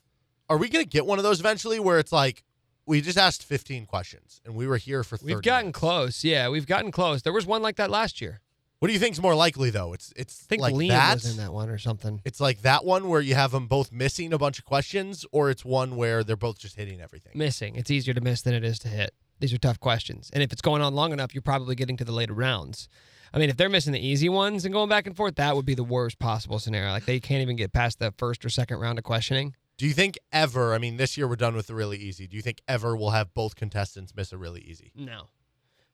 [0.49, 2.43] are we going to get one of those eventually where it's like
[2.85, 6.23] we just asked 15 questions and we were here for 30 We've gotten close.
[6.23, 7.21] Yeah, we've gotten close.
[7.21, 8.41] There was one like that last year.
[8.79, 11.31] what do you think's more likely though it's it's I think like Liam that was
[11.31, 12.21] in that one or something.
[12.25, 15.49] It's like that one where you have them both missing a bunch of questions, or
[15.49, 17.31] it's one where they're both just hitting everything.
[17.35, 17.75] Missing.
[17.75, 19.13] It's easier to miss than it is to hit.
[19.39, 20.29] These are tough questions.
[20.33, 22.87] And if it's going on long enough, you're probably getting to the later rounds.
[23.33, 25.65] I mean, if they're missing the easy ones and going back and forth, that would
[25.65, 26.91] be the worst possible scenario.
[26.91, 29.55] Like they can't even get past the first or second round of questioning.
[29.77, 30.73] Do you think ever?
[30.73, 32.27] I mean, this year we're done with the really easy.
[32.27, 34.91] Do you think ever we'll have both contestants miss a really easy?
[34.95, 35.29] No.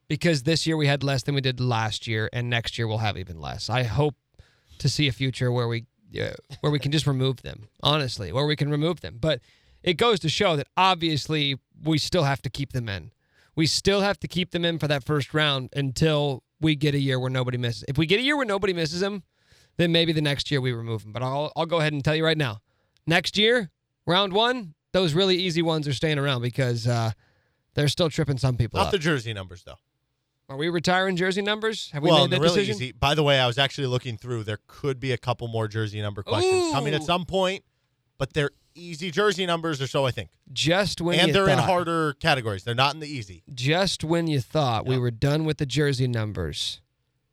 [0.07, 2.97] Because this year we had less than we did last year, and next year we'll
[2.97, 3.69] have even less.
[3.69, 4.15] I hope
[4.79, 5.85] to see a future where we
[6.19, 6.31] uh,
[6.61, 7.67] where we can just remove them.
[7.83, 9.17] Honestly, where we can remove them.
[9.19, 9.41] But
[9.83, 13.11] it goes to show that obviously we still have to keep them in.
[13.55, 16.99] We still have to keep them in for that first round until we get a
[16.99, 17.85] year where nobody misses.
[17.87, 19.23] If we get a year where nobody misses them,
[19.77, 21.11] then maybe the next year we remove them.
[21.11, 22.59] But I'll I'll go ahead and tell you right now.
[23.09, 23.71] Next year,
[24.05, 27.11] round one, those really easy ones are staying around because uh,
[27.73, 28.91] they're still tripping some people Not up.
[28.91, 29.79] the jersey numbers though.
[30.47, 31.89] Are we retiring jersey numbers?
[31.89, 32.75] Have we well, made that really decision?
[32.75, 32.91] easy.
[32.91, 34.43] By the way, I was actually looking through.
[34.43, 37.63] There could be a couple more jersey number questions coming at some point,
[38.19, 40.29] but they're easy jersey numbers, or so I think.
[40.53, 42.63] Just when and they're in harder categories.
[42.63, 43.41] They're not in the easy.
[43.51, 46.79] Just when you thought we were done with the jersey numbers,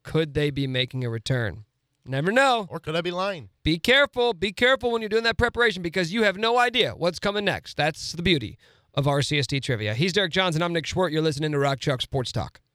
[0.03, 1.65] could they be making a return?
[2.09, 2.66] Never know.
[2.70, 3.49] Or could I be lying?
[3.65, 4.33] Be careful.
[4.33, 7.77] Be careful when you're doing that preparation because you have no idea what's coming next.
[7.77, 8.59] That's the beauty
[8.95, 9.95] of RCST trivia.
[9.95, 10.62] He's Derek Johnson.
[10.62, 11.12] I'm Nick Schwartz.
[11.12, 12.61] You're listening to Rock Chalk Sports Talk.